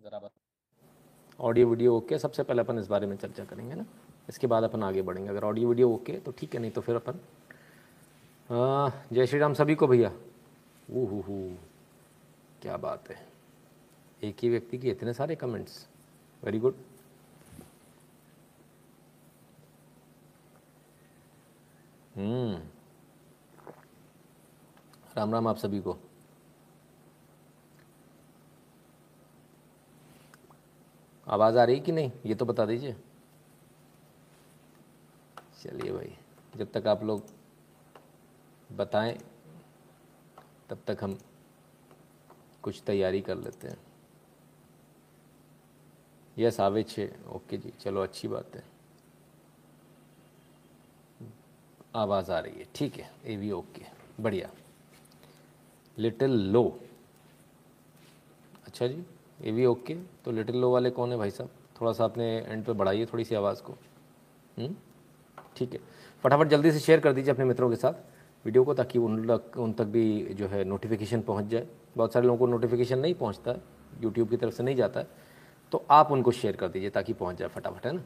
[0.00, 3.84] ज़रा बता audio video okay सबसे पहले अपन इस बारे में चर्चा करेंगे ना।
[4.28, 6.96] इसके बाद अपन आगे बढ़ेंगे। अगर ऑडियो वीडियो ओके तो ठीक है, नहीं तो फिर
[6.96, 7.18] अपन
[9.12, 10.12] जय श्री राम सभी को भैया।
[10.90, 11.20] ऊ हु
[12.62, 13.16] क्या बात है।
[14.22, 15.86] एक ही व्यक्ति की इतने सारे comments
[16.42, 16.74] very good
[25.16, 25.96] Ram Ram आप सभी को।
[31.30, 32.12] आवाज़ आ रही कि नहीं?
[32.26, 32.96] ये तो बता दीजिए।
[35.62, 36.16] चलिए भाई,
[36.56, 37.24] जब तक आप लोग
[38.72, 39.18] बताएँ,
[40.70, 41.18] तब तक हम
[42.62, 43.78] कुछ तैयारी कर लेते हैं।
[46.38, 48.64] यस आवे छे ओके जी, चलो, अच्छी बात है।
[51.94, 53.82] आवाज़ आ रही है, ठीक है, ये भी ओके,
[54.20, 54.50] बढ़िया।
[55.98, 56.80] लिटिल लो।
[58.66, 59.04] अच्छा जी?
[59.40, 59.94] ये भी ओके
[60.24, 61.50] तो लिटिल लो वाले कौन है भाई साहब?
[61.80, 63.72] थोड़ा सा आपने एंड पे बढ़ाइए थोड़ी सी आवाज़ को।
[64.58, 64.74] हम्म?
[65.56, 65.80] ठीक है।
[66.24, 67.92] फटाफट जल्दी से शेयर कर दीजिए अपने मित्रों के साथ
[68.44, 72.26] वीडियो को ताकि उन तक उन तक भी जो है नोटिफिकेशन पहुँच जाए। बहुत सारे
[72.26, 73.62] लोगों को नोटिफिकेशन नहीं पहुँचता है
[74.02, 75.06] यूट्यूब की तरफ़ से नहीं जाता है।
[75.72, 78.02] तो आप उनको शेयर कर दीजिए ताकि पहुँच जाए फटाफट, है ना?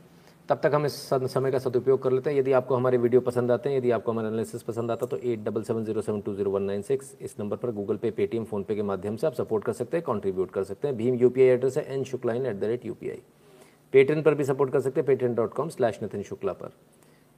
[0.49, 3.51] तब तक हम इस समय का सदुपयोग कर लेते हैं। यदि आपको हमारे वीडियो पसंद
[3.51, 6.35] आते हैं, यदि आपको हमारा एनालिसिस पसंद आता तो eight double seven zero seven two
[6.35, 9.35] zero one nine six इस नंबर पर गूगल पे पेटीएम फोनपे के माध्यम से आप
[9.35, 12.47] सपोर्ट कर सकते हैं कॉन्ट्रीब्यूट कर सकते हैं। भीम यूपीआई एड्रेस है N Shukla in
[12.47, 12.95] at the rate you
[13.93, 16.77] Paytm पर भी सपोर्ट कर सकते हैं Paytm dot com slash Nitin Shukla पर।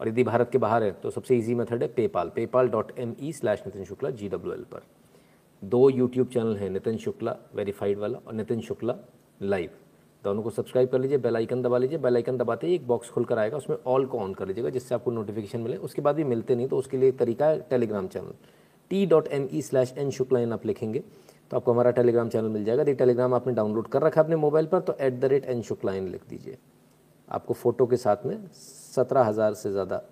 [0.01, 3.15] और यदि भारत के बाहर है तो सबसे ईजी मेथड है PayPal PayPal dot M
[3.21, 4.83] E slash Nitin Shukla G W L पर।
[5.63, 8.97] दो यूट्यूब चैनल हैं नितिन शुक्ला वेरीफाइड वाला और नितिन शुक्ला
[9.43, 9.71] लाइव
[10.27, 13.11] दोनों को सब्सक्राइब कर लीजिए, बेल आइकन दबा लीजिए। बेल आइकन दबाते ही एक बॉक्स
[13.11, 16.25] खुलकर आएगा, उसमें ऑल को ऑन कर लीजिएगा, जिससे आपको नोटिफिकेशन मिले। उसके बाद भी
[16.27, 18.33] मिलते नहीं तो उसके लिए तरीका है Telegram channel
[18.91, 21.03] T dot M E slash N शुक्लाइन आप लिखेंगे
[21.51, 24.37] तो आपको हमारा टेलीग्राम चैनल मिल जाएगा। यदि टेलीग्राम आपने डाउनलोड कर रखा है अपने
[24.39, 26.57] मोबाइल पर तो एट द रेट एन शुक्लाइन लिख दीजिए।
[27.29, 28.37] आपको फ़ोटो के साथ में
[28.95, 30.03] सत्रह हज़ार से ज़्यादा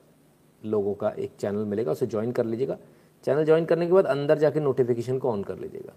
[0.63, 2.77] लोगों का एक चैनल मिलेगा, उसे ज्वाइन कर लीजिएगा।
[3.25, 5.93] चैनल ज्वाइन करने के बाद अंदर जाके नोटिफिकेशन को ऑन कर लीजिएगा।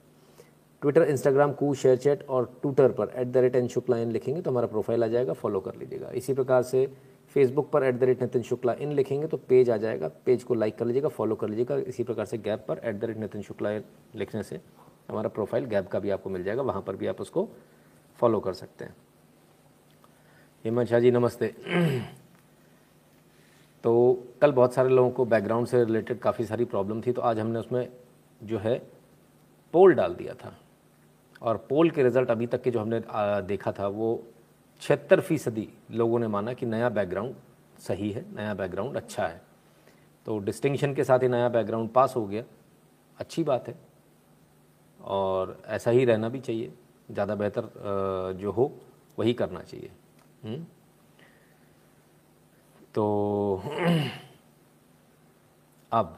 [0.81, 4.41] Twitter Instagram Koo ShareChat और ट्विटर पर at the rate N Shukla in लिखेंगे
[4.41, 6.85] तो हमारा प्रोफ़ाइल आ जाएगा फॉलो कर लीजिएगा। इसी प्रकार से
[7.35, 10.53] फेसबुक पर at the rate Nitin Shukla in लिखेंगे तो पेज आ जाएगा पेज को
[10.53, 13.41] लाइक कर लीजिएगा फॉलो कर लीजिएगा। इसी प्रकार से गैप पर at the rate Nitin
[13.41, 13.83] Shukla in
[14.15, 14.59] लिखने से
[15.09, 17.47] हमारा प्रोफ़ाइल गैप का भी आपको मिल जाएगा, वहाँ पर भी आप उसको
[18.19, 18.95] फॉलो कर सकते हैं।
[20.65, 21.47] हेमंत शाह जी, नमस्ते।
[23.83, 27.39] तो कल बहुत सारे लोगों को बैकग्राउंड से रिलेटेड काफ़ी सारी प्रॉब्लम थी तो आज
[27.39, 27.87] हमने उसमें
[28.41, 28.77] जो है
[29.73, 30.53] पोल डाल दिया था।
[31.41, 33.01] और पोल के रिज़ल्ट अभी तक के जो हमने
[33.47, 34.23] देखा था, वो
[34.81, 37.35] छिहत्तर फ़ीसदी लोगों ने माना कि नया बैकग्राउंड
[37.79, 39.41] सही है, नया बैकग्राउंड अच्छा है
[40.25, 42.43] तो डिस्टिंक्शन के साथ ही नया बैकग्राउंड पास हो गया
[43.17, 43.75] अच्छी बात है
[44.99, 46.71] और ऐसा ही रहना भी चाहिए
[47.11, 47.69] ज़्यादा बेहतर
[48.39, 48.71] जो हो,
[49.19, 49.91] वही करना चाहिए?
[50.43, 50.65] हम्म?
[52.95, 53.61] तो
[55.91, 56.17] अब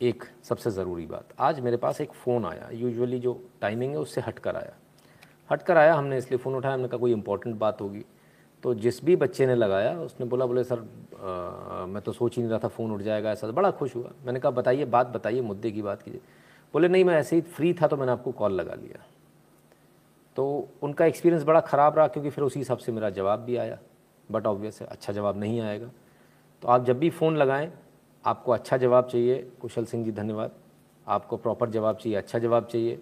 [0.00, 4.20] एक सबसे ज़रूरी बात। आज मेरे पास एक फ़ोन आया। यूजुअली जो टाइमिंग है उससे
[4.20, 4.72] हट कर आया।
[5.50, 8.04] हट कर आया हमने इसलिए फ़ोन उठाया हमने कहा कोई इंपॉर्टेंट बात होगी।
[8.62, 12.42] तो जिस भी बच्चे ने लगाया उसने बोला बोले सर आ, मैं तो सोच ही
[12.42, 15.40] नहीं रहा था फ़ोन उठ जाएगा ऐसा। बड़ा खुश हुआ। मैंने कहा बताइए बात बताइए
[15.40, 16.20] मुद्दे की बात कीजिए।
[16.74, 19.04] बोले नहीं मैं ऐसे ही फ्री था तो मैंने आपको कॉल लगा लिया।
[20.36, 23.78] तो उनका एक्सपीरियंस बड़ा ख़राब रहा क्योंकि फिर उसी हिसाब से मेरा जवाब भी आया।
[24.28, 25.90] बट ऑब्वियस है अच्छा जवाब नहीं आएगा।
[26.62, 27.72] तो आप जब भी फ़ोन लगाएँ
[28.26, 30.52] आपको अच्छा जवाब चाहिए। कुशल सिंह जी, धन्यवाद।
[31.06, 32.98] आपको प्रॉपर जवाब चाहिए अच्छा जवाब चाहिए।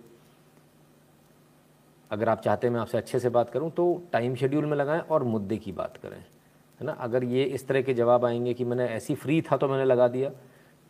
[2.10, 5.00] अगर आप चाहते हैं मैं आपसे अच्छे से बात करूँ तो टाइम शेड्यूल में लगाएँ
[5.00, 6.92] और मुद्दे की बात करें, है ना?
[6.92, 10.08] अगर ये इस तरह के जवाब आएँगे कि मैंने ऐसी फ्री था तो मैंने लगा
[10.08, 10.30] दिया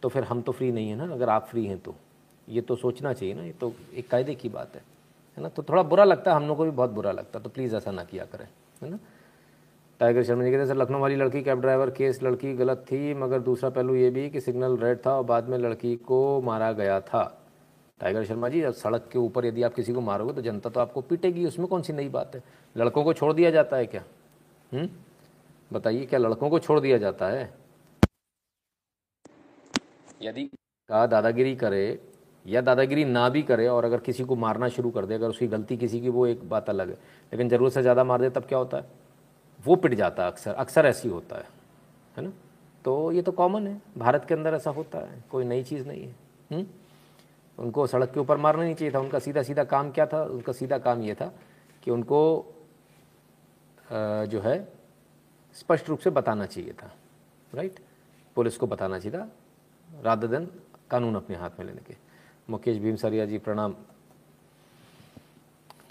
[0.02, 1.12] तो फिर हम तो फ्री नहीं है ना?
[1.14, 1.94] अगर आप फ्री हैं तो।
[2.48, 4.82] ये तो सोचना चाहिए ना, ये तो एक कायदे की बात है
[5.36, 5.48] है ना?
[5.48, 7.76] तो थोड़ा बुरा लगता है, हम लोग को भी बहुत बुरा लगता है तो प्लीज़
[7.76, 8.48] ऐसा ना किया करें,
[8.82, 8.98] है ना?
[10.00, 13.14] टाइगर शर्मा जी कहते हैं, सर, लखनऊ वाली लड़की कैब ड्राइवर केस, लड़की गलत थी,
[13.14, 16.72] मगर दूसरा पहलू ये भी कि सिग्नल रेड था और बाद में लड़की को मारा
[16.72, 17.22] गया था।
[18.00, 20.80] टाइगर शर्मा जी, अब सड़क के ऊपर यदि आप किसी को मारोगे तो जनता तो
[20.80, 22.42] आपको पीटेगी, उसमें कौन सी नई बात है?
[22.76, 24.02] लड़कों को छोड़ दिया जाता है क्या?
[24.72, 24.88] हम्म?
[25.72, 27.52] बताइए, क्या लड़कों को छोड़ दिया जाता है?
[30.22, 30.44] यदि
[30.88, 32.00] का दादागिरी करे
[32.46, 35.46] या दादागिरी ना भी करे और अगर किसी को मारना शुरू कर दे, अगर उसकी
[35.46, 36.94] गलती किसी की, वो एक बात अलग है।
[37.32, 39.03] लेकिन ज़रूरत से ज़्यादा मार दे, तब क्या होता है?
[39.64, 41.48] वो पिट जाता है अक्सर अक्सर ऐसी होता है
[42.16, 42.32] है ना?
[42.84, 46.02] तो ये तो कॉमन है, भारत के अंदर ऐसा होता है, कोई नई चीज़ नहीं
[46.02, 46.14] है।
[46.52, 46.58] हुँ?
[46.58, 46.66] हम्म?
[47.58, 50.22] उनको सड़क के ऊपर मारना नहीं चाहिए था, उनका सीधा सीधा काम क्या था?
[50.24, 51.32] उनका सीधा काम ये था
[51.82, 52.20] कि उनको
[53.92, 54.56] जो है,
[55.54, 56.90] स्पष्ट रूप से बताना चाहिए था
[57.54, 57.78] राइट
[58.34, 59.28] पुलिस को बताना चाहिए था
[60.02, 60.46] राधा दिन
[60.90, 61.96] कानून अपने हाथ में लेने के।
[62.50, 63.74] मुकेश भीमसरिया जी, प्रणाम।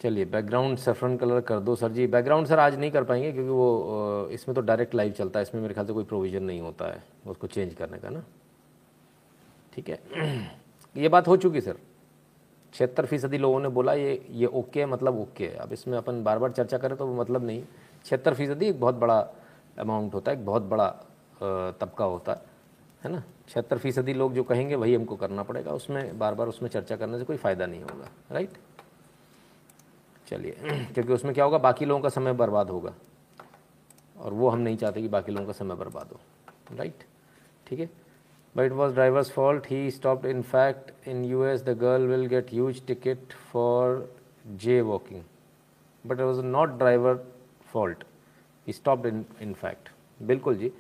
[0.03, 3.50] चलिए बैकग्राउंड सेफ्रन कलर कर दो सर जी। बैकग्राउंड सर आज नहीं कर पाएँगे क्योंकि
[3.50, 6.85] वो इसमें तो डायरेक्ट लाइव चलता है, इसमें मेरे ख्याल से कोई प्रोविज़न नहीं होता
[6.85, 8.23] है, उसको चेंज करने का ना।
[9.73, 10.00] ठीक है?
[10.95, 11.77] ये बात हो चुकी सर
[12.73, 16.23] छिहत्तर फ़ीसदी लोगों ने बोला, ये ये ओके है मतलब ओके है। अब इसमें अपन
[16.23, 17.63] बार बार चर्चा करें तो मतलब नहीं।
[18.06, 19.19] छिहत्तर फ़ीसदी एक बहुत बड़ा
[19.79, 20.88] अमाउंट होता है, एक बहुत बड़ा
[21.79, 22.51] तबका होता है
[23.01, 23.23] है ना?
[23.49, 27.19] छिहत्तर फ़ीसदी लोग जो कहेंगे, वही हमको करना पड़ेगा। उसमें बार बार उसमें चर्चा करने
[27.19, 28.57] से कोई फ़ायदा नहीं होगा राइट
[30.27, 30.55] चलिए,
[30.93, 32.93] क्योंकि उसमें क्या होगा, बाकी लोगों का समय बर्बाद होगा।
[34.17, 36.19] और वो हम नहीं चाहते कि बाकी लोगों का समय बर्बाद हो।
[36.75, 37.03] राइट
[37.67, 37.89] ठीक है?
[38.55, 39.65] But it was driver's fault.
[39.65, 40.25] He stopped.
[40.31, 44.03] In fact, in us the girl will get huge ticket for
[44.57, 45.23] jaywalking.
[46.05, 47.15] But it was not driver
[47.73, 48.03] fault.
[48.67, 49.89] He stopped in in fact
[50.21, 50.71] बिल्कुल जी।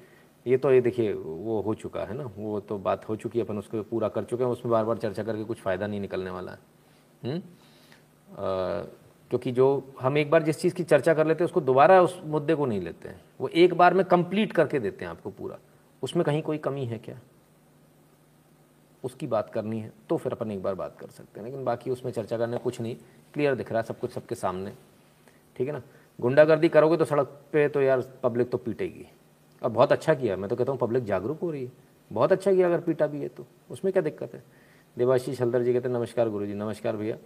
[0.47, 2.29] ये तो ये देखिए, वो हो चुका है ना?
[2.37, 4.97] वो तो बात हो चुकी है, अपन उसको पूरा कर चुके हैं। उसमें बार बार
[4.97, 6.59] चर्चा करके कुछ फ़ायदा नहीं निकलने वाला है।
[7.23, 7.41] हम्म?
[9.33, 9.65] क्योंकि जो
[10.01, 12.65] हम एक बार जिस चीज़ की चर्चा कर लेते हैं, उसको दोबारा उस मुद्दे को
[12.65, 15.57] नहीं लेते हैं। वो एक बार में कंप्लीट करके देते हैं आपको पूरा।
[16.03, 17.17] उसमें कहीं कोई कमी है क्या?
[19.03, 21.91] उसकी बात करनी है तो फिर अपन एक बार बात कर सकते हैं, लेकिन बाकी
[21.91, 22.95] उसमें चर्चा करने कुछ नहीं।
[23.33, 24.73] क्लियर दिख रहा है सब कुछ सबके सामने।
[25.57, 25.81] ठीक है ना?
[26.19, 29.05] गुंडागर्दी करोगे तो सड़क पे तो यार पब्लिक तो पीटेगी।
[29.61, 31.71] और बहुत अच्छा किया, मैं तो कहता हूँ पब्लिक जागरूक हो रही है।
[32.11, 34.43] बहुत अच्छा किया अगर पीटा भी है तो। उसमें क्या दिक्कत है?
[34.97, 37.17] देवाशीष हल्दर जी कहते हैं, नमस्कार गुरु जी नमस्कार भैया।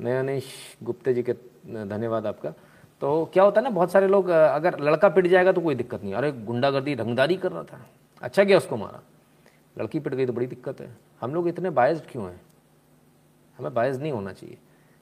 [0.00, 0.44] नयानेश
[0.82, 1.32] गुप्ते जी के
[1.66, 2.50] धन्यवाद आपका।
[3.02, 6.02] तो क्या होता है ना, बहुत सारे लोग अगर लड़का पिट जाएगा तो कोई दिक्कत
[6.02, 7.80] नहीं। अरे, गुंडागर्दी, रंगदारी कर रहा था।
[8.22, 9.00] अच्छा किया उसको मारा।
[9.78, 12.40] लड़की पिट गई तो बड़ी दिक्कत है। हम लोग इतने बायस्ड क्यों हैं?
[13.58, 14.58] हमें बायस नहीं होना चाहिए।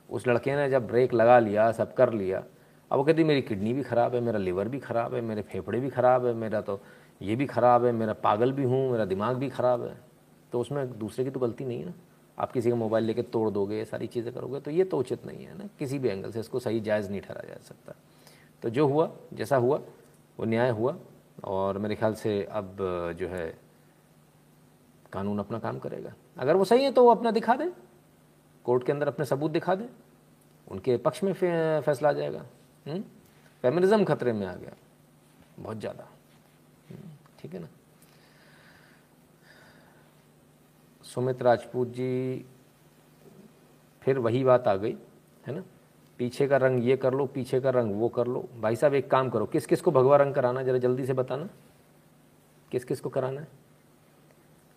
[0.08, 2.42] उस लड़के ने जब ब्रेक लगा लिया, सब कर लिया,
[2.90, 5.80] अब वो कहती मेरी किडनी भी ख़राब है, मेरा लीवर भी ख़राब है, मेरे फेफड़े
[5.80, 6.80] भी ख़राब है, मेरा तो
[7.22, 9.96] ये भी ख़राब है, मेरा पागल भी हूँ, मेरा दिमाग भी ख़राब है।
[10.52, 11.92] तो उसमें दूसरे की तो गलती नहीं है ना।
[12.38, 15.26] आप किसी का मोबाइल लेके तोड़ दोगे ये सारी चीज़ें करोगे तो ये तो उचित
[15.26, 17.94] नहीं है ना। किसी भी एंगल से इसको सही जायज़ नहीं ठहराया जा सकता।
[18.62, 19.80] तो जो हुआ जैसा हुआ
[20.38, 20.96] वो न्याय हुआ
[21.44, 22.76] और मेरे ख्याल से अब
[23.18, 23.46] जो है
[25.12, 27.70] कानून अपना काम करेगा। अगर वो सही है तो वो अपना दिखा दें।
[28.64, 29.88] कोर्ट के अंदर अपने सबूत दिखा दें।
[30.66, 32.44] उनके पक्ष में फैसला आ जाएगा।
[33.64, 34.04] फेमिनिज्म हम्म?
[34.04, 34.74] खतरे में आ गया।
[35.58, 36.04] बहुत ज़्यादा।
[36.90, 37.68] हम्म, ठीक है ना?
[41.18, 42.44] सुमित राजपूत जी,
[44.02, 44.96] फिर वही बात आ गई,
[45.46, 45.62] है ना?
[46.18, 49.10] पीछे का रंग ये कर लो, पीछे का रंग वो कर लो। भाई साहब, एक
[49.10, 51.48] काम करो, किस किस को भगवा रंग कराना जरा जल्दी से बताना।
[52.72, 53.48] किस किस को कराना है?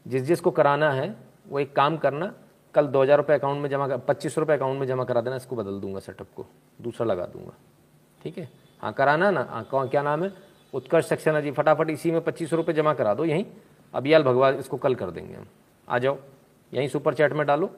[0.07, 1.15] जिस जिस को कराना है,
[1.49, 2.33] वो एक काम करना,
[2.75, 5.35] कल दो हज़ार रुपये अकाउंट में जमा कर, पच्चीस रुपये अकाउंट में जमा करा देना,
[5.35, 6.45] इसको बदल दूँगा सेटअप को,
[6.81, 7.53] दूसरा लगा दूँगा।
[8.23, 8.49] ठीक है?
[8.83, 10.33] हाँ कराना ना। हाँ क्या नाम है?
[10.73, 13.45] उत्कर्ष सक्सेना जी, फटाफट इसी में पच्चीस रुपये जमा करा दो, यहीं।
[13.94, 15.47] अबियाल भगवान इसको कल कर देंगे हम।
[15.91, 16.17] आ जाओ
[16.71, 17.69] यहीं सुपर चैट में डालो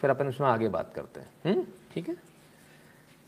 [0.00, 1.64] फिर अपन उसमें आगे बात करते हैं। हम्म,
[1.94, 2.14] ठीक है?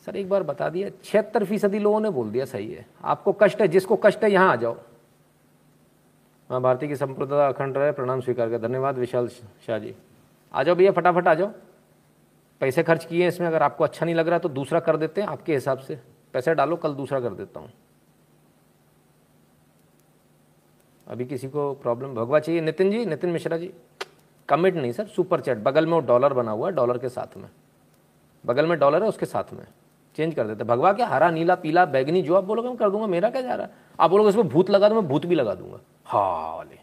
[0.07, 3.61] सर एक बार बता दिया छिहत्तर फ़ीसदी लोगों ने बोल दिया सही है। आपको कष्ट
[3.61, 4.77] है जिसको कष्ट है यहाँ आ जाओ।
[6.51, 9.95] माँ भारती की संप्रदाय अखंड रहे प्रणाम स्वीकार कर धन्यवाद विशाल शाह जी।
[10.55, 11.53] आ जाओ भैया फटाफट आ जाओ।
[12.61, 15.29] पैसे खर्च किए इसमें अगर आपको अच्छा नहीं लग रहा तो दूसरा कर देते हैं
[15.29, 15.99] आपके हिसाब से।
[16.35, 17.71] पैसे डालो कल दूसरा कर देता हूँ।
[21.07, 23.73] अभी किसी को प्रॉब्लम भगवा चाहिए नितिन जी नितिन मिश्रा जी।
[24.49, 27.37] कमिट नहीं सर सुपर चैट बगल में वो डॉलर बना हुआ है डॉलर के साथ
[27.37, 27.49] में।
[28.45, 29.67] बगल में डॉलर है उसके साथ में।
[30.17, 33.07] चेंज कर देते। भगवा क्या हरा नीला पीला बैगनी जो आप बोलोगे मैं कर दूँगा
[33.07, 33.73] मेरा क्या जा रहा है?
[34.01, 36.79] आप बोलोगे इसमें भूत लगा दो मैं भूत भी लगा दूँगा। हाँ वाले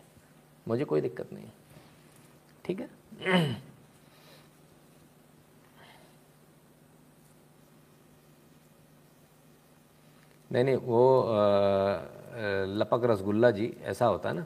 [0.68, 1.46] मुझे कोई दिक्कत नहीं
[2.66, 2.90] ठीक है?
[10.52, 11.36] नहीं नहीं वो आ,
[12.80, 14.46] लपक रसगुल्ला जी ऐसा होता है ना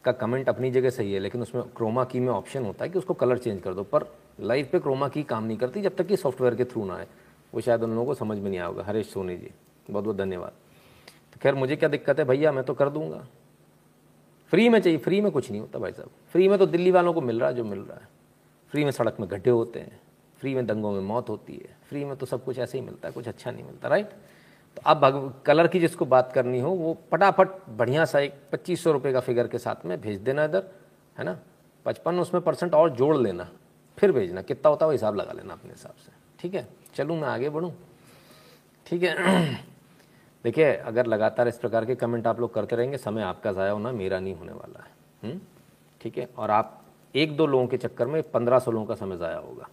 [0.00, 2.98] आपका कमेंट अपनी जगह सही है, लेकिन उसमें क्रोमा की में ऑप्शन होता है कि
[2.98, 4.04] उसको कलर चेंज कर दो, पर
[4.40, 7.06] लाइव पे क्रोमा की काम नहीं करती जब तक कि सॉफ्टवेयर के थ्रू ना आए।
[7.54, 9.50] वो शायद उन लोगों को समझ में नहीं आएगा हरेश सोनी जी
[9.90, 10.52] बहुत बहुत धन्यवाद।
[11.32, 12.24] तो खैर, मुझे क्या दिक्कत है?
[12.24, 13.26] भैया, मैं तो कर दूँगा।
[14.52, 17.12] फ्री में चाहिए फ्री में कुछ नहीं होता भाई साहब। फ्री में तो दिल्ली वालों
[17.12, 18.08] को मिल रहा है जो मिल रहा है।
[18.72, 20.00] फ्री में सड़क में गड्ढे होते हैं।
[20.40, 23.08] फ्री में दंगों में मौत होती है। फ्री में तो सब कुछ ऐसे ही मिलता
[23.08, 24.10] है, कुछ अच्छा नहीं मिलता राइट
[24.80, 28.92] तो अब कलर की जिसको बात करनी हो, वो फटाफट बढ़िया सा एक पच्चीस सौ
[28.92, 30.64] रुपये का फिगर के साथ में भेज देना इधर,
[31.18, 31.38] है ना?
[31.86, 33.48] पचपन उसमें परसेंट और जोड़ लेना,
[33.98, 36.66] फिर भेजना, कितना होता है वो हिसाब लगा लेना अपने हिसाब से, ठीक है?
[36.94, 37.72] चलूँ मैं आगे बढ़ूँ,
[38.86, 39.54] ठीक है?
[40.44, 43.92] देखिए, अगर लगातार इस प्रकार के कमेंट आप लोग करते रहेंगे, समय आपका ज़ाया होना
[43.92, 44.90] मेरा नहीं होने वाला है
[45.22, 45.40] हम्म?
[46.00, 46.28] ठीक है?
[46.38, 46.82] और आप
[47.14, 49.68] एक दो लोगों के चक्कर में पंद्रह सौ लोगों का समय ज़ाया होगा।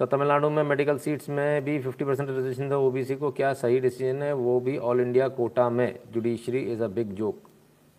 [0.00, 3.80] सो तमिलनाडु में मेडिकल सीट्स में भी फिफ्टी परसेंट रिजर्वेशन था ओबीसी को। क्या सही
[3.80, 4.32] डिसीज़न है?
[4.32, 7.42] वो भी ऑल इंडिया कोटा में। Judiciary is a big joke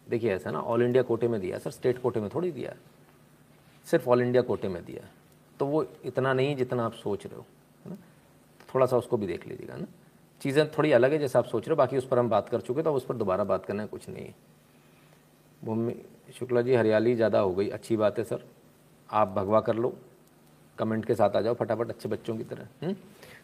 [0.08, 2.74] देखिए, ऐसा ना ऑल इंडिया कोटे में दिया। सर स्टेट कोटे में थोड़ी दिया।
[3.88, 5.08] सिर्फ़ ऑल इंडिया कोटे में दिया।
[5.60, 7.46] तो वो इतना नहीं जितना आप सोच रहे हो,
[7.86, 7.98] है ना?
[8.70, 9.86] थोड़ा सा उसको भी देख लीजिएगा ना?
[10.42, 12.62] चीज़ें थोड़ी अलग है जैसे आप सोच रहे हो। बाकी उस पर हम बात कर
[12.62, 14.34] चुके तो उस पर दोबारा बात करना है, कुछ नहीं। है
[15.64, 15.96] भूमि,
[16.40, 18.44] शुक्ला जी, हरियाली ज़्यादा हो गई। अच्छी बात है, सर।
[19.10, 19.94] आप भगवा कर लो।
[20.80, 22.96] कमेंट के साथ आ जाओ फटाफट अच्छे बच्चों की तरह। हम्म?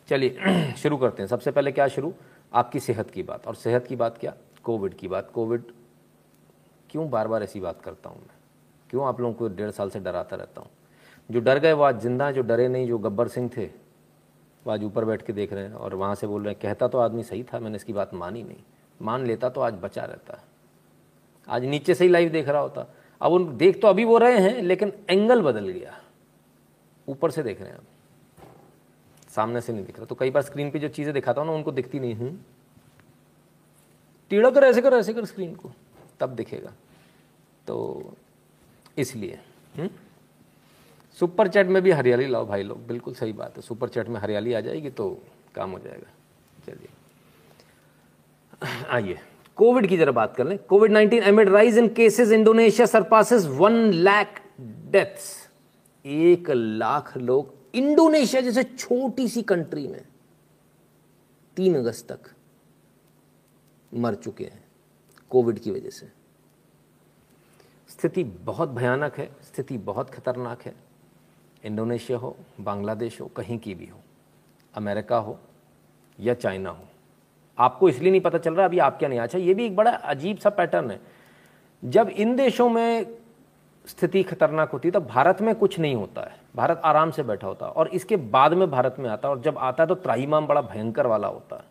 [0.08, 0.40] चलिए,
[0.78, 2.14] शुरू करते हैं। सबसे पहले क्या शुरू?
[2.54, 4.34] आपकी सेहत की बात। और सेहत की बात क्या?
[4.64, 5.64] कोविड की बात। कोविड
[6.90, 8.36] क्यों बार बार ऐसी बात करता हूँ मैं?
[8.90, 10.70] क्यों आप लोगों को डेढ़ साल से डराता रहता हूँ?
[11.32, 13.66] जो डर गए वो आज ज़िंदा जो डरे नहीं, जो गब्बर सिंह थे,
[14.68, 16.88] वो आज ऊपर बैठ के देख रहे हैं और वहाँ से बोल रहे हैं, कहता
[16.88, 18.58] तो आदमी सही था, मैंने इसकी बात मानी नहीं।
[19.02, 20.44] मान लेता तो आज बचा रहता। है
[21.50, 24.38] आज नीचे से ही लाइव देख रहा होता। अब उन देख तो अभी वो रहे
[24.38, 26.01] हैं, लेकिन एंगल बदल गया।
[27.08, 27.86] ऊपर से देख रहे हैं अब
[29.30, 31.56] सामने से नहीं दिख रहा। तो कई बार स्क्रीन पे जो चीज़ें दिखाता हूँ ना,
[31.56, 32.46] उनको दिखती नहीं हूँ।
[34.32, 35.72] टीड़ा कर, ऐसे कर ऐसे कर स्क्रीन को।
[36.20, 36.72] तब दिखेगा।
[37.68, 38.14] तो
[38.98, 39.40] इसलिए
[41.18, 44.20] सुपर चैट में भी हरियाली लाओ भाई लोग। बिल्कुल सही बात है। सुपर चैट में
[44.20, 45.10] हरियाली आ जाएगी तो
[45.56, 46.12] काम हो जाएगा।
[46.66, 46.90] चलिए।
[48.90, 49.18] आइए।
[49.58, 53.74] कोविड की जरा बात कर लें। Covid 19 amid rise in cases Indonesia surpasses one
[53.94, 55.50] lakh deaths
[56.06, 60.02] एक लाख लोग इंडोनेशिया जैसे छोटी सी कंट्री में
[61.58, 62.30] तीन अगस्त तक
[63.92, 64.64] मर चुके हैं
[65.30, 66.12] कोविड की वजह से।
[67.90, 70.74] स्थिति बहुत भयानक है, स्थिति बहुत खतरनाक है।
[71.64, 74.00] इंडोनेशिया हो, बांग्लादेश हो, कहीं की भी हो,
[74.74, 75.40] अमेरिका हो
[76.20, 76.88] या चाइना हो।
[77.58, 79.92] आपको इसलिए नहीं पता चल रहा, अभी आप क्या नहीं। अच्छा ये भी एक बड़ा
[79.92, 81.00] अजीब सा पैटर्न है।
[81.84, 83.21] जब इन देशों में
[83.86, 87.48] स्थिति खतरनाक होती है तब भारत में कुछ नहीं होता है। भारत आराम से बैठा
[87.48, 89.96] होता है और इसके बाद में भारत में आता है और जब आता है तो
[89.96, 91.64] त्राहीमाम बड़ा भयंकर वाला होता है।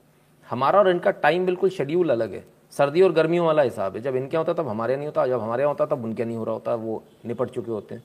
[0.49, 4.17] हमारा और इनका टाइम बिल्कुल शेड्यूल अलग है। सर्दी और गर्मियों वाला हिसाब है। जब
[4.17, 6.55] इनके होता तब हमारे नहीं होता। जब हमारे यहाँ होता तब उनके नहीं हो रहा
[6.55, 8.03] होता। वो निपट चुके होते हैं।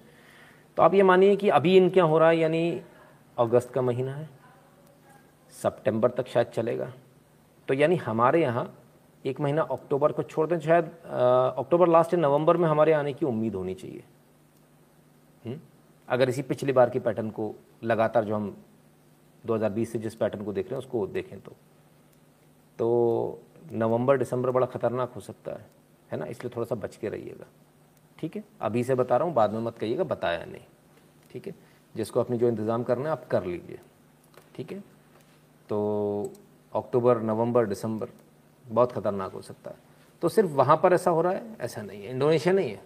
[0.78, 2.82] तो आप ये मानिए कि अभी इनके हो रहा है, यानी
[3.38, 4.30] अगस्त का महीना है।
[5.54, 6.92] सितंबर तक शायद चलेगा।
[7.68, 8.66] तो यानी हमारे यहाँ
[9.26, 10.86] एक महीना अक्टूबर को छोड़ दें, शायद
[11.58, 14.04] अक्टूबर लास्ट या नवंबर में हमारे आने की उम्मीद होनी चाहिए।
[15.46, 15.54] हुँ?
[15.54, 15.62] हम्म?
[16.10, 18.58] अगर इसी पिछली बार की पैटर्न को लगातार जो हम
[19.46, 21.52] 2020 से जिस पैटर्न को देख रहे हैं, उसको देखें तो।
[22.80, 23.42] तो
[23.72, 25.66] नवंबर, दिसंबर बड़ा ख़तरनाक हो सकता है
[26.12, 26.26] है ना?
[26.26, 27.46] इसलिए थोड़ा सा बच के रहिएगा।
[28.20, 28.44] ठीक है?
[28.62, 30.66] अभी से बता रहा हूँ, बाद में मत कहिएगा, बताया नहीं।
[31.32, 31.56] ठीक है?
[31.96, 33.80] जिसको अपनी जो इंतज़ाम करना है, आप कर लीजिए।
[34.56, 34.80] ठीक है?
[35.70, 36.32] तो
[36.76, 38.08] अक्टूबर, नवंबर, दिसंबर
[38.66, 39.78] बहुत ख़तरनाक हो सकता है।
[40.22, 41.44] तो सिर्फ़ वहाँ पर ऐसा हो रहा है?
[41.62, 42.82] ऐसा नहीं है। इंडोनेशिया नहीं है।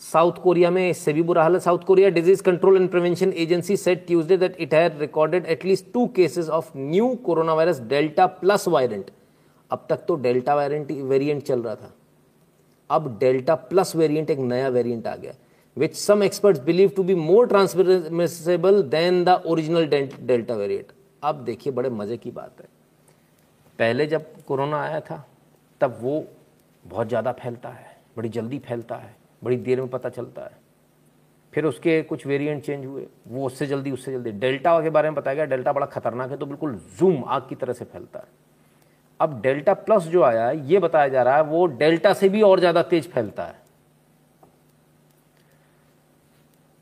[0.00, 3.76] साउथ कोरिया में इससे भी बुरा हाल है। South Korea disease control and prevention agency
[3.76, 7.14] said Tuesday that it had recorded at least two cases of new
[7.54, 9.10] coronavirus Delta plus variant
[9.70, 11.92] अब तक तो डेल्टा वेरिएंट वेरिएंट चल रहा था।
[12.90, 15.32] अब डेल्टा प्लस वेरिएंट एक नया वेरिएंट आ गया।
[15.76, 20.92] Which some experts believe to be more transmissible than the original Delta variant
[21.22, 22.68] अब देखिए, बड़े मज़े की बात है।
[23.78, 25.24] पहले जब कोरोना आया था,
[25.80, 26.24] तब वो
[26.84, 29.14] बहुत ज़्यादा फैलता है, बड़ी जल्दी फैलता है,
[29.44, 30.64] बड़ी देर में पता चलता है।
[31.52, 35.14] फिर उसके कुछ वेरिएंट चेंज हुए, वो उससे जल्दी उससे जल्दी। डेल्टा के बारे में
[35.14, 38.28] बताया गया, डेल्टा बड़ा खतरनाक है तो बिल्कुल जूम आग की तरह से फैलता है।
[39.20, 42.42] अब डेल्टा प्लस जो आया है, ये बताया जा रहा है, वो डेल्टा से भी
[42.42, 43.64] और ज़्यादा तेज फैलता है।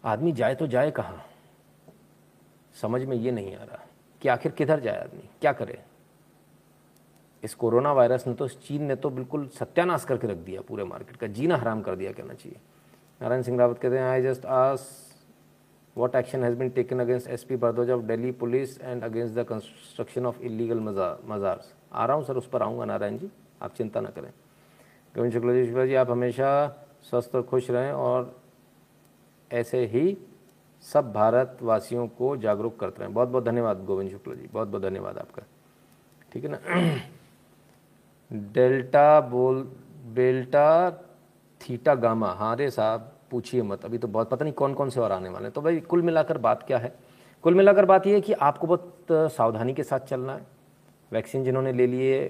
[0.05, 1.25] आदमी जाए तो जाए कहाँ?
[2.77, 3.85] समझ में ये नहीं आ रहा,
[4.23, 5.79] कि आखिर किधर जाए आदमी, क्या करे?
[7.45, 11.17] इस कोरोना वायरस ने तो चीन ने तो बिल्कुल सत्यानाश करके रख दिया पूरे मार्केट
[11.17, 12.59] का, जीना हराम कर दिया कहना चाहिए।
[13.23, 15.03] नारायण सिंह रावत कहते हैं I just ask
[15.97, 19.45] what what action has been taken against SP Bardoj of Delhi police and against the
[19.45, 23.31] construction of illegal mazars आ रहा हूँ सर, उस पर आऊँगा नारायण जी,
[23.63, 24.31] आप चिंता ना करें।
[25.15, 26.51] गोविंद शुक्ला, जी शुक्ला जी, आप हमेशा
[27.11, 28.35] स्वस्थ और खुश रहें और
[29.51, 30.17] ऐसे ही
[30.85, 35.19] सब भारतवासियों को जागरूक करते रहें। बहुत बहुत धन्यवाद गोविंद शुक्ला जी बहुत बहुत धन्यवाद
[35.19, 35.43] आपका।
[36.33, 37.24] ठीक है ना?
[38.35, 39.67] डेल्टा बोल,
[40.15, 40.91] डेल्टा
[41.61, 45.01] थीटा गामा। हाँ रे साहब, पूछिए मत। अभी तो बहुत, पता नहीं कौन कौन से
[45.01, 46.95] और आने वाले हैं। तो भाई, कुल मिलाकर बात क्या है?
[47.45, 50.53] कुल मिलाकर बात यह है कि आपको बहुत सावधानी के साथ चलना है।
[51.13, 52.27] वैक्सीन जिन्होंने ले लिए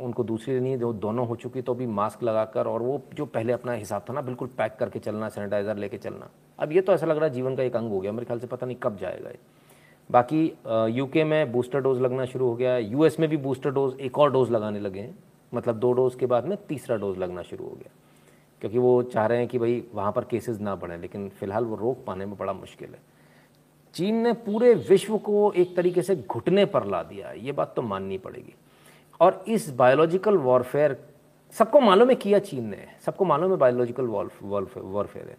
[0.00, 3.26] उनको दूसरी लेनी है, जो दोनों हो चुकी तो अभी मास्क लगाकर और वो जो
[3.26, 6.28] पहले अपना हिसाब था ना, बिल्कुल पैक करके चलना, सैनिटाइज़र लेके चलना।
[6.58, 8.38] अब ये तो ऐसा लग रहा है जीवन का एक अंग हो गया, मेरे ख्याल
[8.38, 9.38] से पता नहीं कब जाएगा ये।
[10.10, 10.44] बाकी
[10.96, 14.18] यूके में बूस्टर डोज लगना शुरू हो गया है। यूएस में भी बूस्टर डोज, एक
[14.18, 15.14] और डोज लगाने लगे हैं।
[15.54, 17.90] मतलब दो डोज के बाद में तीसरा डोज लगना शुरू हो गया।
[18.60, 21.76] क्योंकि वो चाह रहे हैं कि भाई वहाँ पर केसेस ना बढ़ें, लेकिन फ़िलहाल वो
[21.76, 23.00] रोक पाने में बड़ा मुश्किल है।
[23.94, 27.82] चीन ने पूरे विश्व को एक तरीके से घुटने पर ला दिया। ये बात तो
[27.82, 28.54] माननी पड़ेगी।
[29.20, 31.08] और इस बायोलॉजिकल वॉरफेयर
[31.52, 35.36] सबको मालूम है किया चीन ने। सबको मालूम है बायोलॉजिकल वॉरफेयर है।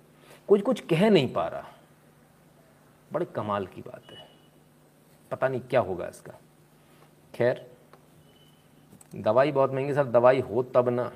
[0.48, 1.64] कुछ कुछ कह नहीं पा रहा।
[3.14, 4.28] बड़े कमाल की बात है।
[5.32, 6.34] पता नहीं क्या होगा इसका।
[7.36, 7.71] खैर
[9.16, 11.12] दवाई बहुत महँगी सर, दवाई हो तब ना।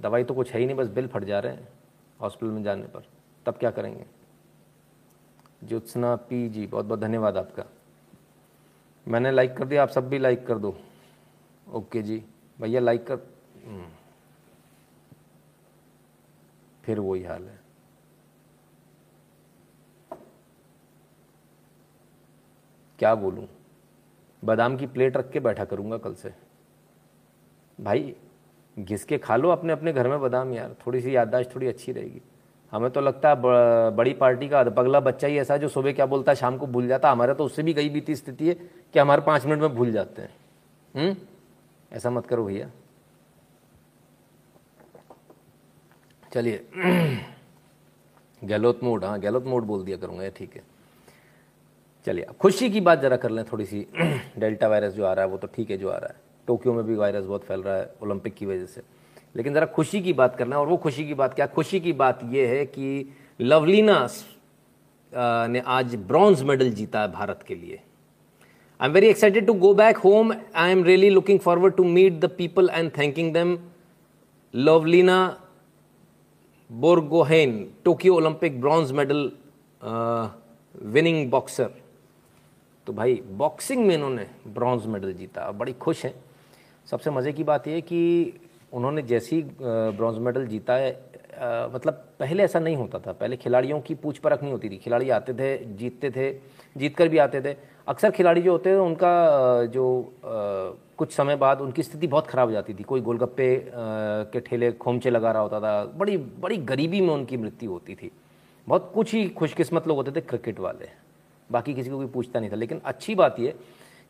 [0.00, 1.68] दवाई तो कुछ है ही नहीं, बस बिल फट जा रहे हैं
[2.20, 3.06] हॉस्पिटल में जाने पर।
[3.46, 4.04] तब क्या करेंगे?
[5.64, 7.64] ज्योत्सना पी जी, बहुत बहुत धन्यवाद आपका।
[9.08, 10.78] मैंने लाइक कर दिया, आप सब भी लाइक कर दो।
[11.72, 12.24] ओके जी।
[12.60, 13.14] भैया लाइक कर
[13.66, 13.88] हम्म।
[16.84, 17.60] फिर वही हाल है।
[22.98, 23.48] क्या बोलूँ?
[24.44, 26.49] बादाम की प्लेट रख के बैठा करूँगा कल से।
[27.80, 28.14] भाई
[28.76, 31.92] घिस के खा लो अपने अपने घर में बादाम यार। थोड़ी सी याददाश्त थोड़ी अच्छी
[31.92, 32.20] रहेगी।
[32.72, 33.34] हमें तो लगता है
[33.96, 36.86] बड़ी पार्टी का पगला बच्चा ही ऐसा जो सुबह क्या बोलता है, शाम को भूल
[36.88, 39.92] जाता हमारा तो उससे भी कई बीती स्थिति है कि हमारे पाँच मिनट में भूल
[39.92, 40.34] जाते हैं।
[40.94, 41.16] हुँ?
[41.92, 42.70] ऐसा मत करो भैया।
[46.32, 46.64] चलिए।
[48.44, 50.62] गहलोत मोड हाँ गहलोत मोड बोल दिया करूँगा, ये ठीक है।
[52.06, 53.86] चलिए, खुशी की बात ज़रा कर लें थोड़ी सी।
[54.38, 56.72] डेल्टा वायरस जो आ रहा है, वो तो ठीक है जो आ रहा है। टोक्यो
[56.72, 58.82] में भी वायरस बहुत फैल रहा है ओलंपिक की वजह से।
[59.36, 61.46] लेकिन ज़रा खुशी की बात करना है, और वो खुशी की बात क्या?
[61.48, 64.08] खुशी की बात ये है कि लवलीना
[65.12, 67.80] ने आज ब्रॉन्ज मेडल जीता है भारत के लिए।
[68.80, 72.20] I am very excited to go back home I am really looking forward to meet
[72.20, 73.58] the people and thanking them
[74.54, 75.18] Lovlina
[76.70, 79.30] Borgohain Tokyo Olympic bronze medal
[80.86, 81.70] winning boxer
[82.86, 86.14] तो भाई बॉक्सिंग में इन्होंने bronze medal जीता। बड़ी खुश हैं।
[86.86, 88.00] सबसे मज़े की बात यह कि
[88.72, 93.80] उन्होंने जैसी ब्रॉन्ज मेडल जीता है आ, मतलब पहले ऐसा नहीं होता था। पहले खिलाड़ियों
[93.80, 96.32] की पूछ परख नहीं होती थी। खिलाड़ी आते थे जीतते थे
[96.76, 97.54] जीत कर भी आते थे।
[97.88, 102.48] अक्सर खिलाड़ी जो होते थे उनका जो आ, कुछ समय बाद उनकी स्थिति बहुत ख़राब
[102.48, 103.48] हो जाती थी। कोई गोलगप्पे
[104.32, 108.10] के ठेले खोमचे लगा रहा होता था। बड़ी बड़ी गरीबी में उनकी मृत्यु होती थी।
[108.68, 110.88] बहुत कुछ ही खुशकिस्मत लोग होते थे क्रिकेट वाले।
[111.50, 113.54] बाकी किसी को कोई पूछता नहीं था। लेकिन अच्छी बात यह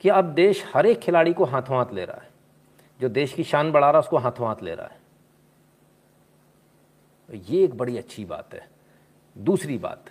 [0.00, 2.29] कि अब देश हर एक खिलाड़ी को हाथों हाथ ले रहा है।
[3.00, 4.98] जो देश की शान बढ़ा रहा है, उसको हाथों हाथ ले रहा है।
[7.48, 8.68] ये एक बड़ी अच्छी बात है।
[9.36, 10.04] दूसरी बात,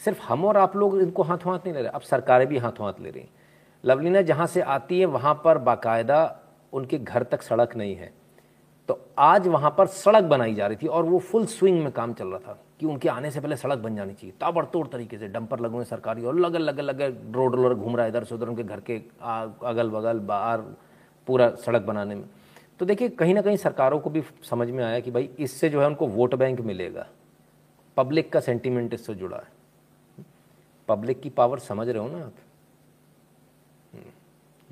[0.00, 2.86] सिर्फ़ हम और आप लोग इनको हाथों हाथ नहीं ले रहे, अब सरकारें भी हाथों
[2.86, 3.28] हाथ ले रही
[3.84, 6.40] लवलीना जहाँ से आती है, वहाँ पर बाकायदा
[6.72, 8.12] उनके घर तक सड़क नहीं है।
[8.88, 12.12] तो आज वहाँ पर सड़क बनाई जा रही थी और वो फुल स्विंग में काम
[12.12, 15.28] चल रहा था कि उनके आने से पहले सड़क बन जानी चाहिए, ताबड़तोड़ तरीके से,
[15.28, 18.34] डंपर लगे हुए सरकारी और लगल लगल लगे रोड रोलर घूम रहा है इधर से
[18.34, 20.62] उधर उनके घर के अगल बगल बाहर
[21.28, 22.24] पूरा सड़क बनाने में।
[22.80, 25.80] तो देखिए कहीं ना कहीं सरकारों को भी समझ में आया कि भाई इससे जो
[25.80, 27.06] है उनको वोट बैंक मिलेगा।
[27.96, 29.56] पब्लिक का सेंटिमेंट इससे जुड़ा है।
[30.88, 32.34] पब्लिक की पावर समझ रहे हो ना आप?
[33.94, 34.10] हम्म,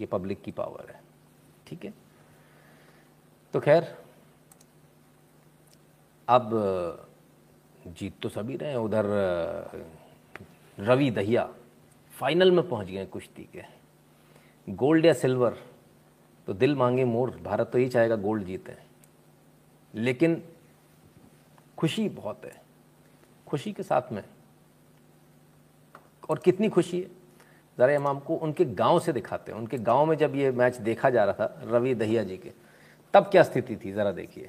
[0.01, 1.01] ये पब्लिक की पावर है।
[1.67, 1.93] ठीक है?
[3.55, 3.97] तो खैर
[6.29, 6.51] अब
[7.87, 9.05] जीत तो सभी रहे उधर
[10.79, 11.49] रवि दहिया
[12.13, 13.63] फाइनल में पहुँच गए कुश्ती के।
[14.69, 15.59] गोल्ड या सिल्वर?
[16.47, 18.77] तो दिल मांगे मोर, भारत तो ही चाहेगा गोल्ड जीते।
[19.95, 20.43] लेकिन
[21.79, 22.63] खुशी बहुत है।
[23.47, 24.25] खुशी के साथ में,
[26.31, 27.09] और कितनी खुशी है?
[27.79, 31.11] ज़रा इमाम को उनके गाँव से दिखाते हैं। उनके गाँव में जब ये मैच देखा
[31.11, 32.53] जा रहा था, रवि दहिया जी के,
[33.15, 33.93] तब क्या स्थिति थी?
[33.93, 34.49] ज़रा देखिए।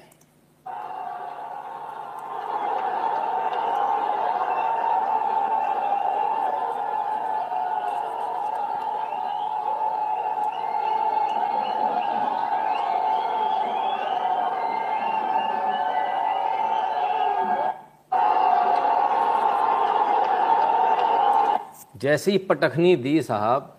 [21.98, 23.78] जैसे ही पटखनी दी साहब,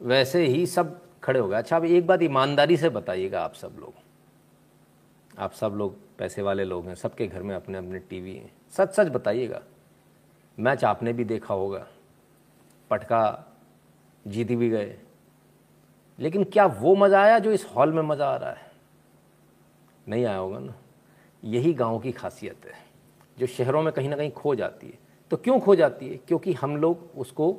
[0.00, 3.76] वैसे ही सब खड़े हो गए। अच्छा अब एक बात ईमानदारी से बताइएगा, आप सब
[3.78, 3.94] लोग।
[5.38, 8.94] आप सब लोग पैसे वाले लोग हैं, सबके घर में अपने अपने टीवी हैं। सच
[8.94, 9.62] सच बताइएगा।
[10.58, 11.86] मैच आपने भी देखा होगा।
[12.90, 13.44] पटका
[14.26, 14.98] जीत भी गए।
[16.18, 18.70] लेकिन क्या वो मज़ा आया जो इस हॉल में मज़ा आ रहा है?
[20.08, 20.74] नहीं आया होगा ना।
[21.44, 22.72] यही गाँव की खासियत है,
[23.38, 25.03] जो शहरों में कहीं ना कहीं खो जाती है।
[25.34, 26.16] तो क्यों खो जाती है?
[26.16, 27.52] क्योंकि हम लोग उसको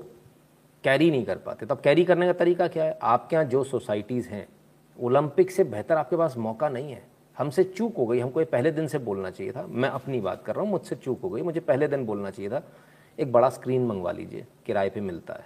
[0.84, 3.00] कैरी नहीं कर पाते। तब कैरी करने का तरीका क्या है?
[3.02, 4.48] आपके यहाँ जो सोसाइटीज़ हैं
[5.00, 7.08] ओलंपिक से बेहतर आपके पास मौका नहीं है।
[7.38, 10.44] हमसे चूक हो गई। हमको ये पहले दिन से बोलना चाहिए था। मैं अपनी बात
[10.44, 12.64] कर रहा हूँ, मुझसे चूक हो गई। मुझे पहले दिन बोलना चाहिए था,
[13.20, 15.46] एक बड़ा स्क्रीन मंगवा लीजिए, किराए पे मिलता है।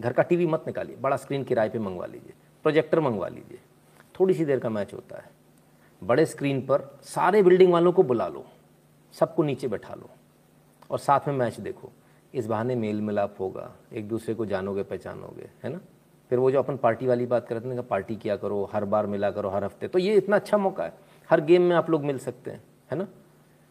[0.00, 3.58] घर का टीवी मत निकालिए, बड़ा स्क्रीन किराए पे मंगवा लीजिए। प्रोजेक्टर मंगवा लीजिए।
[4.20, 5.30] थोड़ी सी देर का मैच होता है।
[6.04, 8.44] बड़े स्क्रीन पर सारे बिल्डिंग वालों को बुला लो।
[9.12, 10.10] सबको नीचे बैठा लो।
[10.90, 11.92] और साथ में मैच देखो।
[12.34, 15.80] इस बहाने मेल मिलाप होगा। एक दूसरे को जानोगे, पहचानोगे, है ना?
[16.30, 19.30] फिर वो जो अपन पार्टी वाली बात करते हैं पार्टी किया करो, हर बार मिला
[19.30, 20.92] करो, हर हफ़्ते तो ये इतना अच्छा मौका है।
[21.30, 23.04] हर गेम में आप लोग मिल सकते हैं, है ना?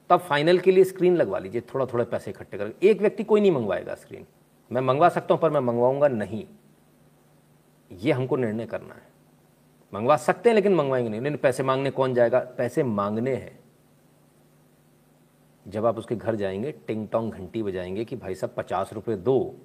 [0.09, 3.23] तो आप फाइनल के लिए स्क्रीन लगवा लीजिए थोड़ा थोड़ा पैसे इकट्ठे कर एक व्यक्ति
[3.23, 4.25] कोई नहीं मंगवाएगा स्क्रीन।
[4.71, 6.45] मैं मंगवा सकता हूँ, पर मैं मंगवाऊँगा नहीं।
[7.91, 9.07] ये हमको निर्णय करना है।
[9.93, 12.39] मंगवा सकते हैं, लेकिन मंगवाएँगे नहीं नहीं, पैसे मांगने कौन जाएगा?
[12.39, 13.59] पैसे मांगने हैं।
[15.65, 19.55] जब आप उसके घर जाएँगे टिंग टोंग घंटी बजाएँगे कि भाई साहब पचास रुपये दो।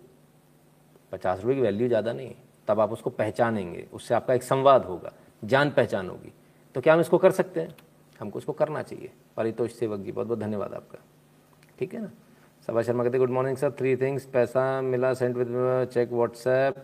[1.13, 2.35] पचास रुपये की वैल्यू ज़्यादा नहीं,
[2.69, 6.33] तब आप उसको पहचानेंगे। उससे आपका एक संवाद होगा, जान पहचान होगी।
[6.75, 7.75] तो क्या हम इसको कर सकते हैं?
[8.21, 10.99] हमको इसको करना चाहिए। परितोष सेवक जी बहुत बहुत धन्यवाद आपका।
[11.79, 12.11] ठीक है ना?
[12.69, 15.49] सभा शर्मा कहते good morning sir three things पैसा मिला sent with
[15.93, 16.75] check WhatsApp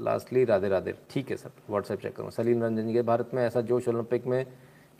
[0.00, 3.42] lastly Radhe Radhe ठीक है सर व्हाट्सएप चेक करूँगा सलीम रंजन जी के, भारत में
[3.44, 4.44] ऐसा जोश ओलंपिक में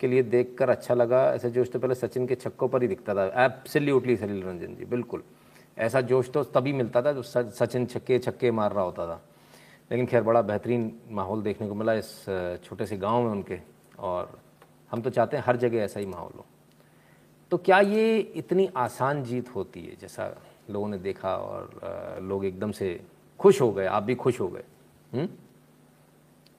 [0.03, 3.13] के लिए देखकर अच्छा लगा। ऐसा जोश तो पहले सचिन के छक्कों पर ही दिखता
[3.15, 5.23] था। एब्सोल्युटली सलील रंजन जी, बिल्कुल।
[5.77, 9.21] ऐसा जोश तो तभी मिलता था जब सचिन छक्के छक्के मार रहा होता था।
[9.91, 12.25] लेकिन खैर, बड़ा बेहतरीन माहौल देखने को मिला इस
[12.63, 13.59] छोटे से गाँव में उनके।
[13.99, 14.39] और
[14.91, 16.45] हम तो चाहते हैं हर जगह ऐसा ही माहौल हो।
[17.51, 20.29] तो क्या ये इतनी आसान जीत होती है, जैसा
[20.69, 22.99] लोगों ने देखा और लोग एकदम से
[23.39, 23.85] खुश हो गए?
[23.85, 24.63] आप भी खुश हो गए।
[25.13, 25.27] हम्म?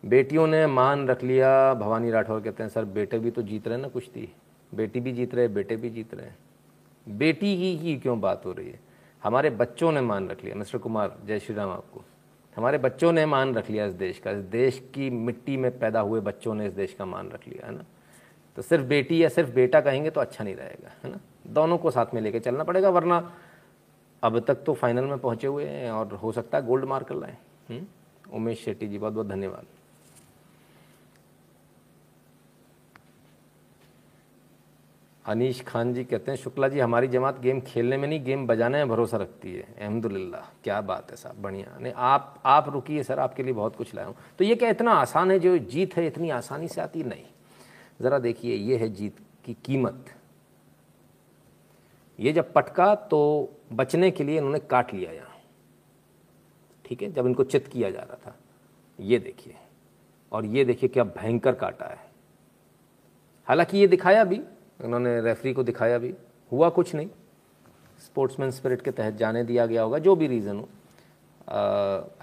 [0.04, 3.76] बेटियों ने मान रख लिया। भवानी राठौर कहते हैं, सर, बेटे भी तो जीत रहे
[3.76, 4.32] हैं ना कुश्ती।
[4.74, 6.36] बेटी भी जीत रहे, बेटे भी जीत रहे हैं।
[7.08, 8.80] बेटी ही की क्यों बात हो रही है?
[9.22, 12.04] हमारे बच्चों ने मान रख लिया। मिस्टर कुमार, जय श्री राम आपको।
[12.56, 16.00] हमारे बच्चों ने मान रख लिया इस देश का। इस देश की मिट्टी में पैदा
[16.00, 17.84] हुए बच्चों ने इस देश का मान रख लिया, है ना?
[18.56, 21.20] तो सिर्फ़ बेटी या सिर्फ़ बेटा कहेंगे तो अच्छा नहीं रहेगा, है ना?
[21.46, 23.32] दोनों को साथ में लेके चलना पड़ेगा, वरना
[24.22, 27.36] अब तक तो फाइनल में पहुँचे हुए हैं और हो सकता है गोल्ड मार्कर लाए।
[27.70, 27.86] हम्म?
[28.32, 29.66] उमेश शेट्टी जी बहुत बहुत धन्यवाद।
[35.26, 38.78] अनीश खान जी कहते हैं, शुक्ला जी, हमारी जमात गेम खेलने में नहीं, गेम बजाने
[38.78, 43.18] में भरोसा रखती है। अहमदुल्ला क्या बात है साहब, बढ़िया। नहीं, आप आप रुकिए सर,
[43.18, 46.06] आपके लिए बहुत कुछ लाया हूँ। तो ये क्या इतना आसान है, जो जीत है,
[46.06, 47.24] इतनी आसानी से आती नहीं।
[48.00, 50.04] ज़रा देखिए, ये है जीत की कीमत।
[52.18, 55.37] ये जब पटका तो बचने के लिए इन्होंने काट लिया यहाँ।
[56.84, 58.37] ठीक है, जब इनको चित किया जा रहा था।
[58.98, 59.54] ये देखिए,
[60.32, 61.98] और ये देखिए क्या भयंकर काटा है।
[63.48, 64.40] हालाँकि ये दिखाया भी
[64.80, 66.14] उन्होंने रेफरी को दिखाया भी।
[66.52, 67.08] हुआ कुछ नहीं।
[67.98, 70.68] स्पोर्ट्समैन स्पिरिट के तहत जाने दिया गया होगा जो भी रीज़न हो।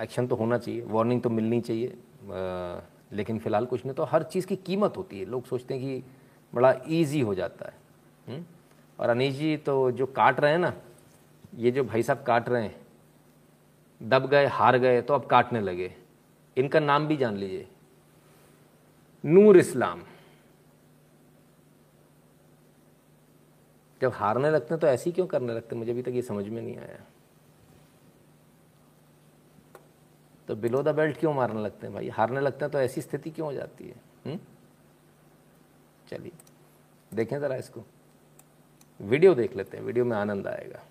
[0.01, 2.79] एक्शन तो होना चाहिए वार्निंग तो मिलनी चाहिए। आ,
[3.13, 6.03] लेकिन फ़िलहाल कुछ नहीं। तो हर चीज़ की कीमत होती है। लोग सोचते हैं कि
[6.53, 7.73] बड़ा ईजी हो जाता है
[8.27, 8.35] हुँ?
[8.35, 8.45] हम्म?
[8.99, 10.73] और अनिश जी तो जो काट रहे हैं ना
[11.55, 12.75] ये जो भाई साहब काट रहे हैं
[14.01, 15.93] दब गए हार गए तो अब काटने लगे।
[16.57, 17.67] इनका नाम भी जान लीजिए।
[19.23, 20.01] नूर इस्लाम।
[24.01, 25.79] जब हारने लगते हैं तो ऐसी क्यों करने लगते हैं?
[25.79, 26.99] मुझे अभी तक ये समझ में नहीं आया।
[30.47, 32.09] तो बिलो द बेल्ट क्यों मारने लगते हैं भाई?
[32.09, 33.95] हारने लगते हैं तो ऐसी स्थिति क्यों हो जाती है?
[34.25, 34.39] हम्म?
[36.09, 36.31] चलिए,
[37.13, 37.81] देखें ज़रा इसको।
[39.01, 40.83] वीडियो देख लेते हैं, वीडियो में आनंद आएगा।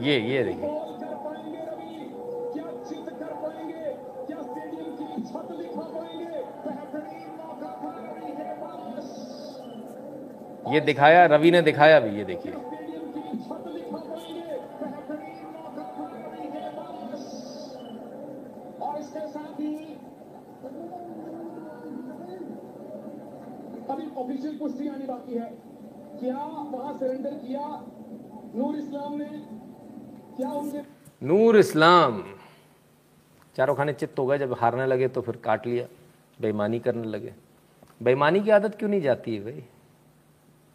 [0.00, 0.89] ये ये देखिए।
[10.72, 12.52] ये दिखाया रवि ने दिखाया भी ये देखिए।
[24.20, 25.44] ऑफिशियल पुष्टि आनी बाकी है।
[26.20, 27.66] क्या वहाँ सरेंडर किया?
[28.54, 29.24] नूर इस्लाम ने।
[30.36, 30.80] क्या उनके
[31.22, 32.22] नूर इस्लाम।
[33.56, 35.86] चारों खाने चित्त हो गए जब हारने लगे तो फिर काट लिया
[36.38, 37.32] बेईमानी करने लगे।
[38.00, 39.64] बेईमानी की आदत क्यों नहीं जाती है भाई?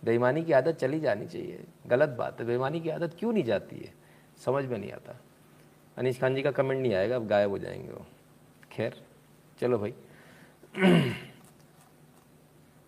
[0.06, 3.76] बेईमानी की आदत चली जानी चाहिए। गलत बात है। बेईमानी की आदत क्यों नहीं जाती
[3.76, 3.94] है?
[4.38, 5.20] समझ में नहीं आता।
[5.98, 8.06] अनिश खान जी का कमेंट नहीं आएगा अब गायब हो जाएँगे वो।
[8.72, 9.04] खैर,
[9.60, 9.94] चलो भाई।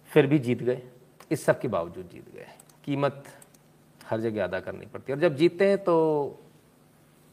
[0.06, 0.82] फिर भी जीत गए।
[1.32, 2.48] इस सब के बावजूद जीत गए।
[2.84, 3.24] कीमत
[4.06, 6.40] हर जगह अदा करनी पड़ती है। और जब जीतते हैं तो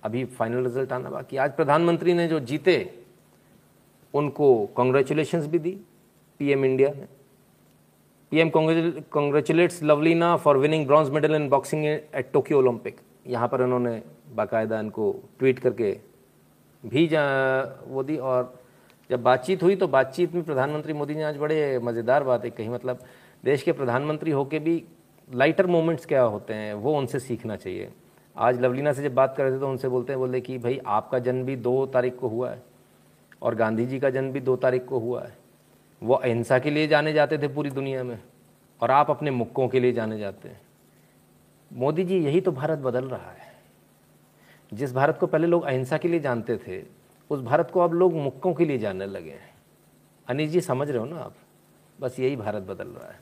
[0.03, 3.05] अभी फाइनल रिज़ल्ट आना बाकी आज प्रधानमंत्री ने जो जीते,
[4.14, 5.81] उनको कॉन्ग्रेचुलेशंस भी दी।
[6.38, 7.09] पीएम इंडिया ने।
[8.33, 14.01] PM congratulates Lovlina for winning bronze medal in boxing at Tokyo Olympic यहाँ पर उन्होंने
[14.37, 15.93] बाकायदा इनको ट्वीट करके
[16.85, 17.07] भी
[17.89, 18.53] वो दी और
[19.11, 22.69] जब बातचीत हुई तो बातचीत में प्रधानमंत्री मोदी ने आज बड़े मज़ेदार बात है कही।
[22.69, 23.05] मतलब
[23.45, 24.83] देश के प्रधानमंत्री होके भी
[25.29, 27.89] लाइटर मोमेंट्स क्या होते हैं, वो उनसे सीखना चाहिए।
[28.37, 30.81] आज लवलीना से जब बात कर रहे थे तो उनसे बोलते हैं बोले कि भाई
[30.89, 32.63] आपका जन्म भी दो तारीख को हुआ है,
[33.43, 35.37] और गांधी जी का जन्म भी दो तारीख को हुआ है।
[36.05, 38.23] वो अहिंसा के लिए जाने जाते थे पूरी दुनिया में,
[38.81, 40.61] और आप अपने मुक्कों के लिए जाने जाते हैं।
[41.73, 43.55] मोदी जी, यही तो भारत बदल रहा है।
[44.75, 46.83] जिस भारत को पहले लोग अहिंसा के लिए जानते थे,
[47.31, 49.55] उस भारत को अब लोग मुक्कों के लिए जानने लगे हैं।
[50.29, 51.35] अनिश जी, समझ रहे हो ना आप?
[52.01, 53.21] बस यही भारत बदल रहा है।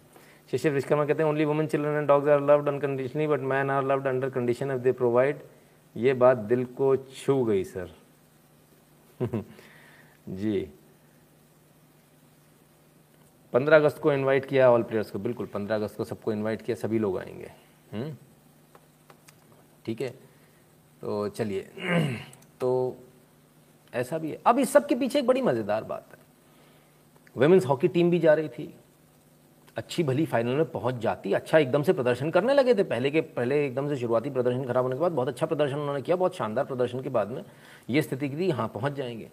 [0.50, 3.84] शिष्य विश्वकर्मा कहते हैं only women children and dogs are loved unconditionally but man are
[3.84, 5.38] loved under condition if they provide
[5.96, 7.90] ये बात दिल को छू गई, सर।
[10.28, 10.70] जी।
[13.52, 16.76] पंद्रह अगस्त को इनवाइट किया ऑल प्लेयर्स को। बिल्कुल, पंद्रह अगस्त को सबको इनवाइट किया,
[16.76, 17.52] सभी लोग आएँगे।
[17.92, 18.16] हम्म?
[19.86, 20.08] ठीक है?
[21.00, 21.70] तो चलिए।
[22.60, 22.96] तो
[23.94, 26.18] ऐसा भी है। अब इस सब के पीछे एक बड़ी मज़ेदार बात है।
[27.36, 28.74] वेमेंस हॉकी टीम भी जा रही थी।
[29.76, 33.20] अच्छी भली फाइनल में पहुँच जाती अच्छा एकदम से प्रदर्शन करने लगे थे। पहले के,
[33.20, 36.36] पहले एकदम से शुरुआती प्रदर्शन खराब होने के बाद बहुत अच्छा प्रदर्शन उन्होंने किया, बहुत
[36.36, 37.44] शानदार प्रदर्शन के बाद में।
[37.90, 39.30] ये स्थिति की थी हाँ पहुँच जाएँगे।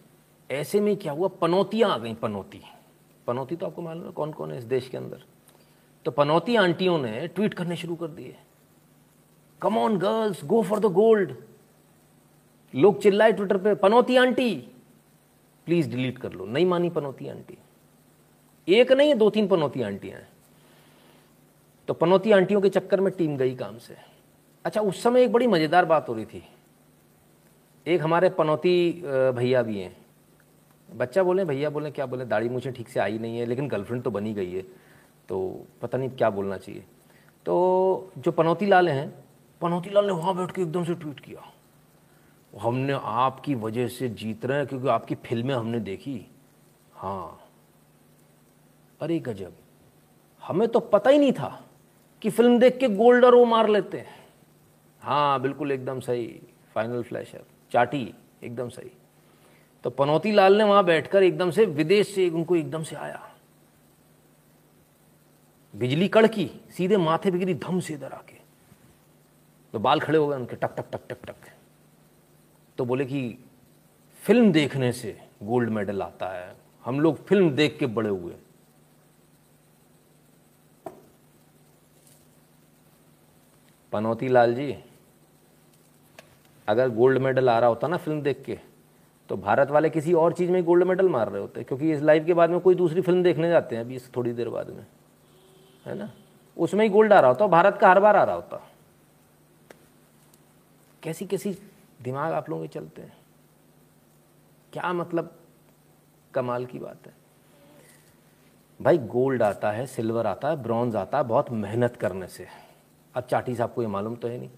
[0.52, 1.28] ऐसे में क्या हुआ?
[1.28, 2.62] पनौतियाँ आ गई, पनौती।
[3.30, 5.24] पनौती तो आपको मालूम है कौन कौन है इस देश के अंदर।
[6.06, 8.36] तो पनौती आंटियों ने ट्वीट करने शुरू कर दिए।
[9.62, 11.36] Come on girls go for the gold
[12.74, 14.54] लोग चिल्लाए ट्विटर पे, पनौती आंटी
[15.68, 16.46] प्लीज़ डिलीट कर लो.
[16.46, 17.58] नहीं मानी पनौती आंटी।
[18.68, 20.28] एक नहीं, दो तीन पनौती आंटियाँ हैं।
[21.88, 23.96] तो पनौती आंटियों के चक्कर में टीम गई काम से।
[24.65, 26.44] अच्छा उस समय एक बड़ी मज़ेदार बात हो रही थी।
[27.86, 28.92] एक हमारे पनौती
[29.36, 29.96] भैया भी हैं।
[30.89, 32.25] बच्चा बोले, भैया बोले, क्या बोले?
[32.25, 34.62] दाढ़ी मुझे ठीक से आई नहीं है, लेकिन गर्लफ्रेंड तो बनी गई है
[35.30, 36.84] तो पता नहीं क्या बोलना चाहिए।
[37.45, 39.13] तो जो पनौती लाल हैं,
[39.62, 41.52] पनौती लाल ने वहाँ बैठ के एकदम से ट्वीट किया।
[42.54, 46.25] हमने आपकी वजह से जीत रहे हैं, क्योंकि आपकी फ़िल्में हमने देखी।
[46.93, 47.39] हाँ।
[49.02, 49.54] अरे गजब।
[50.43, 51.65] हमें तो पता ही नहीं था
[52.21, 54.17] कि फ़िल्म देख के गोल्डर वो मार लेते हैं।
[55.02, 56.28] हाँ बिल्कुल एकदम सही।
[56.75, 58.91] फाइनल फ्लैशर चाटी, एकदम सही।
[59.84, 63.26] तो पनौती लाल ने वहाँ बैठकर एकदम से विदेश से उनको एकदम से आया।
[65.76, 68.38] बिजली कड़की, सीधे माथे पे धम से इधर आके।
[69.74, 71.36] तो बाल खड़े हो गए, उनके टक टक टक टक टक।
[72.78, 73.38] तो बोले कि,
[74.22, 78.36] फ़िल्म देखने से गोल्ड मेडल आता है। हम लोग फ़िल्म देख के बड़े हुए
[83.94, 84.76] पनौती लाल जी,
[86.68, 88.60] अगर गोल्ड मेडल आ रहा होता ना फ़िल्म देख के
[89.30, 92.02] तो भारत वाले किसी और चीज़ में गोल्ड मेडल मार रहे होते हैं, क्योंकि इस
[92.02, 94.70] लाइफ के बाद में कोई दूसरी फ़िल्म देखने जाते हैं अभी इस थोड़ी देर बाद
[94.70, 94.86] में।
[95.86, 96.10] है ना?
[96.58, 98.62] उसमें ही गोल्ड आ रहा होता भारत का हर बार आ रहा होता।
[101.04, 101.58] कैसी कैसी
[102.02, 103.18] दिमाग आप लोगों के चलते हैं?
[104.74, 105.36] क्या मतलब
[106.34, 107.13] कमाल की बात है।
[108.80, 112.48] भाई गोल्ड आता है सिल्वर आता है ब्रॉन्ज आता है, बहुत मेहनत करने से।
[113.15, 114.50] अब चाटी साहब को ये मालूम तो है नहीं।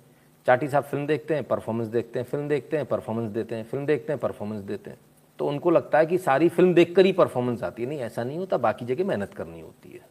[0.48, 3.86] चाटी साहब फ़िल्म देखते हैं परफॉर्मेंस देखते हैं, फ़िल्म देखते हैं परफॉर्मेंस देते हैं, फ़िल्म
[3.86, 4.98] देखते हैं परफॉर्मेंस देते हैं।
[5.40, 8.38] तो उनको लगता है कि सारी फ़िल्म देखकर ही परफॉर्मेंस आती है। नहीं, ऐसा नहीं
[8.38, 10.06] होता, बाकी जगह मेहनत करनी होती है।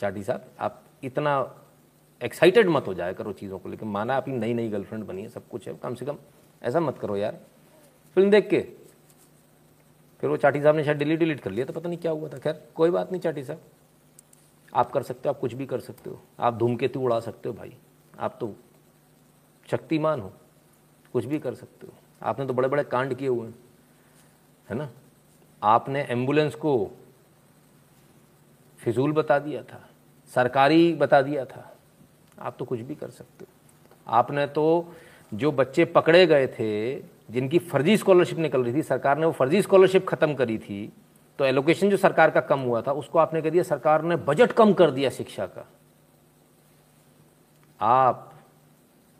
[0.00, 1.54] चाटी साहब, आप इतना
[2.20, 5.28] एक्साइटेड मत हो जाया करो चीज़ों को, लेकिन माना आपकी नई नई गर्लफ्रेंड बनी है,
[5.28, 6.18] सब कुछ है, कम से कम
[6.62, 7.38] ऐसा मत करो यार।
[8.16, 8.60] फ़िल्म देख के,
[10.22, 12.28] फिर वो चाटी साहब ने शायद डिलीट डिलीट कर लिया तो पता नहीं क्या हुआ
[12.28, 13.60] था। खैर, कोई बात नहीं चाटी साहब।
[14.74, 17.54] आप कर सकते हो, आप कुछ भी कर सकते हो। आप धूमकेतु उड़ा सकते हो
[17.54, 17.76] भाई।
[18.18, 18.54] आप तो
[19.68, 20.32] शक्तिमान हो,
[21.12, 23.54] कुछ भी कर सकते हो। आपने तो बड़े बड़े कांड किए हुए हैं,
[24.68, 24.88] है ना?
[25.62, 26.90] आपने एंबुलेंस को
[28.80, 29.80] फिजूल बता दिया था,
[30.32, 31.70] सरकारी बता दिया था।
[32.38, 34.94] आप तो कुछ भी कर सकते हो। आपने तो
[35.32, 36.94] जो बच्चे पकड़े गए थे,
[37.30, 40.92] जिनकी फर्जी स्कॉलरशिप निकल रही थी, सरकार ने वो फर्जी स्कॉलरशिप ख़त्म करी थी
[41.38, 44.52] तो एलोकेशन जो सरकार का कम हुआ था, उसको आपने कह दिया सरकार ने बजट
[44.52, 45.68] कम कर दिया शिक्षा का।
[47.80, 48.34] आप,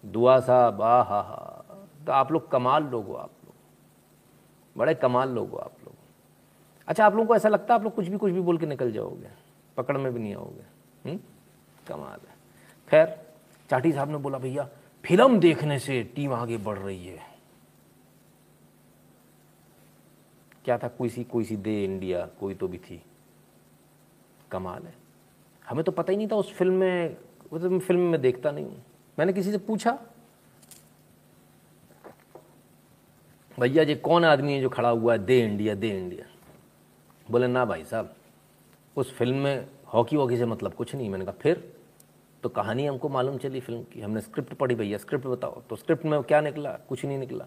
[0.05, 1.65] दुआ साहब आ हा हा।
[2.07, 3.55] तो आप लोग कमाल लोग हो आप लोग।
[4.77, 5.95] बड़े कमाल लोग हो आप लोग।
[6.89, 8.67] अच्छा आप लोगों को ऐसा लगता है आप लोग कुछ भी कुछ भी बोल के
[8.67, 9.29] निकल जाओगे?
[9.77, 10.65] पकड़ में भी नहीं आओगे?
[11.11, 11.21] हम्म?
[11.89, 12.35] कमाल है।
[12.91, 13.27] खैर,
[13.71, 14.69] चाटी साहब ने बोला, भैया,
[15.05, 17.34] फ़िल्म देखने से टीम आगे बढ़ रही है।
[20.65, 20.89] क्या था?
[20.89, 23.03] कोई सी कोई सी दे इंडिया, कोई तो भी थी।
[24.51, 24.95] कमाल है।
[25.69, 27.17] हमें तो पता ही नहीं था उस फ़िल्म में,
[27.53, 28.85] वो तो फ़िल्म में देखता नहीं हूँ।
[29.19, 29.99] मैंने किसी से पूछा?
[33.61, 35.19] भैया जी, कौन आदमी है जो खड़ा हुआ है?
[35.19, 36.27] दे इंडिया दे इंडिया।
[37.31, 38.15] बोले, ना भाई साहब,
[38.97, 41.75] उस फ़िल्म में हॉकी वॉकी से मतलब कुछ नहीं। मैंने कहा, फिर?
[42.43, 46.05] तो कहानी हमको मालूम चली फ़िल्म की। हमने स्क्रिप्ट पढ़ी, भैया, स्क्रिप्ट बताओ। तो स्क्रिप्ट
[46.05, 46.73] में क्या निकला?
[46.73, 47.47] कुछ नहीं निकला।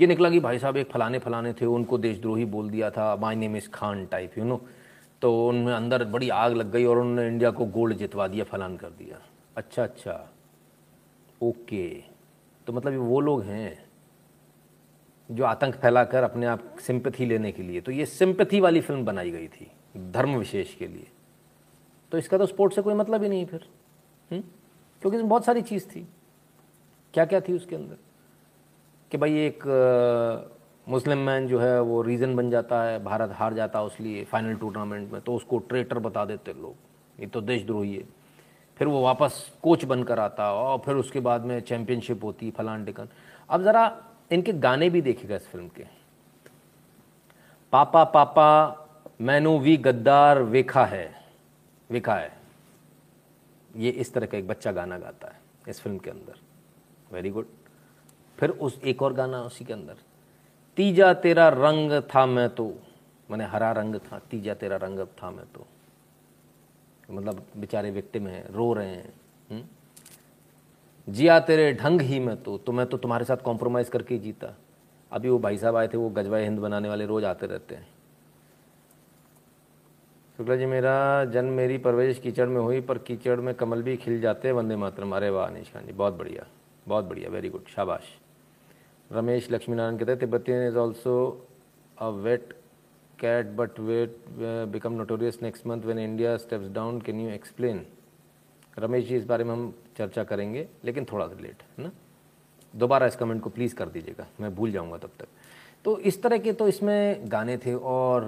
[0.00, 3.36] ये निकला कि भाई साहब, एक फलाने फलाने थे, उनको देशद्रोही बोल दिया था माई
[3.36, 4.60] नेम इस खान टाइप यू नो
[5.22, 8.76] तो उनमें अंदर बड़ी आग लग गई और उन्होंने इंडिया को गोल्ड जितवा दिया, फलान
[8.76, 9.20] कर दिया।
[9.56, 10.12] अच्छा अच्छा।
[11.40, 11.88] ओके।
[12.66, 13.84] तो मतलब वो लोग हैं
[15.28, 19.30] जो आतंक फैलाकर अपने आप सिंपथी लेने के लिए तो ये सिंपथी वाली फ़िल्म बनाई
[19.30, 19.70] गई थी,
[20.12, 21.06] धर्म विशेष के लिए।
[22.12, 23.68] तो इसका तो स्पोर्ट से कोई मतलब ही नहीं फिर
[24.30, 24.40] हम्म?
[25.02, 26.06] क्योंकि इसमें बहुत सारी चीज़ थी।
[27.14, 27.96] क्या क्या थी उसके अंदर?
[29.12, 29.64] कि भाई एक
[30.88, 34.54] मुस्लिम मैन जो है वो रीज़न बन जाता है, भारत हार जाता है उसलिए फाइनल
[34.56, 36.74] टूर्नामेंट में तो उसको ट्रेटर बता देते लोग।
[37.20, 38.04] ये तो देशद्रोही है।
[38.78, 43.08] फिर वो वापस कोच बनकर आता और फिर उसके बाद में चैंपियनशिप होती, फलान टिकन।
[43.50, 43.96] अब ज़रा
[44.32, 45.84] इनके गाने भी देखेगा इस फ़िल्म के।
[47.72, 48.86] पापा पापा,
[49.20, 51.08] मैनू वी गद्दार वेखा है।
[51.90, 52.32] वेखा है।
[53.76, 56.38] ये इस तरह का एक बच्चा गाना गाता है इस फ़िल्म के अंदर।
[57.12, 57.46] वेरी गुड
[58.40, 59.94] फिर उस एक और गाना उसी के अंदर,
[60.76, 62.74] तीजा तेरा रंग था मैं तो।
[63.30, 65.66] मैंने हरा रंग था, तीजा तेरा रंग था मैं तो।
[67.10, 69.12] मतलब बेचारे विक्टिम हैं रो रहे हैं?
[69.50, 69.64] हम्म?
[71.12, 74.56] जिया तेरे ढंग ही मैं तो तो मैं तो तुम्हारे साथ कॉम्प्रोमाइज़ करके जीता।
[75.12, 77.88] अभी वो भाई साहब आए थे, वो गजवा हिंद बनाने वाले रोज़ आते रहते हैं।
[80.36, 84.20] शुक्ला जी, मेरा जन्म मेरी परवरिश कीचड़ में हुई, पर कीचड़ में कमल भी खिल
[84.20, 86.46] जाते हैं, वंदे मातरम। अरे वाह, निशान जी, बहुत बढ़िया
[86.88, 88.19] बहुत बढ़िया वेरी गुड शाबाश।
[89.10, 91.14] रमेश लक्ष्मी नारायण कहते हैं Tibetan is also
[91.98, 92.52] a wet
[93.18, 94.16] cat but wet
[94.72, 97.84] become notorious next month when India steps down can you explain
[98.78, 101.90] Ramesh ji इस बारे में हम चर्चा करेंगे, लेकिन थोड़ा सा लेट है ना?
[102.74, 105.28] दोबारा इस कमेंट को प्लीज़ कर दीजिएगा, मैं भूल जाऊँगा तब तक।
[105.84, 108.24] तो इस तरह के तो इसमें गाने थे और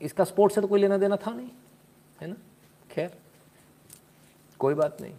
[0.00, 1.50] इसका स्पोर्ट्स से तो कोई लेना देना था नहीं,
[2.20, 2.36] है ना?
[2.90, 3.10] खैर,
[4.60, 5.14] कोई बात नहीं।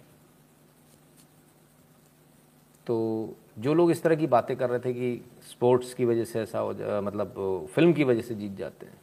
[2.87, 6.41] तो जो लोग इस तरह की बातें कर रहे थे कि स्पोर्ट्स की वजह से
[6.41, 7.33] ऐसा हो जा मतलब
[7.73, 9.01] फ़िल्म की वजह से जीत जाते हैं।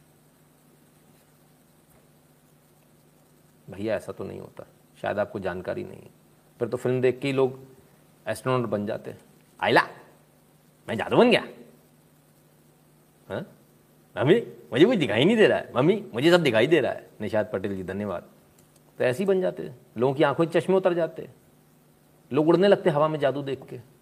[3.69, 4.65] भैया, ऐसा तो नहीं होता।
[5.01, 6.09] शायद आपको जानकारी नहीं है।
[6.59, 7.59] फिर तो फ़िल्म देख के ही लोग
[8.27, 9.17] एस्ट्रोनॉट बन जाते हैं।
[9.61, 9.81] आइला
[10.87, 11.47] मैं जादू बन गया।
[13.29, 13.41] हाँ?
[14.17, 14.35] मम्मी,
[14.71, 17.49] मुझे कुछ दिखाई नहीं दे रहा है। मम्मी, मुझे सब दिखाई दे रहा है। निषाद
[17.53, 18.29] पटेल जी, धन्यवाद।
[18.97, 21.29] तो ऐसे ही बन जाते लोगों की आँखों चश्मे उतर जाते
[22.33, 23.94] लोग उड़ने लगते हवा में जादू देख के।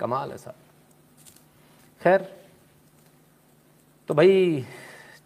[0.00, 0.56] कमाल है साहब।
[2.00, 2.36] खैर
[4.08, 4.64] तो भाई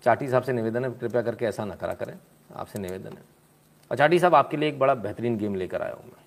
[0.02, 2.18] चाटी साहब से निवेदन है, कृपया करके ऐसा ना करा करें,
[2.54, 3.22] आपसे निवेदन है।
[3.90, 6.18] और चाटी साहब, आपके लिए एक बड़ा बेहतरीन गेम लेकर आया हूँ मैं।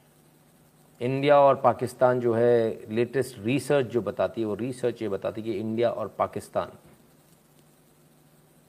[1.02, 5.48] इंडिया और पाकिस्तान जो है लेटेस्ट रिसर्च जो बताती है, वो रिसर्च ये बताती है
[5.48, 6.72] कि इंडिया और पाकिस्तान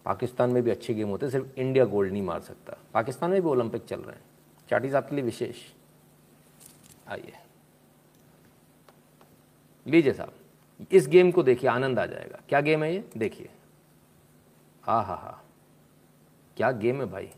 [0.04, 3.48] पाकिस्तान में भी अच्छे गेम होते सिर्फ़ इंडिया गोल्ड नहीं मार सकता। पाकिस्तान में भी
[3.48, 4.24] ओलंपिक चल रहे हैं।
[4.70, 5.56] चाटी साहब के लिए विशेष।
[7.08, 7.32] आइए।
[9.86, 10.32] लीजिए साहब,
[10.92, 13.04] इस गेम को देखिए, आनंद आ जाएगा। क्या गेम है ये?
[13.16, 13.48] देखिए।
[14.84, 15.40] हा हा हा।
[16.56, 17.30] क्या गेम है भाई?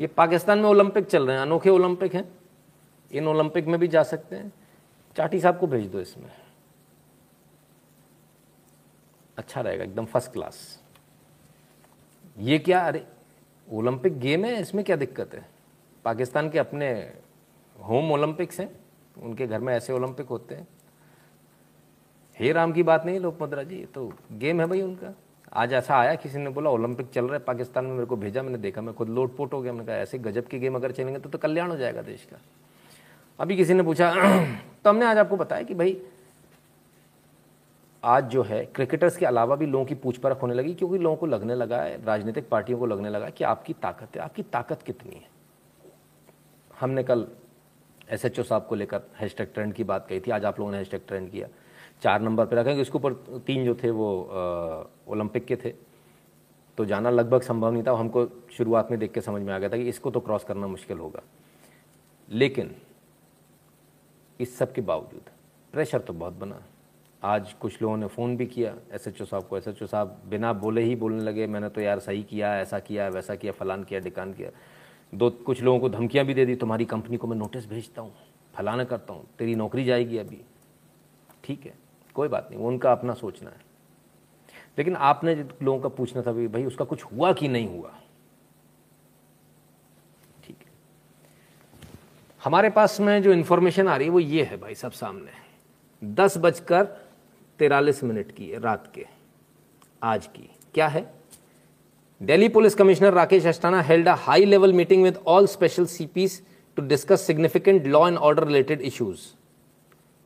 [0.00, 2.45] ये पाकिस्तान में ओलंपिक चल रहे हैं, अनोखे ओलंपिक हैं।
[3.10, 4.52] इन ओलंपिक में भी जा सकते हैं।
[5.16, 6.30] चाटी साहब को भेज दो इसमें।
[9.38, 10.58] अच्छा रहेगा एकदम फ़र्स्ट क्लास
[12.38, 13.06] ये क्या अरे
[13.68, 15.48] ओलंपिक गेम है इसमें क्या दिक्कत है?
[16.04, 16.88] पाकिस्तान के अपने
[17.76, 18.68] होम ओलंपिक्स हैं
[19.16, 20.66] उनके घर में ऐसे ओलंपिक होते हैं।
[22.36, 25.14] हे राम की बात नहीं लोकमद्रा जी तो गेम है भाई उनका।
[25.52, 28.42] आज ऐसा आया किसी ने बोला ओलंपिक चल रहा है पाकिस्तान में मेरे को भेजा
[28.42, 31.20] मैंने देखा मैं खुद लोटपोट हो गया मैंने कहा ऐसे गजब की गेम अगर चलेंगे
[31.20, 32.40] तो, तो कल्याण हो जाएगा देश का।
[33.38, 34.10] अभी किसी ने पूछा
[34.84, 35.96] तो हमने आज आपको बताया कि भाई,
[38.02, 41.16] आज जो है क्रिकेटर्स के अलावा भी लोगों की पूछ परख होने लगी, क्योंकि लोगों
[41.16, 44.82] को लगने लगा है, राजनीतिक पार्टियों को लगने लगा कि आपकी ताकत है, आपकी ताकत
[44.82, 45.28] कितनी है।
[46.80, 47.26] हमने कल
[48.10, 50.72] एस एच ओ साहब को लेकर हैशटैग ट्रेंड की बात कही थी, आज आप लोगों
[50.72, 51.48] ने हैशटैग ट्रेंड किया।
[52.02, 53.12] चार नंबर पर रखा रखेंगे इसके ऊपर
[53.46, 54.08] तीन जो थे वो
[55.08, 55.74] ओलंपिक के थे।
[56.78, 59.68] तो जाना लगभग संभव नहीं था, हमको शुरुआत में देख के समझ में आ गया
[59.68, 61.22] था कि इसको तो क्रॉस करना मुश्किल होगा।
[62.28, 62.74] लेकिन
[64.40, 65.30] इस सब के बावजूद।
[65.74, 66.62] प्रेशर तो बहुत बना।
[67.22, 69.86] आज कुछ लोगों ने फ़ोन भी किया एस एच ओ साहब को। एस एच ओ
[69.86, 73.52] साहब बिना बोले ही बोलने लगे, मैंने तो यार सही किया, ऐसा किया, वैसा किया,
[73.52, 74.50] फलान किया, डिकान किया।
[75.12, 78.12] दो, कुछ लोगों को धमकियाँ भी दे दी, तुम्हारी कंपनी को मैं नोटिस भेजता हूँ,
[78.54, 80.40] फलाना करता हूँ, तेरी नौकरी जाएगी अभी।
[81.44, 81.74] ठीक है,
[82.16, 83.64] कोई बात नहीं, उनका अपना सोचना है।
[84.78, 87.92] लेकिन आपने लोगों का पूछना था, भाई, उसका कुछ हुआ कि नहीं हुआ
[90.44, 90.72] ठीक है
[92.46, 95.30] हमारे पास में जो इन्फॉर्मेशन आ रही है वो ये है भाई सब सामने।
[96.02, 96.84] दस बजकर
[97.60, 99.04] तेरालीस मिनट की रात के,
[100.02, 101.02] आज की। क्या है?
[102.20, 106.40] Delhi police commissioner Rakesh Asthana held a high level meeting with all special CPs
[106.76, 109.26] to discuss significant law and order related issues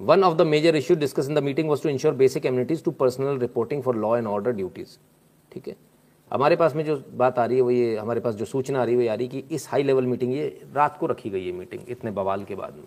[0.01, 2.91] one of the major issue discuss in the meeting was to ensure basic amenities to
[3.01, 4.97] personal reporting for law and order duties
[5.53, 5.77] ठीक है?
[6.31, 8.85] हमारे पास में जो बात आ रही है, वो ये हमारे पास जो सूचना आ
[8.85, 11.31] रही है, वो आ रही है कि इस हाई लेवल मीटिंग ये रात को रखी
[11.31, 12.85] गई है मीटिंग इतने बवाल के बाद में।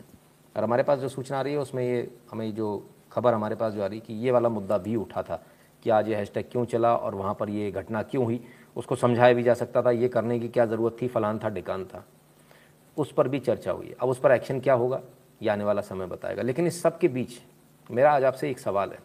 [0.56, 3.74] और हमारे पास जो सूचना आ रही है, उसमें ये हमें जो खबर हमारे पास
[3.74, 5.44] जो आ रही है कि ये वाला मुद्दा भी उठा था
[5.86, 8.39] कि आज ये हैशटैग क्यों चला और वहाँ पर ये घटना क्यों हुई,
[8.76, 11.86] उसको समझाया भी जा सकता था, ये करने की क्या ज़रूरत थी, फलान था, डिकान
[11.86, 12.06] था।
[12.98, 15.02] उस पर भी चर्चा हुई अब उस पर एक्शन क्या होगा,
[15.41, 17.39] ये आने वाला समय बताएगा। लेकिन इस सब के बीच
[17.89, 19.00] मेरा आज आपसे एक सवाल है।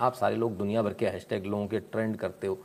[0.00, 2.58] आप सारे लोग दुनिया भर के हैशटैग लोगों के ट्रेंड करते हो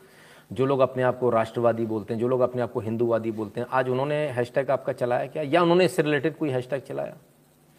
[0.54, 3.62] जो लोग अपने आप को राष्ट्रवादी बोलते हैं, जो लोग अपने आप को हिंदूवादी बोलते
[3.62, 5.44] हैं, आज उन्होंने हैशटैग आपका चलाया क्या?
[5.44, 7.18] या उन्होंने इससे रिलेटेड कोई हैशटैग चलाया?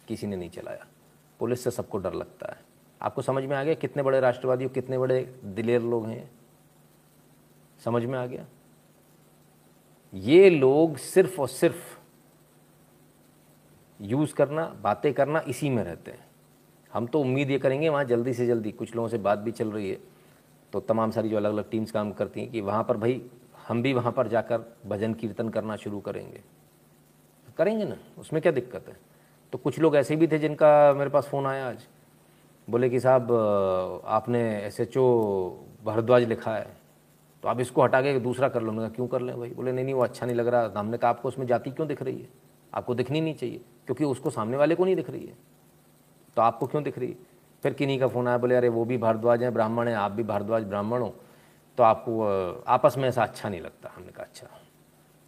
[0.07, 0.85] किसी ने नहीं चलाया।
[1.39, 2.59] पुलिस से सबको डर लगता है।
[3.01, 6.31] आपको समझ में आ गया कितने बड़े राष्ट्रवादी और कितने बड़े दिलेर लोग हैं?
[7.85, 8.45] समझ में आ गया?
[10.13, 11.99] ये लोग सिर्फ़ और सिर्फ़
[14.01, 16.27] यूज़ करना, बातें करना इसी में रहते हैं।
[16.93, 19.71] हम तो उम्मीद ये करेंगे, वहाँ जल्दी से जल्दी, कुछ लोगों से बात भी चल
[19.71, 20.14] रही है।
[20.75, 23.21] तो तमाम सारी जो अलग अलग टीम्स काम करती हैं कि वहाँ पर भाई,
[23.67, 26.41] हम भी वहाँ पर जाकर भजन कीर्तन करना शुरू करेंगे।
[27.57, 27.95] करेंगे ना?
[28.17, 28.95] उसमें क्या दिक्कत है?
[29.53, 31.85] तो कुछ लोग ऐसे भी थे जिनका मेरे पास फ़ोन आया आज।
[32.67, 33.31] बोले कि साहब,
[34.05, 35.05] आपने एस एच ओ
[35.85, 36.67] भारद्वाज लिखा है
[37.43, 39.49] तो आप इसको हटा के दूसरा कर लो। मैं क्यों कर लें भाई?
[39.51, 42.01] बोले, नहीं नहीं, वो अच्छा नहीं लग रहा। हमने कहा, आपको उसमें जाति क्यों दिख
[42.01, 42.27] रही है?
[42.73, 45.37] आपको दिखनी नहीं चाहिए, क्योंकि उसको सामने वाले को नहीं दिख रही है।
[46.37, 47.33] तो आपको क्यों दिख रही है?
[47.65, 48.37] फिर किन्हीं का फ़ोन आया?
[48.37, 51.15] बोले, अरे, वो भी भारद्वाज हैं, ब्राह्मण हैं, आप भी भारद्वाज ब्राह्मण हो।
[51.77, 52.23] तो आपको
[52.67, 54.47] आपस में ऐसा अच्छा नहीं लगता। हमने कहा अच्छा।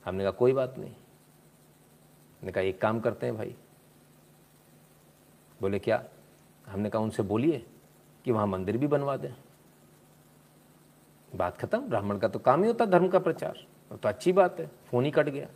[0.06, 3.56] हमने कहा, कोई बात नहीं। हमने कहा, एक काम करते हैं भाई।
[5.62, 6.04] बोले, क्या?
[6.68, 7.66] हमने कहा, उनसे बोलिए
[8.26, 9.34] कि वहाँ मंदिर भी बनवा दें।
[11.36, 13.66] बात खत्म। ब्राह्मण का तो काम ही होता, धर्म का प्रचार।
[13.96, 15.48] तो अच्छी बात है, फ़ोन ही कट गया।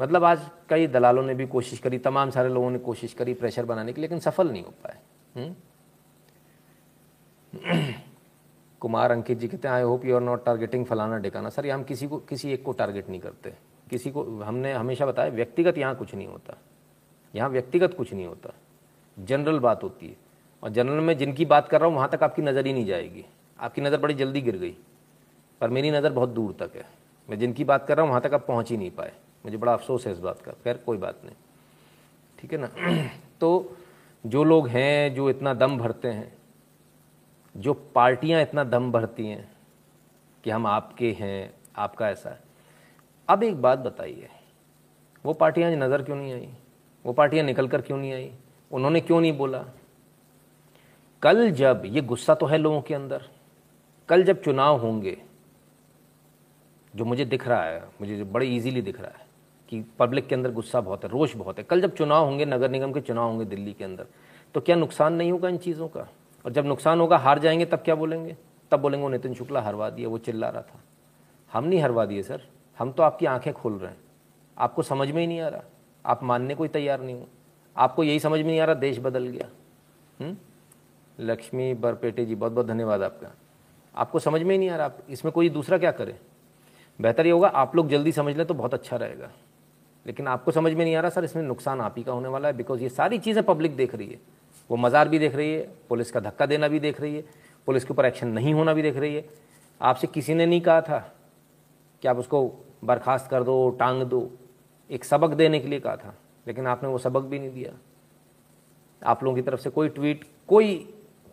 [0.00, 3.64] मतलब आज कई दलालों ने भी कोशिश करी, तमाम सारे लोगों ने कोशिश करी, प्रेशर
[3.64, 4.98] बनाने की लेकिन सफल नहीं हो पाए।
[5.36, 5.56] हम्म?
[8.80, 11.72] कुमार अंकित जी कहते हैं I hope you are not targeting फलाना डिकाना सर, ये
[11.72, 13.54] हम किसी को, किसी एक को टारगेट नहीं करते।
[13.90, 16.58] किसी को, हमने हमेशा बताया, व्यक्तिगत यहाँ कुछ नहीं होता।
[17.34, 18.54] यहाँ व्यक्तिगत कुछ नहीं होता।
[19.18, 20.16] जनरल बात होती है।
[20.62, 23.24] और जनरल में जिनकी बात कर रहा हूँ, वहाँ तक आपकी नज़र ही नहीं जाएगी।
[23.60, 24.76] आपकी नज़र बड़ी जल्दी गिर गई।
[25.60, 26.86] पर मेरी नज़र बहुत दूर तक है।
[27.30, 29.12] मैं जिनकी बात कर रहा हूँ, वहाँ तक आप पहुँच ही नहीं पाए।
[29.44, 31.34] मुझे बड़ा अफसोस है इस बात का। खैर, कोई बात नहीं।
[32.38, 32.70] ठीक है ना?
[33.40, 33.76] तो
[34.26, 36.39] जो लोग हैं, जो इतना दम भरते हैं
[37.54, 39.50] जो पार्टियाँ इतना दम भरती हैं
[40.44, 42.40] कि हम आपके हैं, आपका ऐसा है।
[43.28, 44.28] अब एक बात बताइए,
[45.24, 46.48] वो पार्टियाँ नज़र क्यों नहीं आई?
[47.04, 48.30] वो पार्टियाँ निकल कर क्यों नहीं आई?
[48.70, 49.64] उन्होंने क्यों नहीं बोला?
[51.22, 53.24] कल जब, ये गुस्सा तो है लोगों के अंदर,
[54.08, 55.16] कल जब चुनाव होंगे,
[56.94, 59.26] जो मुझे दिख रहा है, मुझे बड़े इजीली दिख रहा है
[59.68, 62.70] कि पब्लिक के अंदर गुस्सा बहुत है, रोष बहुत है। कल जब चुनाव होंगे, नगर
[62.70, 64.06] निगम के चुनाव होंगे दिल्ली के अंदर
[64.54, 66.08] तो क्या नुकसान नहीं होगा इन चीज़ों का?
[66.44, 68.36] और जब नुकसान होगा, हार जाएँगे, तब क्या बोलेंगे?
[68.70, 70.80] तब बोलेंगे, वो नितिन शुक्ला हरवा दिया वो चिल्ला रहा था।
[71.52, 72.42] हम नहीं हरवा दिए, सर।
[72.78, 73.96] हम तो आपकी आँखें खोल रहे हैं।
[74.58, 75.62] आपको समझ में ही नहीं आ रहा।
[76.06, 77.26] आप मानने को ही तैयार नहीं हो।
[77.76, 79.48] आपको यही समझ में नहीं आ रहा, देश बदल गया?
[80.24, 80.36] हम्म?
[81.20, 83.34] लक्ष्मी, बरपेटे जी बहुत बहुत धन्यवाद आपका।
[83.96, 86.18] आपको समझ में ही नहीं आ रहा, आप इसमें कोई दूसरा क्या करे?
[87.00, 89.30] बेहतर ये होगा, आप लोग जल्दी समझ लें तो बहुत अच्छा रहेगा।
[90.06, 92.48] लेकिन आपको समझ में नहीं आ रहा, सर, इसमें नुकसान आप ही का होने वाला
[92.48, 94.39] है बिकॉज़ ये सारी चीज़ें पब्लिक देख रही है।
[94.70, 97.24] वो मज़ार भी देख रही है, पुलिस का धक्का देना भी देख रही है,
[97.68, 99.24] पुलिस के ऊपर एक्शन नहीं होना भी देख रही है।
[99.80, 100.98] आपसे किसी ने नहीं कहा था
[102.02, 102.46] कि आप उसको
[102.84, 104.30] बर्खास्त कर दो, टांग दो।
[104.90, 106.14] एक सबक देने के लिए कहा था,
[106.46, 107.72] लेकिन आपने वो सबक भी नहीं दिया।
[109.02, 110.74] आप लोगों की तरफ़ से कोई ट्वीट, कोई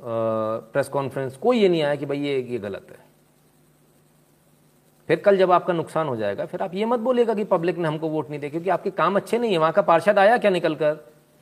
[0.01, 3.05] प्रेस कॉन्फ्रेंस, कोई ये नहीं आया कि भाई ये ये गलत है।
[5.09, 7.87] फिर कल जब आपका नुकसान हो जाएगा, फिर आप ये मत बोलेगा कि पब्लिक ने
[7.87, 10.51] हमको वोट नहीं दिया, क्योंकि आपके काम अच्छे नहीं है। वहाँ का पार्षद आया क्या
[10.51, 10.99] निकल कर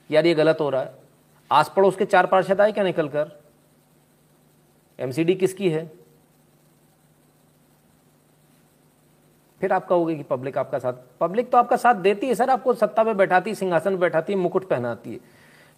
[0.10, 1.05] यार ये गलत हो रहा है।
[1.52, 3.32] आस पड़ोस के चार पार्षद आए क्या निकल कर
[5.00, 5.86] एमसीडी किसकी है?
[9.62, 12.74] फिर आप कहोगे कि पब्लिक आपका साथ पब्लिक तो आपका साथ देती है सर, आपको
[12.74, 15.20] सत्ता पे बैठाती है सिंहासन बैठाती है मुकुट पहनाती है।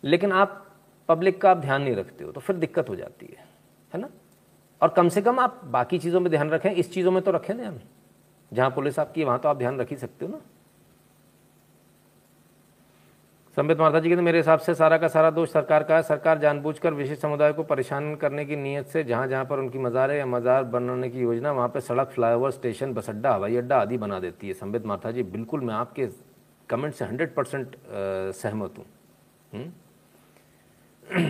[0.04, 0.64] लेकिन आप
[1.10, 3.46] पब्लिक का आप ध्यान नहीं रखते हो तो फिर दिक्कत हो जाती है।
[3.94, 4.10] है ना?
[4.82, 7.56] और कम से कम आप बाकी चीज़ों में ध्यान रखें, इस चीज़ों में तो रखें
[7.58, 7.80] ध्यान
[8.52, 10.42] जहाँ पुलिस आपकी वहाँ तो आप ध्यान रख ही सकते हो ना।
[13.58, 16.40] संबित माता जी कहते मेरे हिसाब से सारा का सारा दोष सरकार का है। सरकार
[16.40, 20.26] जानबूझकर विशेष समुदाय को परेशान करने की नीयत से जहाँ जहाँ पर उनकी मज़ार या
[20.26, 24.20] मज़ार बनाने की योजना, वहाँ पर सड़क फ्लाईओवर, स्टेशन, बस अड्डा, हवाई अड्डा आदि बना
[24.20, 26.08] देती है। संबित माता जी, बिल्कुल मैं आपके
[26.70, 27.76] कमेंट से हंड्रेड परसेंट
[28.36, 28.86] सहमत हूँ।
[29.54, 29.72] हम्म?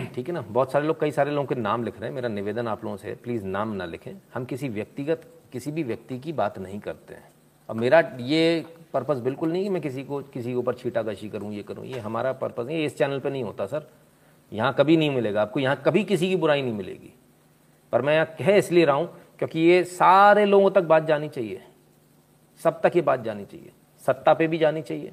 [0.14, 0.40] ठीक है ना?
[0.42, 2.96] बहुत सारे लोग, कई सारे लोगों के नाम लिख रहे हैं। मेरा निवेदन आप लोगों
[2.96, 5.22] से प्लीज़ नाम ना लिखें। हम किसी व्यक्तिगत,
[5.52, 7.30] किसी भी व्यक्ति की बात नहीं करते हैं।
[7.68, 8.64] और मेरा ये
[8.94, 11.98] पर्पज़ बिल्कुल नहीं कि मैं किसी को, किसी के ऊपर छीटाकशी करूँ, ये करूँ। ये
[11.98, 13.88] हमारा पर्पज़ नहीं इस चैनल पर नहीं होता सर
[14.52, 17.12] यहाँ कभी नहीं मिलेगा आपको, यहाँ कभी किसी की बुराई नहीं मिलेगी।
[17.92, 19.06] पर मैं यहाँ कह इसलिए रहा हूँ,
[19.38, 21.62] क्योंकि ये सारे लोगों तक बात जानी चाहिए।
[22.60, 23.72] सब तक ये बात जानी चाहिए।
[24.06, 25.12] सत्ता पे भी जानी चाहिए।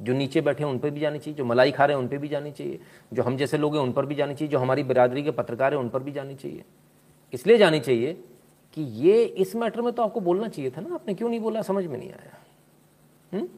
[0.00, 2.08] जो नीचे बैठे हैं, उन पर भी जानी चाहिए। जो मलाई खा रहे हैं, उन
[2.08, 2.80] पर भी जानी चाहिए।
[3.12, 5.74] जो हम जैसे लोग हैं, उन पर भी जानी चाहिए। जो हमारी बिरादरी के पत्रकार
[5.74, 6.64] हैं, उन पर भी जानी चाहिए।
[7.32, 8.16] इसलिए जानी चाहिए
[8.78, 11.62] कि ये इस मैटर में तो आपको बोलना चाहिए था ना, आपने क्यों नहीं बोला?
[11.62, 12.36] समझ में नहीं आया।
[13.32, 13.48] हुँ?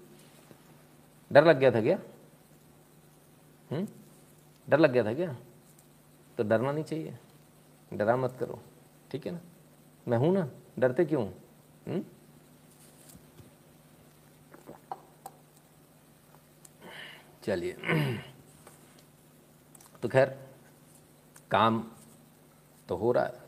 [1.33, 1.99] डर लग गया था क्या?
[3.73, 3.89] हुँ?
[4.69, 5.37] डर लग गया था क्या?
[6.39, 7.19] तो डरना नहीं चाहिए।
[7.93, 8.63] डरा मत करो,
[9.11, 9.41] ठीक है ना?
[10.09, 11.27] मैं हूँ ना, डरते क्यों?
[11.89, 12.05] हुँ?
[17.43, 17.77] चलिए।
[20.03, 20.39] तो खैर,
[21.51, 21.91] काम
[22.89, 23.40] तो हो रहा है।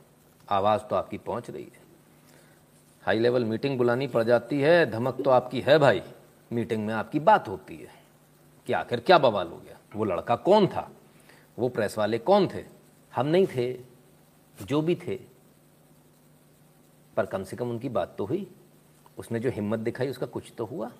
[0.52, 1.82] आवाज़ तो आपकी पहुँच रही है।
[3.02, 6.02] हाई लेवल मीटिंग बुलानी पड़ जाती है, धमक तो आपकी है भाई।
[6.52, 8.02] मीटिंग में आपकी बात होती है।
[8.66, 9.78] कि आखिर क्या बवाल हो गया?
[9.94, 10.92] वो लड़का कौन था?
[11.58, 12.64] वो प्रेस वाले कौन थे?
[13.14, 13.80] हम नहीं थे,
[14.62, 15.20] जो भी थे।
[17.16, 18.50] पर कम से कम उनकी बात तो हुई।
[19.18, 20.90] उसने जो हिम्मत दिखाई, उसका कुछ तो हुआ।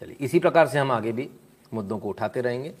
[0.00, 1.30] चलिए, इसी प्रकार से हम आगे भी
[1.74, 2.74] मुद्दों को उठाते रहेंगे।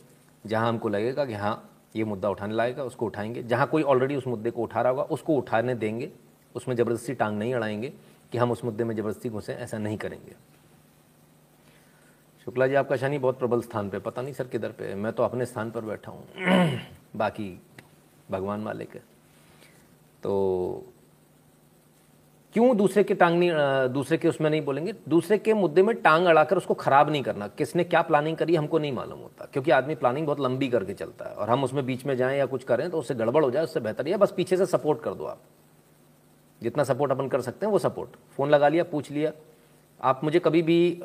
[0.46, 4.26] जहाँ हमको लगेगा कि हाँ ये मुद्दा उठाने लाएगा उसको उठाएँगे। जहाँ कोई ऑलरेडी उस
[4.26, 6.10] मुद्दे को उठा रहा होगा, उसको उठाने देंगे।
[6.54, 7.92] उसमें ज़बरदस्ती टांग नहीं अड़ाएँगे
[8.32, 10.36] कि हम उस मुद्दे में ज़बरदस्ती घुसे, ऐसा नहीं करेंगे।
[12.44, 15.22] शुक्ला जी, आपका शनि बहुत प्रबल स्थान पे पता नहीं सर किधर पे मैं तो
[15.22, 16.24] अपने स्थान पर बैठा हूँ।
[17.16, 17.60] बाकी
[18.30, 19.02] भगवान मालिक है।
[20.22, 20.93] तो
[22.54, 23.50] क्यों दूसरे के टांग नहीं
[23.92, 24.92] दूसरे के उसमें नहीं बोलेंगे?
[25.08, 28.78] दूसरे के मुद्दे में टांग अड़ाकर उसको खराब नहीं करना। किसने क्या प्लानिंग करी हमको
[28.78, 32.04] नहीं मालूम होता, क्योंकि आदमी प्लानिंग बहुत लंबी करके चलता है, और हम उसमें बीच
[32.06, 34.56] में जाएँ या कुछ करें तो उससे गड़बड़ हो जाए, उससे बेहतर है बस पीछे
[34.56, 35.40] से सपोर्ट कर दो आप।
[36.62, 39.32] जितना सपोर्ट अपन कर सकते हैं, वो सपोर्ट फ़ोन लगा लिया, पूछ लिया।
[40.00, 41.00] आप मुझे कभी भी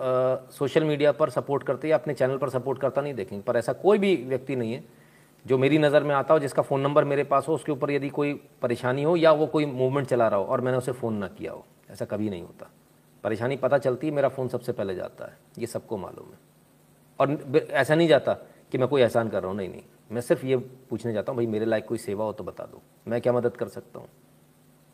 [0.53, 3.73] सोशल मीडिया पर सपोर्ट करते या अपने चैनल पर सपोर्ट करता नहीं देखेंगे, पर ऐसा
[3.75, 4.83] कोई भी व्यक्ति नहीं है
[5.45, 8.09] जो मेरी नज़र में आता हो, जिसका फ़ोन नंबर मेरे पास हो, उसके ऊपर यदि
[8.09, 11.27] कोई परेशानी हो या वो कोई मूवमेंट चला रहा हो और मैंने उसे फ़ोन ना
[11.27, 12.69] किया हो, ऐसा कभी नहीं होता।
[13.23, 16.37] परेशानी पता चलती है, मेरा फ़ोन सबसे पहले जाता है, ये सबको मालूम है।
[17.19, 18.33] और ऐसा नहीं जाता
[18.71, 19.81] कि मैं कोई एहसान कर रहा हूँ, नहीं नहीं,
[20.11, 20.57] मैं सिर्फ़ ये
[20.89, 23.57] पूछने जाता हूँ, भाई, मेरे लायक कोई सेवा हो तो बता दो, मैं क्या मदद
[23.57, 24.07] कर सकता हूँ?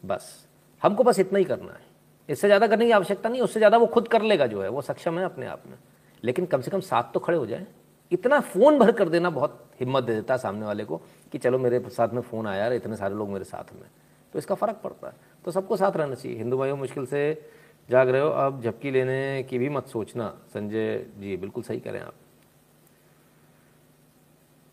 [0.04, 0.48] बस,
[0.82, 1.94] हमको बस इतना ही करना है।
[2.30, 4.82] इससे ज़्यादा करने की आवश्यकता नहीं, उससे ज़्यादा वो खुद कर लेगा जो है, वो
[4.82, 5.78] सक्षम है अपने आप में।
[6.24, 7.66] लेकिन कम से कम साथ तो खड़े हो जाए।
[8.12, 10.98] इतना फ़ोन भर कर देना, बहुत हिम्मत दे देता है सामने वाले को
[11.32, 13.90] कि चलो मेरे साथ में फ़ोन आया है इतने सारे लोग मेरे साथ में।
[14.34, 15.14] तो इसका फ़र्क पड़ता है।
[15.46, 17.50] तो सबको साथ रहना चाहिए। हिंदू भाइयों, मुश्किल से
[17.90, 22.02] जाग रहे हो। अब झपकी लेने की भी मत सोचना। संजय जी, बिल्कुल सही करें
[22.02, 22.14] आप।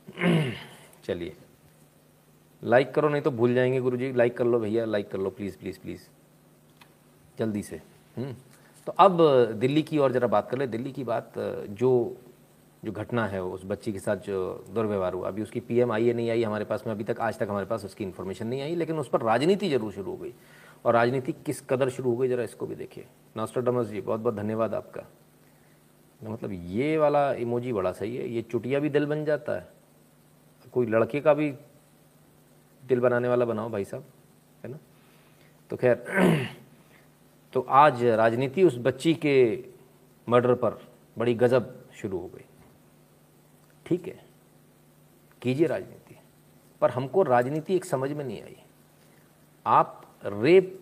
[1.04, 1.36] चलिए।
[2.64, 5.30] लाइक करो, नहीं तो भूल जाएँगे गुरु जी लाइक कर लो भैया लाइक कर लो।
[5.30, 6.00] प्लीज़ प्लीज़ प्लीज़
[7.38, 7.76] जल्दी से।
[8.16, 8.34] हम्म।
[8.86, 9.18] तो अब
[9.52, 11.32] दिल्ली की और ज़रा बात कर ले। दिल्ली की बात,
[11.70, 12.16] जो
[12.82, 16.14] जो घटना है, उस बच्ची के साथ जो दुर्व्यवहार हुआ। अभी उसकी पीएम आई है
[16.14, 18.74] नहीं आई, हमारे पास में अभी तक आज तक हमारे पास उसकी इन्फॉर्मेशन नहीं आई,
[18.74, 20.32] लेकिन उस पर राजनीति ज़रूर शुरू हो गई।
[20.84, 23.06] और राजनीति किस कदर शुरू हो गई, ज़रा इसको भी देखिए।
[23.36, 25.06] नास्टरडमस जी बहुत बहुत धन्यवाद आपका।
[26.20, 29.68] मतलब ये वाला इमोजी बड़ा सही है, ये चुटिया भी दिल बन जाता है।
[30.74, 31.50] कोई लड़के का भी
[32.82, 34.04] दिल बनाने वाला बनाओ भाई साहब,
[34.64, 34.78] है ना?
[35.70, 36.48] तो खैर
[37.54, 39.34] तो आज राजनीति उस बच्ची के
[40.26, 40.78] मर्डर पर
[41.16, 42.44] बड़ी गजब शुरू हो गई।
[43.86, 44.18] ठीक है
[45.42, 46.16] कीजिए राजनीति।
[46.80, 48.56] पर हमको राजनीति एक समझ में नहीं आई।
[49.66, 50.78] आप रेप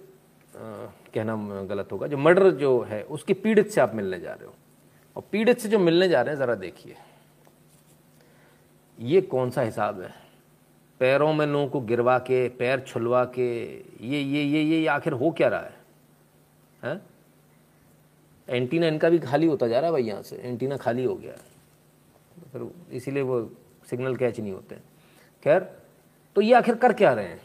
[0.55, 0.61] आ,
[1.15, 1.35] कहना
[1.65, 4.55] गलत होगा जो मर्डर जो है उसकी पीड़ित से आप मिलने जा रहे हो।
[5.17, 6.97] और पीड़ित से जो मिलने जा रहे हैं ज़रा देखिए।
[8.99, 10.13] ये कौन सा हिसाब है?
[11.01, 13.51] पैरों में लोगों को गिरवा के पैर छुलवा के
[14.07, 15.75] ये ये ये ये आखिर हो क्या रहा है?
[16.85, 17.01] हैं?
[18.49, 21.33] एंटीना इनका भी खाली होता जा रहा है भाई यहाँ से। एंटीना खाली हो गया
[21.33, 21.50] है।
[22.53, 23.51] फिर इसीलिए वो
[23.91, 24.77] सिग्नल कैच नहीं होते
[25.45, 25.61] खैर
[26.37, 27.41] तो ये आखिर कर क्या रहे हैं?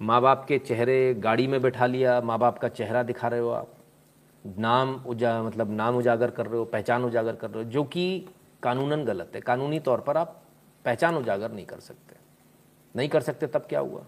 [0.00, 3.48] माँ बाप के चेहरे गाड़ी में बैठा लिया माँ बाप का चेहरा दिखा रहे हो
[3.48, 3.68] आप।
[4.58, 8.28] नाम उजा मतलब नाम उजागर कर रहे हो, पहचान उजागर कर रहे हो, जो कि
[8.62, 10.42] कानूनन गलत है। कानूनी तौर पर आप
[10.84, 12.16] पहचान उजागर नहीं कर सकते।
[12.96, 14.04] नहीं कर सकते, तब क्या हुआ?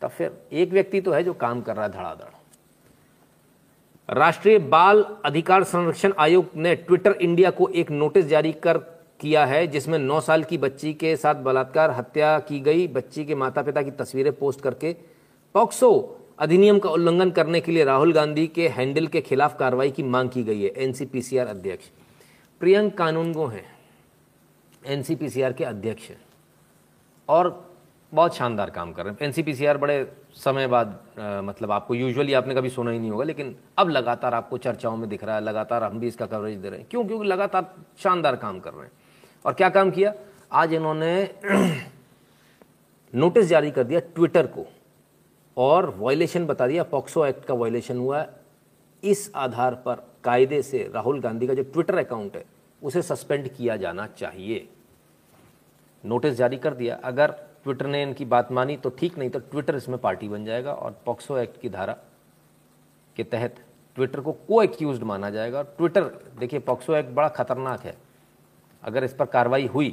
[0.00, 2.34] तब फिर एक व्यक्ति तो है जो काम कर रहा है धड़ाधड़।
[4.14, 8.78] राष्ट्रीय बाल अधिकार संरक्षण आयोग ने ट्विटर इंडिया को एक नोटिस जारी कर
[9.20, 13.34] किया है जिसमें 9 साल की बच्ची के साथ बलात्कार हत्या की गई। बच्ची के
[13.34, 14.92] माता पिता की तस्वीरें पोस्ट करके
[15.54, 20.02] पॉक्सो अधिनियम का उल्लंघन करने के लिए राहुल गांधी के हैंडल के खिलाफ कार्रवाई की
[20.02, 21.90] मांग की गई है। एनसीपीसीआर अध्यक्ष
[22.60, 23.64] प्रियंक कानूनगो हैं।
[24.86, 26.10] एनसीपीसीआर के अध्यक्ष
[27.28, 27.68] और
[28.12, 32.54] बहुत शानदार काम कर रहे हैं। एनसीपीसीआर बड़े समय बाद आ, मतलब आपको यूजुअली आपने
[32.54, 35.84] कभी सुना ही नहीं होगा लेकिन अब लगातार आपको चर्चाओं में दिख रहा है लगातार
[35.84, 37.04] हम भी इसका कवरेज दे रहे हैं। क्यों?
[37.04, 38.92] क्योंकि लगातार शानदार काम कर रहे हैं।
[39.44, 40.12] और क्या काम किया?
[40.52, 41.30] आज इन्होंने
[43.14, 44.66] नोटिस जारी कर दिया ट्विटर को
[45.56, 48.26] और वायलेशन बता दिया। पॉक्सो एक्ट का वायलेशन हुआ।
[49.04, 52.44] इस आधार पर कायदे से राहुल गांधी का जो ट्विटर अकाउंट है,
[52.82, 54.68] उसे सस्पेंड किया जाना चाहिए।
[56.04, 57.30] नोटिस जारी कर दिया। अगर
[57.64, 61.00] ट्विटर ने इनकी बात मानी तो ठीक, नहीं तो ट्विटर इसमें पार्टी बन जाएगा और
[61.06, 61.96] पॉक्सो एक्ट की धारा
[63.16, 63.56] के तहत
[63.96, 66.04] ट्विटर को को एक्यूज माना जाएगा। और ट्विटर,
[66.38, 68.09] देखिए, पॉक्सो एक्ट बड़ा खतरनाक है।
[68.82, 69.90] अगर इस पर कार्रवाई हुई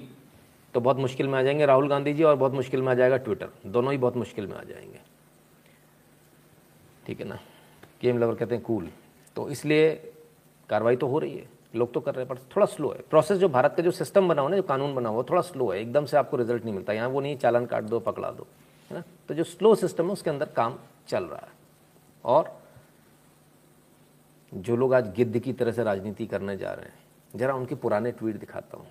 [0.73, 3.17] तो बहुत मुश्किल में आ जाएँगे राहुल गांधी जी और बहुत मुश्किल में आ जाएगा
[3.17, 4.99] ट्विटर। दोनों ही बहुत मुश्किल में आ जाएँगे।
[7.05, 7.39] ठीक है ना?
[8.01, 8.89] गेम लवर कहते हैं कूल
[9.35, 9.93] तो इसलिए
[10.69, 13.38] कार्रवाई तो हो रही है। लोग तो कर रहे हैं, पर थोड़ा स्लो है। प्रोसेस
[13.38, 15.79] जो भारत का जो सिस्टम बना हुआ ना, जो कानून बना हुआ थोड़ा स्लो है।
[15.79, 18.47] एकदम से आपको रिज़ल्ट नहीं मिलता। यहाँ वो नहीं, चालान काट दो, पकड़ा दो,
[18.91, 19.03] है ना?
[19.27, 20.77] तो जो स्लो सिस्टम है, उसके अंदर काम
[21.07, 21.51] चल रहा है।
[22.25, 22.55] और
[24.51, 26.99] जो लोग आज गिद्ध की तरह से राजनीति करने जा रहे हैं
[27.34, 28.86] जरा उनके पुराने ट्वीट दिखाता हूँ।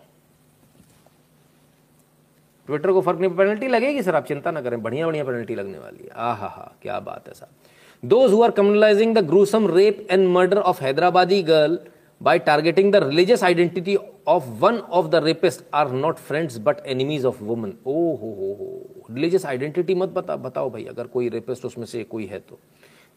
[2.68, 5.78] ट्विटर को फ़र्क नहीं पेनल्टी लगेगी सर, आप चिंता ना करें, बढ़िया बढ़िया पेनल्टी लगने
[5.78, 10.28] वाली है। आ हा क्या बात है साहब those who communalising the gruesome rape and
[10.28, 11.78] murder of Hyderabadi girl
[12.20, 13.97] by targeting the religious identity
[14.28, 18.53] of one of the rapist are not friends but enemies of women ओ हो हो
[18.61, 18.68] हो
[19.11, 22.59] रिलीजियस आइडेंटिटी मत बता, बताओ भाई, अगर कोई रेपेस्ट उसमें से कोई है तो।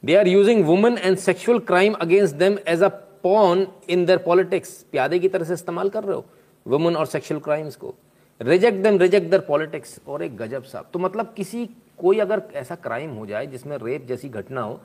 [0.04, 2.90] They are using women and sexual crime against them as a
[3.24, 4.70] pawn in their politics.
[4.92, 6.26] प्यादे की तरह से इस्तेमाल कर रहे हो?
[6.66, 7.94] वुमेन और सेक्सुअल क्राइम्स को।
[8.42, 11.66] Reject them reject their politics और एक गजब साहब। तो मतलब किसी,
[11.98, 14.80] कोई अगर ऐसा क्राइम हो जाए, जिसमें रेप जैसी घटना हो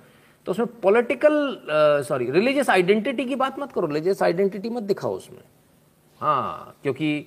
[0.47, 5.43] तो उसमें पॉलिटिकल सॉरी रिलीजियस आइडेंटिटी की बात मत करो। रिलीजियस आइडेंटिटी मत दिखाओ उसमें।
[6.20, 7.26] हाँ क्योंकि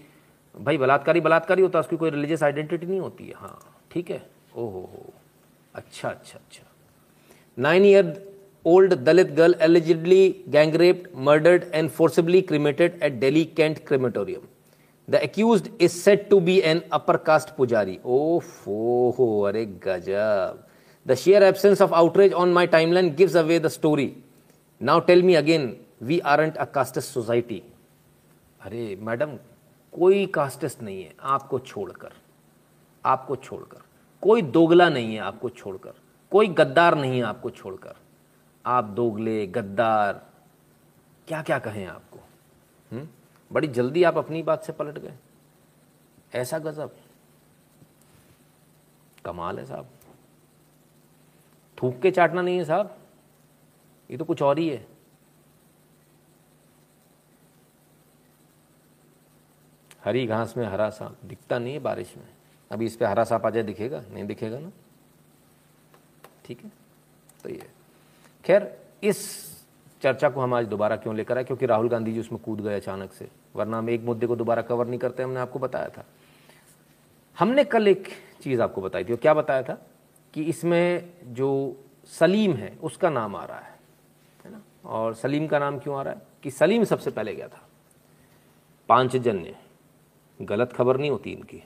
[0.56, 3.60] भाई बलात्कारी बलात्कारी होता है, उसकी कोई रिलीजियस आइडेंटिटी नहीं होती है। हाँ
[3.92, 4.22] ठीक है?
[4.56, 5.14] ओहो हो।
[5.76, 6.64] अच्छा अच्छा अच्छा।
[7.58, 8.27] Nine year
[8.68, 14.42] old Dalit girl allegedly gangraped murdered and forcibly cremated at Delhi Cantt crematorium
[15.10, 20.64] the accused is said to be an upper caste पुजारी ओफो अरे गजब
[21.10, 24.08] The sheer absence of outrage on my timeline gives away the story.
[24.82, 25.68] Now tell me again,
[26.10, 27.60] we aren't a casteist society.
[28.62, 29.38] अरे madam
[29.92, 32.10] कोई casteist नहीं है आपको छोड़कर।
[33.06, 33.82] आपको छोड़कर।
[34.22, 35.94] कोई दोगला नहीं है आपको छोड़कर।
[36.32, 37.96] कोई गद्दार नहीं है आपको छोड़कर।
[38.68, 40.30] आप दोगले, गद्दार
[41.28, 42.18] क्या क्या कहें आपको?
[42.18, 43.00] हुँ?
[43.00, 43.08] हम्म?
[43.52, 45.14] बड़ी जल्दी आप अपनी बात से पलट गए।
[46.34, 46.96] ऐसा गजब।
[49.26, 49.90] कमाल है साहब।
[51.84, 52.98] थूक के चाटना नहीं है साहब।
[54.12, 54.88] ये तो कुछ और ही है।
[60.06, 62.28] हरी घास में हरा सांप। दिखता नहीं है बारिश में।
[62.72, 64.02] अभी इस पे हरा सांप आ जाए दिखेगा?
[64.02, 64.72] नहीं दिखेगा ना?
[66.46, 66.72] ठीक है?
[67.44, 67.77] तो ये
[68.48, 69.48] खैर, इस
[70.02, 71.44] चर्चा को हम आज दोबारा क्यों लेकर आए?
[71.44, 74.62] क्योंकि राहुल गांधी जी उसमें कूद गए अचानक से, वरना हम एक मुद्दे को दोबारा
[74.62, 76.06] कवर नहीं करते, हमने आपको बताया था।
[77.40, 78.08] हमने कल एक
[78.42, 79.88] चीज़ आपको बताई थी, और क्या बताया था?
[80.34, 83.80] कि इसमें जो सलीम है, उसका नाम आ रहा है
[84.46, 84.62] है ना?
[84.86, 86.22] और सलीम का नाम क्यों आ रहा है?
[86.44, 87.68] कि सलीम सबसे पहले गया था।
[88.90, 89.56] पांचजन्य
[90.42, 91.64] गलत खबर नहीं होती इनकी।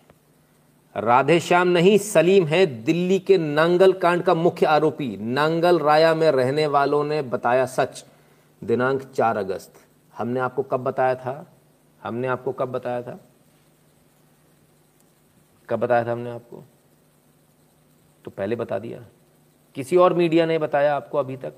[0.97, 6.31] राधे श्याम नहीं, सलीम है, दिल्ली के नांगल कांड का मुख्य आरोपी। नांगल राया में
[6.31, 8.05] रहने वालों ने बताया सच।
[8.63, 9.73] दिनांक चार अगस्त।
[10.17, 11.53] हमने आपको कब बताया था?
[12.03, 13.19] हमने आपको कब बताया था?
[15.69, 16.63] कब बताया था हमने आपको?
[18.25, 19.05] तो पहले बता दिया।
[19.75, 21.53] किसी और मीडिया ने बताया आपको अभी तक?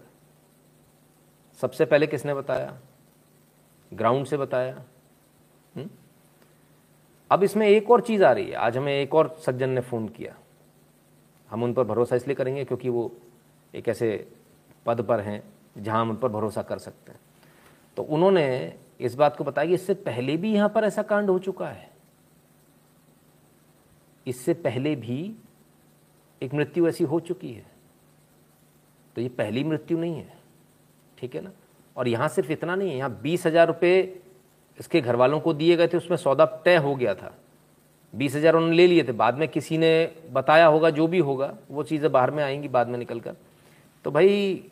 [1.62, 2.78] सबसे पहले किसने बताया?
[3.94, 4.84] ग्राउंड से बताया?
[7.34, 10.08] अब इसमें एक और चीज़ आ रही है। आज हमें एक और सज्जन ने फ़ोन
[10.08, 10.36] किया।
[11.50, 13.12] हम उन पर भरोसा इसलिए करेंगे क्योंकि वो
[13.74, 14.10] एक ऐसे
[14.86, 15.42] पद पर हैं
[15.78, 17.20] जहाँ हम उन पर भरोसा कर सकते हैं।
[17.98, 21.38] तो उन्होंने इस बात को बताया कि इससे पहले भी यहाँ पर ऐसा कांड हो
[21.40, 21.92] चुका है।
[24.26, 25.36] इससे पहले भी
[26.42, 27.66] एक मृत्यु ऐसी हो चुकी है।
[29.16, 30.34] तो ये पहली मृत्यु नहीं है।
[31.18, 31.52] ठीक है ना?
[31.96, 34.23] और यहाँ सिर्फ़ इतना नहीं है। यहाँ बीस हज़ार रुपये
[34.78, 37.34] इसके घर वालों को दिए गए थे, उसमें सौदा तय हो गया था।
[38.14, 41.54] बीस हज़ार उन्होंने ले लिए थे। बाद में किसी ने बताया होगा, जो भी होगा,
[41.72, 43.36] वो चीज़ें बाहर में आएँगी बाद में निकल कर
[44.06, 44.64] तो भाई,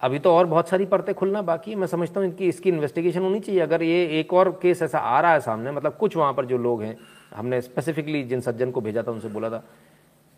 [0.00, 3.22] अभी तो और बहुत सारी परतें खुलना बाकी है। मैं समझता हूँ इनकी इसकी इन्वेस्टिगेशन
[3.22, 6.32] होनी चाहिए। अगर ये एक और केस ऐसा आ रहा है सामने मतलब कुछ वहाँ
[6.34, 6.96] पर जो लोग हैं,
[7.34, 9.62] हमने स्पेसिफिकली जिन सज्जन को भेजा था, उनसे बोला था,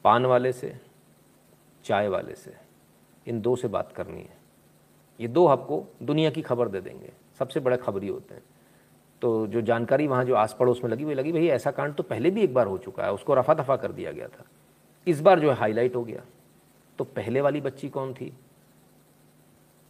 [0.05, 0.75] पान वाले से,
[1.85, 2.53] चाय वाले से,
[3.27, 4.37] इन दो से बात करनी है।
[5.21, 8.43] ये दो आपको दुनिया की खबर दे देंगे। सबसे बड़े खबरी होते हैं।
[9.25, 12.03] तो जो जानकारी वहाँ जो आस पड़ोस में लगी हुई लगी, भाई, ऐसा कांड तो
[12.03, 14.45] पहले भी एक बार हो चुका है, उसको रफा दफ़ा कर दिया गया था।
[15.07, 16.23] इस बार जो है हाईलाइट हो गया।
[16.99, 18.35] तो पहले वाली बच्ची कौन थी?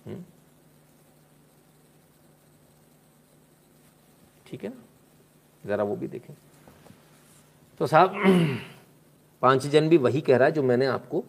[0.07, 0.23] हम्म?
[4.47, 4.83] ठीक है ना?
[5.67, 6.35] ज़रा वो भी देखें।
[7.79, 8.13] तो साहब,
[9.43, 11.21] पाँच जन भी वही कह रहा है जो मैंने आपको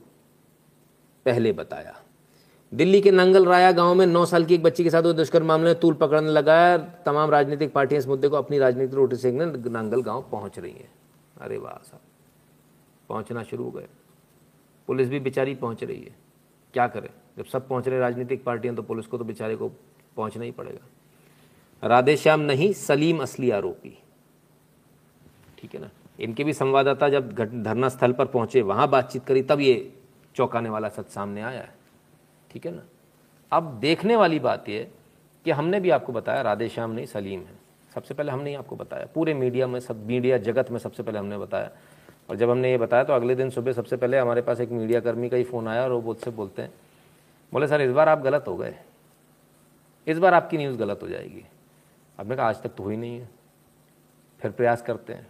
[1.25, 2.04] पहले बताया।
[2.75, 5.45] दिल्ली के नंगल राया गाँव में नौ साल की एक बच्ची के साथ हुए दुष्कर्म
[5.45, 9.45] मामले में तूल पकड़ने लगाया तमाम राजनीतिक पार्टियाँ इस मुद्दे को अपनी राजनीतिक रोटी सेकने
[9.45, 10.89] नंगल गाँव पहुँच रही हैं।
[11.41, 11.99] अरे वाह साहब,
[13.09, 13.87] पहुँचना शुरू हो गए।
[14.87, 16.15] पुलिस भी बेचारी पहुँच रही है।
[16.73, 17.09] क्या करे?
[17.37, 19.69] जब सब पहुँच रहे राजनीतिक पार्टियाँ तो पुलिस को तो बेचारे को
[20.15, 23.97] पहुँचना ही पड़ेगा। राधेश्याम नहीं, सलीम असली आरोपी।
[25.59, 25.89] ठीक है ना?
[26.19, 27.31] इनके भी संवाददाता जब
[27.63, 29.93] धरना स्थल पर पहुँचे, वहाँ बातचीत करी, तब ये
[30.35, 31.74] चौंकाने वाला सच सामने आया है।
[32.55, 32.81] ठीक है ना?
[33.51, 34.91] अब देखने वाली बात यह
[35.45, 37.55] कि हमने भी आपको बताया राधेश्याम नहीं, सलीम है।
[37.95, 41.19] सबसे पहले हमने ही आपको बताया। पूरे मीडिया में, सब मीडिया जगत में सबसे पहले
[41.19, 41.71] हमने बताया।
[42.29, 44.99] और जब हमने ये बताया तो अगले दिन सुबह सबसे पहले हमारे पास एक मीडिया
[44.99, 46.73] कर्मी का ही फ़ोन आया और वो मुझसे बोलते हैं,
[47.53, 48.75] बोले, सर, इस बार आप गलत हो गए।
[50.07, 51.45] इस बार आपकी न्यूज़ गलत हो जाएगी।
[52.19, 53.29] अब मैं कहा, आज तक तो हुई नहीं है।
[54.39, 55.27] फिर प्रयास करते हैं।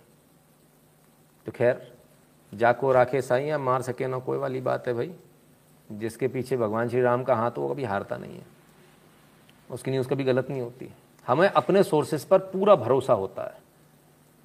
[1.45, 1.93] तो खैर,
[2.53, 5.13] जाको राखे साई, या मार सके ना कोई वाली बात है भाई।
[5.91, 8.45] जिसके पीछे भगवान श्री राम का हाथ, वो कभी हारता नहीं है।
[9.71, 10.89] उसकी न्यूज़ कभी गलत नहीं होती।
[11.27, 13.57] हमें अपने सोर्सेस पर पूरा भरोसा होता है,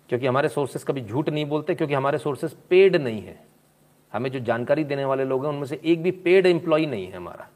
[0.09, 3.38] क्योंकि हमारे सोर्सेस कभी झूठ नहीं बोलते, क्योंकि हमारे सोर्सेस पेड नहीं है।
[4.12, 7.16] हमें जो जानकारी देने वाले लोग हैं, उनमें से एक भी पेड एम्प्लॉय नहीं है
[7.16, 7.49] हमारा।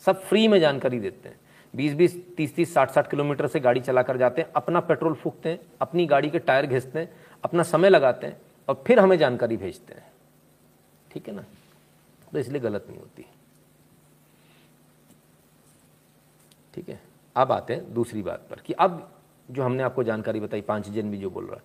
[0.00, 1.40] सब फ्री में जानकारी देते हैं।
[1.76, 5.14] बीस बीस, तीस तीस, साठ साठ किलोमीटर से गाड़ी चला कर जाते हैं, अपना पेट्रोल
[5.14, 7.12] फूकते हैं, अपनी गाड़ी के टायर घिसते हैं,
[7.44, 8.36] अपना समय लगाते हैं
[8.68, 10.12] और फिर हमें जानकारी भेजते हैं।
[11.12, 11.44] ठीक है ना?
[12.32, 13.26] तो इसलिए गलत नहीं होती।
[16.74, 17.00] ठीक है?
[17.36, 19.10] अब आते हैं दूसरी बात पर कि अब
[19.50, 21.62] जो हमने आपको जानकारी बताई, पाँच जन भी जो बोल रहा है,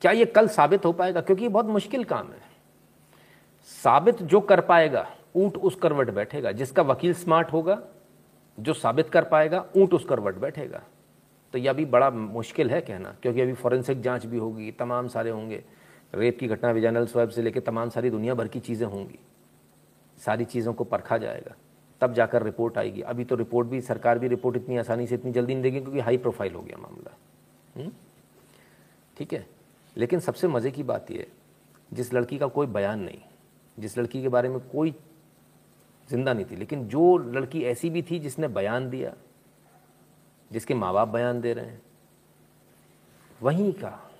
[0.00, 1.20] क्या ये कल साबित हो पाएगा?
[1.20, 2.40] क्योंकि ये बहुत मुश्किल काम है।
[3.84, 7.82] साबित जो कर पाएगा, ऊँट उस करवट बैठेगा। जिसका वकील स्मार्ट होगा,
[8.60, 10.82] जो साबित कर पाएगा, ऊँट उस करवट बैठेगा।
[11.52, 15.30] तो यह अभी बड़ा मुश्किल है कहना, क्योंकि अभी फॉरेंसिक जाँच भी होगी, तमाम सारे
[15.30, 15.64] होंगे।
[16.14, 19.18] रेप की घटना विजयनल स्वैब से लेकर तमाम सारी दुनिया भर की चीज़ें होंगी।
[20.18, 21.54] सारी चीज़ों को परखा जाएगा।
[22.00, 25.32] तब जाकर रिपोर्ट आएगी। अभी तो रिपोर्ट भी, सरकार भी रिपोर्ट इतनी आसानी से इतनी
[25.32, 27.16] जल्दी नहीं देगी क्योंकि हाई प्रोफ़ाइल हो गया मामला।
[27.76, 27.92] हम्म?
[29.16, 29.46] ठीक है?
[29.96, 31.26] लेकिन सबसे मज़े की बात यह
[31.92, 33.20] जिस लड़की का कोई बयान नहीं,
[33.78, 34.94] जिस लड़की के बारे में कोई
[36.10, 39.14] ज़िंदा नहीं थी, लेकिन जो लड़की ऐसी भी थी जिसने बयान दिया,
[40.52, 41.82] जिसके माँ बाप बयान दे रहे हैं,
[43.42, 44.10] वहीं का,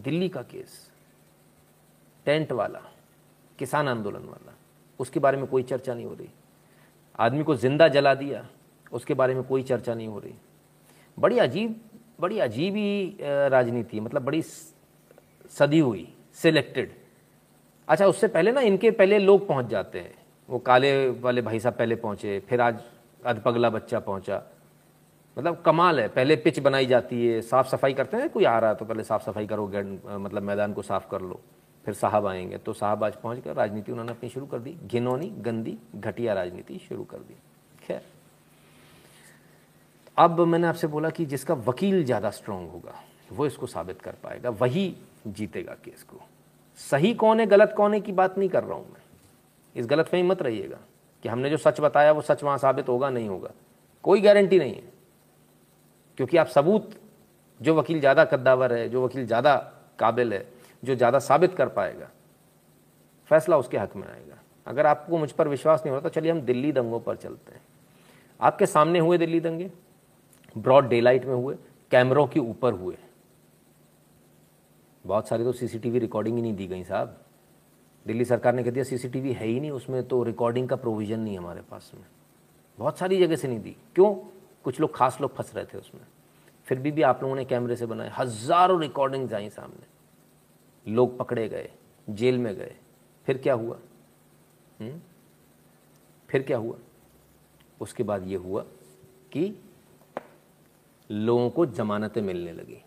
[0.00, 0.90] दिल्ली का केस,
[2.26, 2.80] टेंट वाला,
[3.58, 4.54] किसान आंदोलन वाला,
[5.00, 6.28] उसके बारे में कोई चर्चा नहीं हो रही।
[7.18, 8.44] आदमी को ज़िंदा जला दिया,
[8.92, 10.34] उसके बारे में कोई चर्चा नहीं हो रही।
[11.18, 11.80] बड़ी अजीब
[12.20, 14.42] बड़ी अजीब ही राजनीति मतलब बड़ी
[15.50, 16.06] सदी हुई
[16.38, 16.92] सिलेक्टेड
[17.88, 20.14] अच्छा उससे पहले ना इनके पहले लोग पहुँच जाते हैं।
[20.48, 22.78] वो काले वाले भाई साहब पहले पहुँचे, फिर आज
[23.22, 24.42] अधपगला बच्चा पहुँचा।
[25.36, 28.70] मतलब कमाल है, पहले पिच बनाई जाती है, साफ़ सफ़ाई करते हैं, कोई आ रहा
[28.70, 29.66] है तो पहले साफ़ सफ़ाई करो
[30.18, 31.40] मतलब मैदान को साफ़ कर लो।
[31.86, 35.28] फिर साहब आएँगे। तो साहब आज पहुँच कर राजनीति उन्होंने अपनी शुरू कर दी। घिनौनी,
[35.38, 37.34] गंदी, घटिया राजनीति शुरू कर दी।
[37.82, 38.02] खैर,
[40.16, 42.94] अब मैंने आपसे बोला कि जिसका वकील ज़्यादा स्ट्रांग होगा,
[43.32, 44.94] वो इसको साबित कर पाएगा, वही
[45.26, 46.20] जीतेगा केस को।
[46.78, 49.02] सही कौन है, गलत कौन है की बात नहीं कर रहा हूँ मैं।
[49.76, 50.78] इस गलत फहमी मत रहिएगा
[51.24, 53.50] कि हमने जो सच बताया, वो सच वहाँ साबित होगा, नहीं होगा।
[54.04, 54.92] कोई गारंटी नहीं है।
[56.18, 56.90] क्योंकि आप सबूत,
[57.60, 59.56] जो वकील ज़्यादा कद्दावर है, जो वकील ज़्यादा
[59.98, 60.46] काबिल है
[60.84, 62.10] जो ज़्यादा साबित कर पाएगा,
[63.30, 66.32] फैसला उसके हक में आएगा। अगर आपको मुझ पर विश्वास नहीं हो रहा तो चलिए
[66.32, 67.62] हम दिल्ली दंगों पर चलते हैं।
[68.40, 69.70] आपके सामने हुए दिल्ली दंगे?
[70.56, 71.56] ब्रॉड डे लाइट में हुए,
[71.90, 72.96] कैमरों के ऊपर हुए।
[75.04, 77.20] बहुत सारी तो सीसीटीवी रिकॉर्डिंग ही नहीं दी गई साहब।
[78.06, 81.38] दिल्ली सरकार ने कह दिया, सीसीटीवी है ही नहीं, उसमें तो रिकॉर्डिंग का प्रोविज़न नहीं
[81.38, 82.04] हमारे पास में।
[82.78, 84.14] बहुत सारी जगह से नहीं दी। क्यों?
[84.64, 86.00] कुछ लोग खास लोग फंस रहे थे उसमें।
[86.66, 89.86] फिर भी भी आप लोगों ने कैमरे से बनाए। हज़ारों रिकॉर्डिंग्स आई सामने।
[90.86, 91.68] लोग पकड़े गए,
[92.08, 92.74] जेल में गए
[93.26, 93.76] फिर क्या हुआ
[94.80, 94.88] हुँ?
[94.88, 95.00] हम्म?
[96.28, 96.76] फिर क्या हुआ
[97.80, 98.62] उसके बाद ये हुआ
[99.32, 99.52] कि
[101.10, 102.82] लोगों को जमानतें मिलने लगी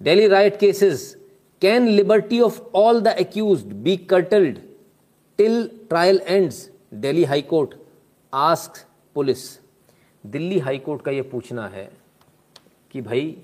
[0.00, 1.14] Delhi riot cases
[1.62, 4.58] can liberty of all the accused be curtailed
[5.38, 7.74] till trial ends Delhi high court
[8.32, 9.44] ask police
[10.26, 11.90] Delhi high court का यह पूछना है
[12.90, 13.36] कि भाई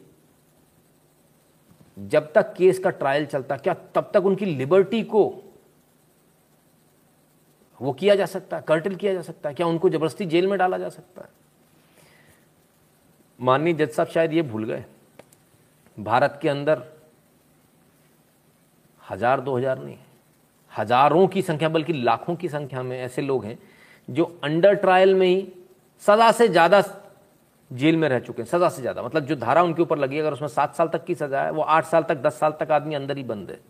[1.97, 5.24] जब तक केस का ट्रायल चलता, क्या तब तक उनकी लिबर्टी को
[7.80, 10.59] वो किया जा सकता है कर्टल किया जा सकता है क्या उनको ज़बरदस्ती जेल में
[10.59, 11.22] डाला जा सकता?
[11.22, 11.28] है
[13.38, 14.84] माननीय जज साहब शायद ये भूल गए।
[15.99, 16.82] भारत के अंदर
[19.03, 19.97] हज़ार, दो हज़ार नहीं,
[20.72, 23.59] हज़ारों की संख्या, बल्कि लाखों की संख्या में ऐसे लोग हैं
[24.09, 25.53] जो अंडर ट्रायल में ही
[26.03, 26.80] सजा से ज़्यादा
[27.72, 30.32] जेल में रह चुके हैं, सजा से ज़्यादा। मतलब जो धारा उनके ऊपर लगी अगर
[30.32, 32.94] उसमें सात साल तक की सजा है, वो आठ साल तक, दस साल तक आदमी
[32.94, 33.60] अंदर ही बंद है।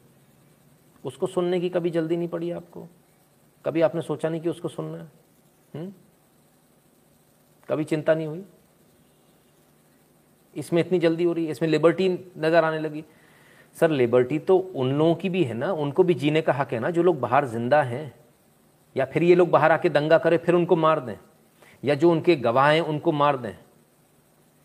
[1.05, 2.88] उसको सुनने की कभी जल्दी नहीं पड़ी आपको?
[3.64, 5.05] कभी आपने सोचा नहीं कि उसको सुनना है?
[5.05, 5.82] हुँ?
[5.82, 5.92] हम्म?
[7.68, 8.45] कभी चिंता नहीं हुई?
[10.57, 11.51] इसमें इतनी जल्दी हो रही है?
[11.51, 13.05] इसमें लिबर्टी नज़र आने लगी?
[13.74, 16.80] सर लिबर्टी तो उन लोगों की भी है ना, उनको भी जीने का हक है
[16.80, 18.14] ना, जो लोग बाहर ज़िंदा हैं।
[18.97, 21.16] या फिर ये लोग बाहर आके दंगा करें, फिर उनको मार दें।
[21.84, 23.64] या जो उनके गवाह हैं, उनको मार दें।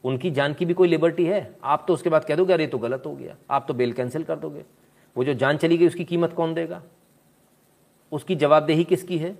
[0.03, 1.55] उनकी जान की भी कोई लिबर्टी है?
[1.63, 4.23] आप तो उसके बाद कह दोगे, अरे तो गलत हो गया। आप तो बेल कैंसिल
[4.23, 4.63] कर दोगे।
[5.15, 6.81] वो जो जान चली गई, उसकी कीमत कौन देगा?
[8.11, 9.35] उसकी जवाबदेही किसकी है?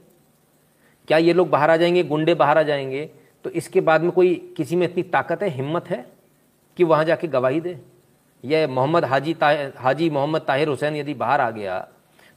[1.07, 3.09] क्या ये लोग बाहर आ जाएँगे, गुंडे बाहर आ जाएँगे?
[3.43, 6.05] तो इसके बाद में कोई, किसी में इतनी ताकत है, हिम्मत है
[6.77, 7.79] कि वहाँ जाके गवाही दे?
[8.43, 9.35] यह मोहम्मद हाजी
[9.77, 11.79] हाजी मोहम्मद ताहिर हुसैन यदि बाहर आ गया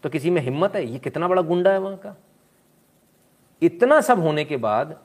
[0.03, 0.85] तो किसी में हिम्मत है?
[0.87, 2.17] ये कितना बड़ा गुंडा है वहाँ का?
[3.63, 4.99] इतना सब होने के बाद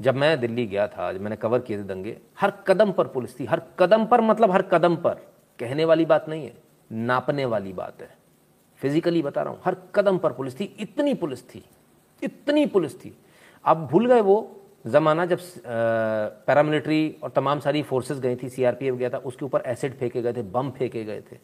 [0.00, 3.38] जब मैं दिल्ली गया था, जब मैंने कवर किए थे दंगे, हर कदम पर पुलिस
[3.40, 5.14] थी। हर कदम पर मतलब हर कदम पर।
[5.58, 6.54] कहने वाली बात नहीं है,
[6.90, 8.16] नापने वाली बात है।
[8.80, 11.64] फिजिकली बता रहा हूँ, हर कदम पर पुलिस थी, इतनी पुलिस थी,
[12.22, 13.16] इतनी पुलिस थी।
[13.64, 14.54] अब भूल गए वो
[14.86, 15.38] ज़माना जब
[16.46, 20.32] पैरामिलिट्री और तमाम सारी फोर्सेस गई थी सीआरपीएफ गया था, उसके ऊपर एसिड फेंके गए
[20.32, 21.38] थे, बम फेंके गए थे।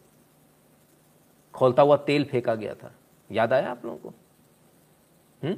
[1.53, 2.91] खोलता हुआ तेल फेंका गया था।
[3.29, 4.13] याद आया आप लोगों को?
[5.41, 5.55] हुँ?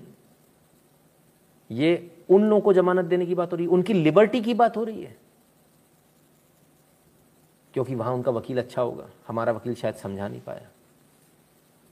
[1.69, 4.77] ये उन लोगों को जमानत देने की बात हो रही है, उनकी लिबर्टी की बात
[4.77, 5.17] हो रही है।
[7.73, 10.67] क्योंकि वहाँ उनका वकील अच्छा होगा। हमारा वकील शायद समझा नहीं पाया।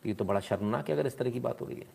[0.04, 1.88] तो ये तो बड़ा शर्मनाक है अगर इस तरह की बात हो रही है।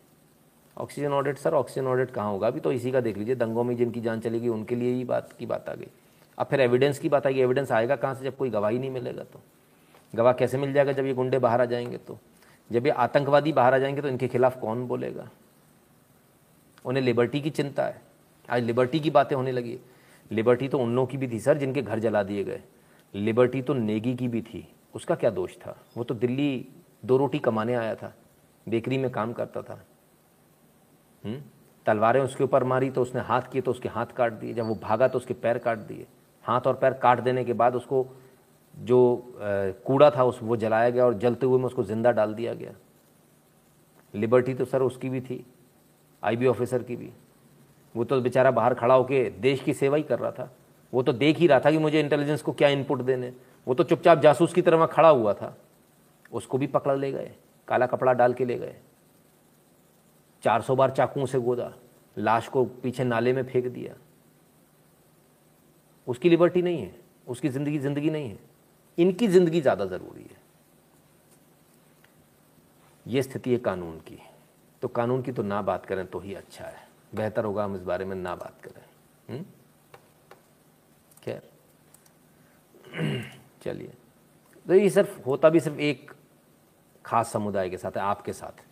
[0.77, 2.47] Oxygen audit, sir, oxygen audit कहाँ होगा?
[2.47, 5.33] अभी तो इसी का देख लीजिए, दंगों में जिनकी जान चलेगी, उनके लिए ही बात
[5.39, 5.87] की बात आ गई।
[6.37, 8.23] अब फिर एविडेंस की बात आएगी एविडेंस आएगा कहाँ से?
[8.23, 9.39] जब कोई गवाही नहीं मिलेगा तो।
[10.15, 12.19] गवाह कैसे मिल जाएगा जब ये गुंडे बाहर आ जाएँगे तो?
[12.71, 15.29] जब ये आतंकवादी बाहर आ जाएँगे तो इनके खिलाफ कौन बोलेगा?
[16.85, 18.01] उन्हें लिबर्टी की चिंता है।
[18.51, 19.77] आज लिबर्टी की बातें होने लगी।
[20.31, 22.61] लिबर्टी तो उन लोगों की भी थी सर, जिनके घर जला दिए गए।
[23.13, 25.77] लिबर्टी तो नेगी की भी थी। उसका क्या दोष था?
[25.97, 26.67] वो तो दिल्ली
[27.05, 28.13] दो रोटी कमाने आया था।
[28.67, 29.83] बेकरी में काम करता था।
[31.23, 31.41] हम्म?
[31.85, 34.75] तलवारें उसके ऊपर मारी तो उसने हाथ किए तो उसके हाथ काट दिए। जब वो
[34.75, 36.05] भागा तो उसके पैर काट दिए।
[36.45, 38.05] हाथ और पैर काट देने के बाद उसको
[38.73, 39.33] जो
[39.85, 42.73] कूड़ा था उस, वो जलाया गया और जलते हुए में उसको ज़िंदा डाल दिया गया।
[44.13, 45.45] लिबर्टी तो सर उसकी भी थी,
[46.23, 47.11] आईबी ऑफिसर की भी।
[47.95, 50.51] वो तो बेचारा बाहर खड़ा होकर देश की सेवा ही कर रहा था।
[50.93, 53.31] वो तो देख ही रहा था कि मुझे इंटेलिजेंस को क्या इनपुट देने।
[53.67, 55.55] वो तो चुपचाप जासूस की तरह वहाँ खड़ा हुआ था।
[56.31, 57.31] उसको भी पकड़ ले गए,
[57.67, 58.75] काला कपड़ा डाल के ले गए।
[60.43, 61.71] चार सौ बार चाकुओं से गोदा,
[62.17, 63.95] लाश को पीछे नाले में फेंक दिया।
[66.07, 66.93] उसकी लिबर्टी नहीं है,
[67.27, 68.37] उसकी ज़िंदगी ज़िंदगी नहीं है।
[68.97, 70.39] इनकी ज़िंदगी ज़्यादा ज़रूरी है।
[73.05, 74.19] ये स्थिति है कानून की।
[74.81, 77.81] तो कानून की तो ना बात करें तो ही अच्छा है। बेहतर होगा हम इस
[77.81, 78.83] बारे में ना बात करें।
[79.29, 79.45] हम्म?
[81.23, 81.41] खैर।
[83.63, 83.93] चलिए।
[84.65, 86.11] तो ये सिर्फ़ होता भी सिर्फ़ एक
[87.05, 88.63] खास समुदाय के साथ है, आपके साथ।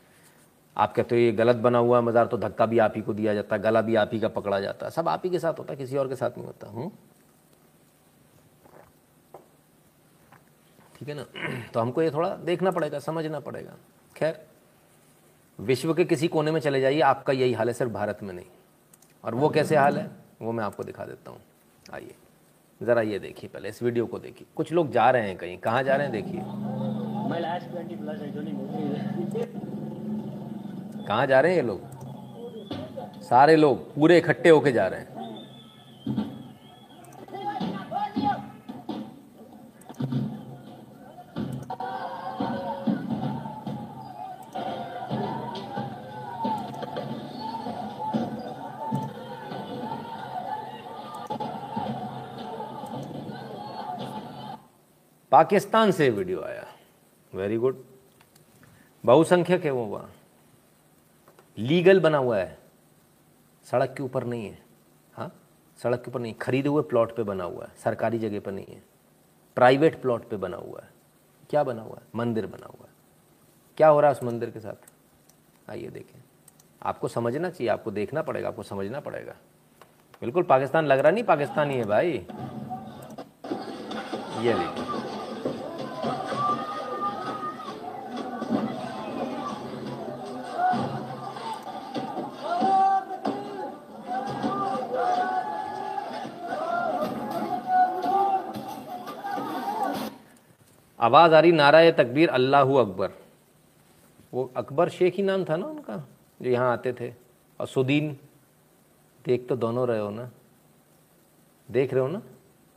[0.78, 3.34] आप कहते हो ये गलत बना हुआ मज़ार तो धक्का भी आप ही को दिया
[3.34, 5.60] जाता है गला भी आप ही का पकड़ा जाता है सब आप ही के साथ
[5.60, 6.92] होता है किसी और के साथ नहीं होता। हूँ
[11.00, 11.24] ठीक है ना?
[11.74, 13.76] तो हमको ये थोड़ा देखना पड़ेगा, समझना पड़ेगा।
[14.16, 14.49] खैर।
[15.60, 18.45] विश्व के किसी कोने में चले जाइए आपका यही हाल है सिर्फ़ भारत में नहीं।
[19.24, 20.10] और वो कैसे हाल है
[20.41, 21.39] वो मैं आपको दिखा देता हूँ।
[21.93, 22.16] आइए
[22.82, 25.84] ज़रा ये देखिए पहले इस वीडियो को देखिए। कुछ लोग जा रहे हैं कहीं कहाँ
[25.84, 26.41] जा रहे हैं देखिए।
[31.07, 31.82] कहाँ जा रहे हैं ये लोग?
[33.22, 35.18] सारे लोग पूरे इकट्ठे होके जा रहे हैं।
[55.32, 56.67] पाकिस्तान से वीडियो आया।
[57.36, 57.84] वेरी गुड
[59.05, 60.11] बहुसंख्यक है वो वहाँ।
[61.57, 62.57] लीगल बना हुआ है।
[63.63, 64.59] सड़क के ऊपर नहीं है।
[65.13, 65.36] हाँ?
[65.77, 68.65] सड़क के ऊपर नहीं। खरीदे हुए प्लॉट पे बना हुआ है। सरकारी जगह पर नहीं
[68.65, 68.84] है।
[69.55, 70.89] प्राइवेट प्लॉट पे बना हुआ है।
[71.49, 72.01] क्या बना हुआ है?
[72.15, 72.93] मंदिर बना हुआ है।
[73.77, 74.89] क्या हो रहा है उस मंदिर के साथ?
[75.69, 76.23] आइए देखें।
[76.84, 79.36] आपको समझना चाहिए। आपको देखना पड़ेगा। आपको समझना पड़ेगा।
[80.21, 81.23] बिल्कुल, पाकिस्तान लग रहा नहीं?
[81.23, 82.11] पाकिस्तानी है भाई।
[84.43, 84.89] ये देखिए।
[101.00, 103.12] आवाज़ आ रही, नारा तकबीर, अल्लाह अकबर।
[104.34, 106.08] वो अकबर शेख ही नाम था ना उनका,
[106.41, 107.14] जो यहाँ आते थे।
[107.60, 108.18] और सुदीन,
[109.26, 110.32] देख तो दोनों रहे हो ना।
[111.72, 112.22] देख रहे हो ना,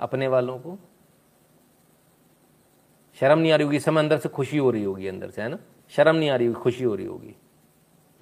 [0.00, 0.78] अपने वालों को।
[3.20, 5.42] शर्म नहीं आ रही होगी, इस समय अंदर से खुशी हो रही होगी, अंदर से,
[5.42, 5.58] है ना?
[5.90, 7.36] शर्म नहीं आ रही होगी, खुशी हो रही होगी।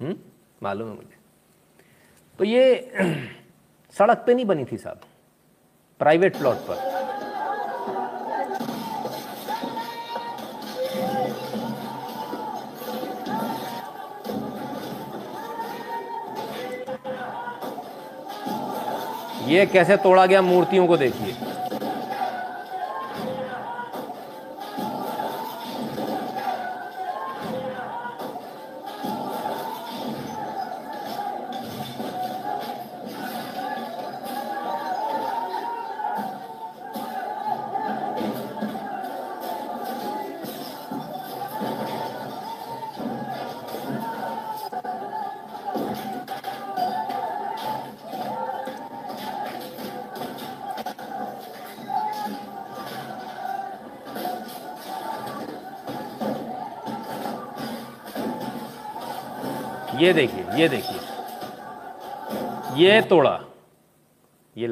[0.01, 0.15] हम्म?
[0.63, 1.17] मालूम है मुझे।
[2.37, 2.91] तो ये
[3.91, 5.01] सड़क पे नहीं बनी थी साहब।
[5.99, 7.01] प्राइवेट प्लॉट पर।
[19.51, 21.50] ये कैसे तोड़ा गया मूर्तियों को देखिए।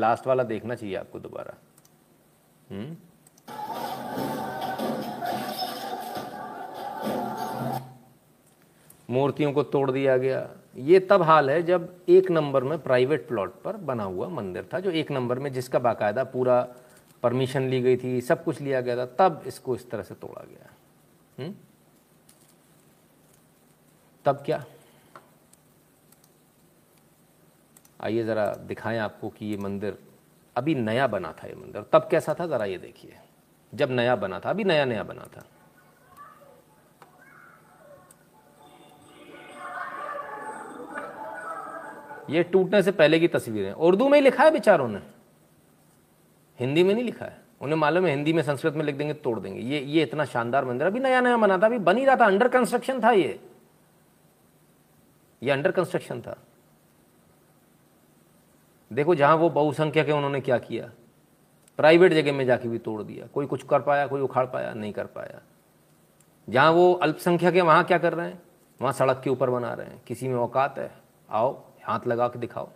[0.10, 1.54] लास्ट वाला देखना चाहिए आपको दोबारा।
[2.70, 2.96] हम्म।
[9.10, 13.54] मूर्तियों को तोड़ दिया गया। ये तब हाल है जब एक नंबर में प्राइवेट प्लॉट
[13.62, 16.58] पर बना हुआ मंदिर था जो एक नंबर में जिसका बाकायदा पूरा
[17.24, 20.44] परमिशन ली गई थी सब कुछ लिया गया था तब इसको इस तरह से तोड़ा
[20.44, 20.70] गया।
[21.40, 21.54] हुँ?
[24.26, 24.64] तब क्या?
[28.02, 29.98] आइए ज़रा दिखाएँ आपको कि ये मंदिर
[30.56, 33.18] अभी नया बना था, ये मंदिर। तब कैसा था, ज़रा ये देखिए।
[33.74, 35.44] जब नया बना था, अभी नया नया बना था।
[42.30, 45.00] ये टूटने से पहले की तस्वीरें। उर्दू में ही लिखा है बेचारों ने।
[46.60, 49.40] हिंदी में नहीं लिखा है। उन्हें मालूम है, हिंदी में संस्कृत में लिख देंगे, तोड़
[49.40, 52.16] देंगे। ये ये इतना शानदार मंदिर अभी नया नया बना था, अभी बन ही रहा
[52.16, 53.50] था। अंडर कंस्ट्रक्शन था ये।
[55.44, 56.38] ये अंडर कंस्ट्रक्शन था।
[58.94, 60.92] देखो जहाँ वो बहुसंख्यक है, उन्होंने क्या किया?
[61.78, 64.94] प्राइवेट जगह में जाके भी तोड़ दिया। कोई कुछ कर पाया, कोई उखाड़ पाया, नहीं
[64.94, 65.42] कर पाया।
[66.50, 68.42] जहाँ वो अल्पसंख्यक है, वहाँ क्या कर रहे हैं?
[68.82, 70.92] वहाँ सड़क के ऊपर बना रहे हैं। किसी में औकात है?
[71.30, 72.70] आओ, हाथ लगा के दिखाओ।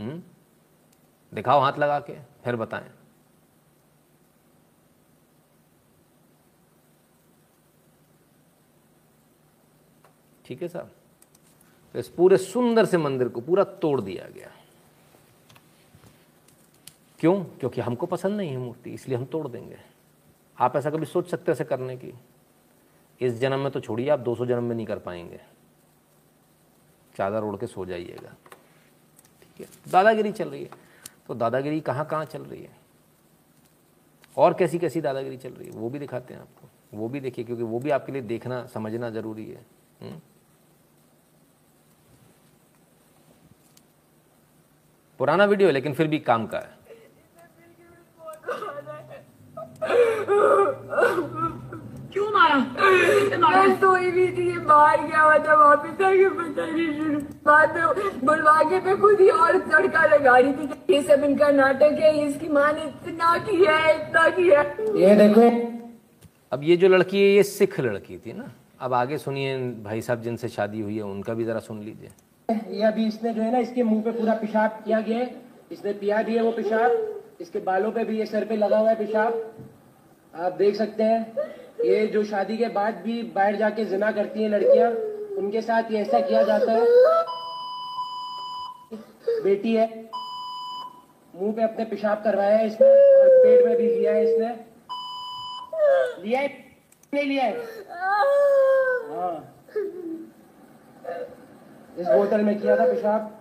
[0.00, 0.22] हम्म?
[1.34, 2.14] दिखाओ हाथ लगा के,
[2.44, 2.90] फिर बताएँ।
[10.44, 10.90] ठीक है साहब
[11.92, 14.50] तो इस पूरे सुंदर से मंदिर को पूरा तोड़ दिया गया।
[17.18, 17.44] क्यों?
[17.44, 19.78] क्योंकि हमको पसंद नहीं है मूर्ति, इसलिए हम तोड़ देंगे।
[20.58, 22.14] आप ऐसा कभी सोच सकते ऐसे करने की?
[23.20, 25.40] इस जन्म में तो छोड़िए, आप 200 जन्म में नहीं कर पाएँगे।
[27.16, 28.34] चादर ओढ़ के सो जाइएगा।
[29.42, 29.92] ठीक है?
[29.92, 30.70] दादागिरी चल रही है।
[31.26, 32.76] तो दादागिरी कहाँ कहाँ चल रही है?
[34.36, 35.72] और कैसी कैसी दादागिरी चल रही है?
[35.72, 39.10] वो भी दिखाते हैं आपको। वो भी देखिए, क्योंकि वो भी आपके लिए देखना, समझना
[39.10, 39.66] ज़रूरी है।
[40.02, 40.22] हुँ?
[45.22, 46.70] पुराना वीडियो है लेकिन फिर भी काम का है।
[52.12, 52.56] क्यों मारा?
[53.42, 59.20] मैं सोई भी थी बाहर गया हुआ था वापिस आके पता नहीं बाद में खुद
[59.20, 63.36] ही और तड़का लगा रही थी ये सब इनका नाटक है इसकी माँ ने इतना
[63.46, 64.62] किया है इतना किया
[64.98, 65.46] ये देखो।
[66.52, 68.50] अब ये जो लड़की है ये सिख लड़की थी ना।
[68.80, 72.10] अब आगे सुनिए भाई साहब जिनसे शादी हुई है उनका भी जरा सुन लीजिए।
[72.70, 75.30] ये अभी इसने जो है ना इसके मुँह पे पूरा पेशाब किया गया है।
[75.72, 76.90] इसने पिया भी है वो पेशाब।
[77.40, 79.54] इसके बालों पे भी ये सर पे लगा हुआ है पेशाब।
[80.34, 81.50] आप देख सकते हैं
[81.84, 84.90] ये जो शादी के बाद भी बाहर जाके जिना करती हैं लड़कियाँ
[85.38, 86.86] उनके साथ ये ऐसा किया जाता है।
[89.44, 89.86] बेटी है
[91.34, 94.54] मुँह पे अपने पेशाब करवाया है इसने और पेट में भी लिया है इसने।
[96.24, 96.48] लिया है?
[97.12, 97.56] नहीं लिया है?
[99.10, 99.51] हाँ।
[101.98, 103.38] इस बोतल में किया था पेशाब,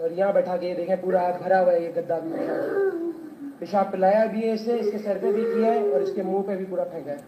[0.00, 4.26] और यहाँ बैठा के देखें, पूरा भरा हुआ है ये गद्दा भी। पेशाब पेशाब पिलाया
[4.26, 6.84] भी है इसे, इसके सर पे भी किया है, और इसके मुँह पे भी पूरा
[6.84, 7.24] फेंका है।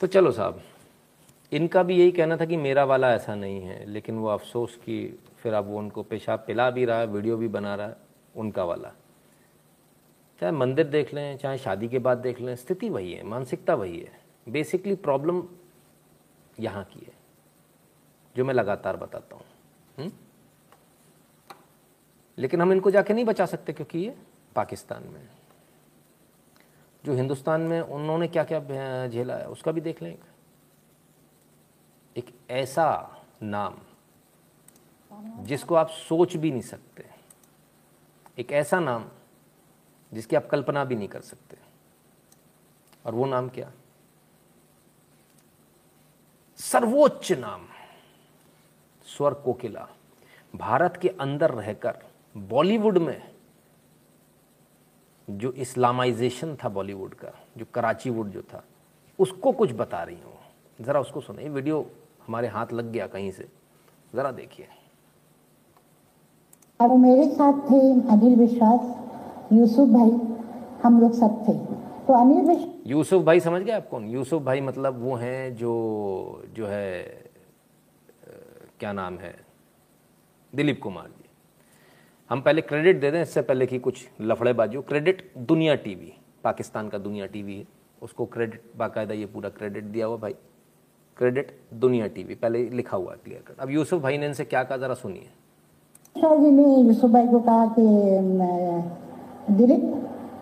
[0.00, 0.60] तो चलो साहब,
[1.52, 5.18] इनका भी यही कहना था कि मेरा वाला ऐसा नहीं है, लेकिन वो अफसोस कि
[5.42, 7.96] फिर अब वो उनको पेशाब पिला भी रहा है, वीडियो भी बना रहा है,
[8.36, 8.92] उनका वाला।
[10.40, 13.98] चाहे मंदिर देख लें, चाहे शादी के बाद देख लें, स्थिति वही है, मानसिकता वही
[13.98, 15.42] है। बेसिकली प्रॉब्लम
[16.60, 17.17] यहाँ की है।
[18.38, 19.44] जो मैं लगातार बताता हूँ।
[19.98, 20.12] हम्म?
[22.38, 24.18] लेकिन हम इनको जाके नहीं बचा सकते क्योंकि ये
[24.56, 25.28] पाकिस्तान में
[27.04, 28.60] जो हिंदुस्तान में उन्होंने क्या क्या
[29.08, 30.18] झेला है, उसका भी देख लें
[32.16, 33.74] एक ऐसा नाम
[35.44, 37.06] जिसको आप सोच भी नहीं सकते।
[38.38, 39.08] एक ऐसा नाम
[40.12, 41.56] जिसकी आप कल्पना भी नहीं कर सकते।
[43.06, 43.72] और वो नाम क्या?
[46.56, 47.68] सर्वोच्च नाम।
[49.18, 49.86] स्वर कोकिला
[50.54, 51.98] भारत के अंदर रहकर
[52.36, 53.22] बॉलीवुड में
[55.28, 58.62] जो इस्लामाइजेशन था बॉलीवुड का जो कराची वुड जो था
[59.18, 60.34] उसको कुछ बता रही हूँ।
[60.80, 61.80] ज़रा उसको सुने। वीडियो
[62.26, 63.48] हमारे हाथ लग गया कहीं से।
[64.14, 64.66] ज़रा देखिए।
[66.80, 70.10] और मेरे साथ थे अनिल विश्वास यूसुफ भाई
[70.84, 71.54] हम लोग सब थे।
[72.06, 74.06] तो अनिल विश्वास यूसुफ भाई समझ गए आप कौन?
[74.06, 75.72] यूसुफ भाई मतलब वो हैं जो
[76.54, 77.27] जो है
[78.80, 79.34] क्या नाम है?
[80.52, 81.24] दिलीप कुमार जी।
[82.30, 86.12] हम पहले क्रेडिट दे दें, इससे पहले कि कुछ लफड़ेबाजी क्रेडिट दुनिया टीवी
[86.44, 87.66] पाकिस्तान का दुनिया टीवी है।
[88.02, 90.34] उसको क्रेडिट बाकायदा ये पूरा क्रेडिट दिया हुआ भाई।
[91.16, 94.78] क्रेडिट दुनिया टीवी पहले लिखा हुआ क्लियर कट अब यूसुफ भाई ने इनसे क्या कहा,
[94.78, 95.28] ज़रा सुनिए।
[96.16, 97.82] जी ने यूसुफ भाई को कहा कि
[99.54, 99.82] दिलीप,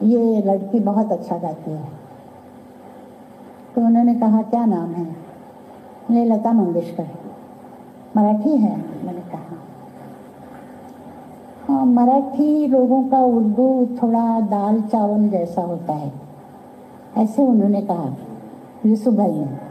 [0.02, 1.84] ये लड़की बहुत अच्छा गाती है।
[3.74, 5.14] तो उन्होंने कहा, क्या नाम है?
[6.26, 7.04] लता मंगेशकर
[8.16, 9.56] मराठी है, मैंने कहा।
[11.66, 16.12] हाँ मराठी लोगों का उर्दू थोड़ा दाल चावल जैसा होता है,
[17.16, 18.16] ऐसे उन्होंने कहा
[18.86, 19.64] यूसुफ भाई ने।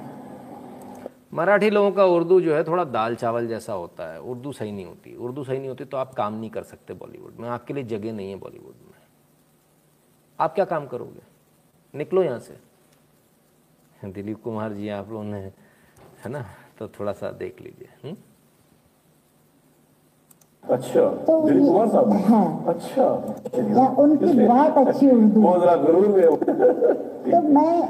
[1.34, 4.86] मराठी लोगों का उर्दू जो है थोड़ा दाल चावल जैसा होता है, उर्दू सही नहीं
[4.86, 7.84] होती। उर्दू सही नहीं होती तो आप काम नहीं कर सकते बॉलीवुड में, आपके लिए
[7.86, 8.94] जगह नहीं है बॉलीवुड में।
[10.40, 11.22] आप क्या काम करोगे?
[11.94, 12.58] निकलो यहाँ से।
[14.06, 16.46] दिलीप कुमार जी, आप लोगों ने, है ना
[16.80, 18.16] तो थोड़ा सा देख लीजिए हम्म?
[20.72, 22.12] अच्छा। तो दिलीप ये- कुमार साहब?
[22.12, 23.04] हाँ। अच्छा।
[23.82, 26.36] या उनकी बहुत अच्छी उर्दू। हो।
[27.32, 27.90] तो मैं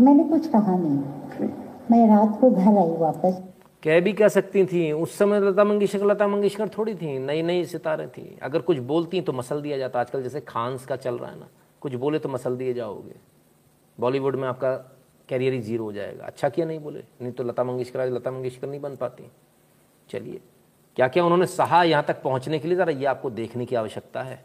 [0.00, 1.48] मैंने कुछ कहा नहीं।
[1.90, 3.42] मैं रात को घर आई वापस।
[3.82, 4.92] कह भी कह सकती थी?
[4.92, 9.20] उस समय लता मंगेशकर लता मंगेशकर थोड़ी थी नई नई सितारे थी। अगर कुछ बोलती
[9.20, 11.46] तो मसल दिया जाता आजकल जैसे खान्स का चल रहा है ना
[11.80, 13.14] कुछ बोले तो मसल दिए जाओगे।
[14.00, 14.72] बॉलीवुड में आपका
[15.28, 17.04] कैरियर ही ज़ीरो हो जाएगा। अच्छा किया नहीं बोले?
[17.22, 19.30] नहीं तो लता मंगेशकर आज लता मंगेशकर नहीं बन पाती।
[20.10, 20.40] चलिए।
[20.96, 22.76] क्या क्या उन्होंने सहा यहाँ तक पहुँचने के लिए?
[22.76, 24.42] ज़रा ये आपको देखने की आवश्यकता है।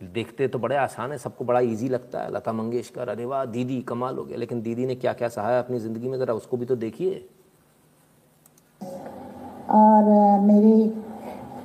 [0.00, 3.80] देखते तो बड़े आसान है सबको बड़ा इजी लगता है। लता मंगेशकर अरे वाह दीदी
[3.82, 6.18] कमाल हो गया। लेकिन दीदी ने क्या क्या सहा है अपनी ज़िंदगी में?
[6.18, 7.24] ज़रा उसको भी तो देखिए।
[9.70, 10.88] और मेरे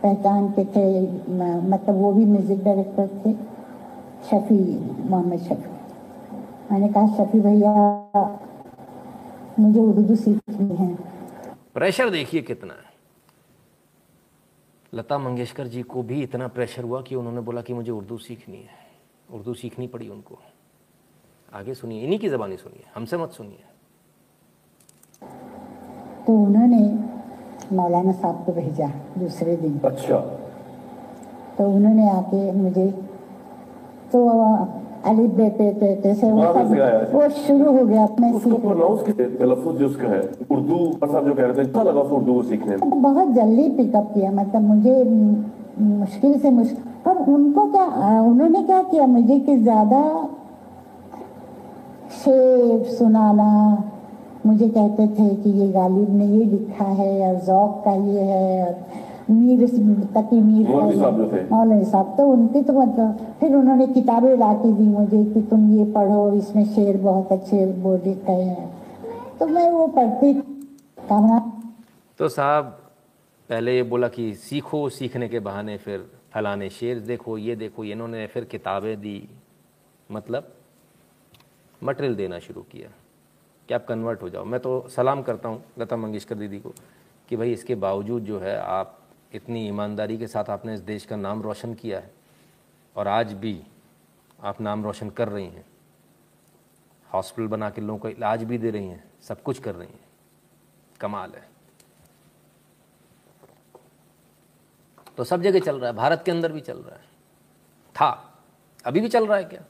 [0.04, 1.02] पहचान के थे
[1.70, 3.34] मतलब वो भी म्यूज़िक डायरेक्टर थे
[4.30, 4.60] शफी
[5.10, 5.78] मोहम्मद शफी।
[6.72, 7.74] मैंने कहा शफी भैया
[9.60, 10.94] मुझे उर्दू सीखनी है।
[11.74, 12.89] प्रेशर देखिए कितना है।
[14.94, 18.58] लता मंगेशकर जी को भी इतना प्रेशर हुआ कि उन्होंने बोला कि मुझे उर्दू सीखनी
[18.58, 18.78] है।
[19.32, 20.40] उर्दू सीखनी पड़ी उनको।
[21.54, 23.64] आगे सुनिए इन्हीं की ज़बानी सुनिए हमसे मत सुनिए।
[26.28, 26.82] तो उन्होंने
[27.76, 28.88] मौलाना साहब को भेजा
[29.18, 30.20] दूसरे दिन। अच्छा।
[31.58, 32.92] तो उन्होंने आके मुझे
[34.12, 34.30] तो
[35.04, 40.22] से वो सब वो शुरू हो गया मैं उसको प्रोनाउंस के तलफ्फुज जो उसका है
[40.52, 43.70] उर्दू साहब जो कह रहे थे अच्छा लगा उसको उर्दू को सीखने में। बहुत जल्दी
[43.78, 45.04] पिकअप किया मतलब मुझे
[45.82, 47.86] मुश्किल से मुश्किल पर उनको क्या
[48.22, 50.02] उन्होंने क्या किया मुझे कि ज़्यादा
[52.24, 53.52] शेर सुनाना
[54.46, 58.66] मुझे कहते थे कि ये गालिब ने ये लिखा है और जौक का ये है
[58.66, 58.76] और
[59.30, 59.66] मीर
[60.14, 61.10] तकी मीर का
[61.52, 65.70] मौलवी साहब तो उनकी तो मतलब फिर उन्होंने किताबें ला के दी मुझे कि तुम
[65.78, 68.68] ये पढ़ो इसमें शेर बहुत अच्छे बोल लिखे हैं।
[69.40, 70.34] तो मैं वो पढ़ती
[71.10, 71.40] कामना
[72.20, 72.78] तो साहब
[73.50, 77.92] पहले ये बोला कि सीखो सीखने के बहाने फिर फलाने शेर देखो ये देखो ये
[77.92, 79.18] इन्होंने फिर किताबें दी।
[80.10, 80.52] मतलब
[81.82, 82.90] मटेरियल देना शुरू किया
[83.70, 86.74] कि आप कन्वर्ट हो जाओ। मैं तो सलाम करता हूँ लता मंगेशकर दीदी को
[87.30, 88.98] कि भाई इसके बावजूद जो है आप
[89.34, 92.12] इतनी ईमानदारी के साथ आपने इस देश का नाम रोशन किया है
[92.96, 93.64] और आज भी
[94.40, 95.66] आप नाम रोशन कर रही हैं।
[97.14, 100.06] हॉस्पिटल बना के लोगों को इलाज भी दे रही हैं, सब कुछ कर रही हैं।
[101.00, 101.50] कमाल है।
[105.18, 107.06] तो सब जगह चल रहा है, भारत के अंदर भी चल रहा है।
[107.96, 108.40] था,
[108.86, 109.64] अभी भी चल रहा है क्या?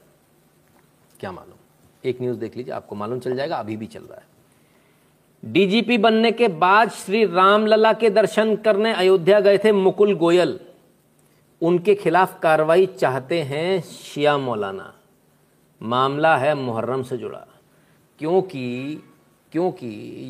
[1.20, 1.56] क्या मालूम?
[2.04, 4.39] एक न्यूज़ देख लीजिए, आपको मालूम चल जाएगा, अभी भी चल रहा है।
[5.44, 10.60] डीजीपी बनने के बाद श्री रामलला के दर्शन करने अयोध्या गए थे मुकुल गोयल।
[11.62, 14.94] उनके खिलाफ कार्रवाई चाहते हैं शिया मौलाना।
[15.82, 17.46] मामला है मुहर्रम से जुड़ा।
[18.18, 18.96] क्योंकि
[19.52, 19.86] क्योंकि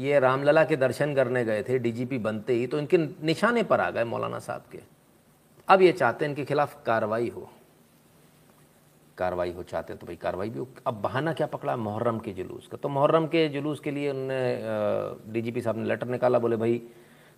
[0.07, 3.91] ये रामलला के दर्शन करने गए थे, डीजीपी बनते ही तो इनके निशाने पर आ
[3.91, 4.79] गए मौलाना साहब के।
[5.69, 7.51] अब ये चाहते हैं इनके खिलाफ कार्रवाई हो।
[9.21, 12.67] कार्रवाई हो चाहते हैं तो भाई कार्रवाई भी अब बहाना क्या पकड़ा मुहर्रम के जुलूस
[12.67, 12.77] का?
[12.77, 16.83] तो मुहर्रम के जुलूस के लिए उन्होंने डीजीपी साहब ने लेटर निकाला, बोले भाई,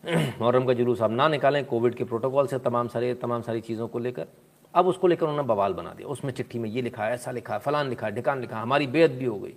[0.40, 3.88] मुहर्रम का जुलूस आप ना निकालें, कोविड के प्रोटोकॉल से तमाम सारे, तमाम सारी चीज़ों
[3.88, 4.26] को लेकर।
[4.74, 7.88] अब उसको लेकर उन्होंने बवाल बना दिया। उसमें चिट्ठी में ये लिखा, ऐसा लिखा, फलान
[7.88, 9.54] लिखा, ढिकान लिखा, हमारी बेयत भी हो गई।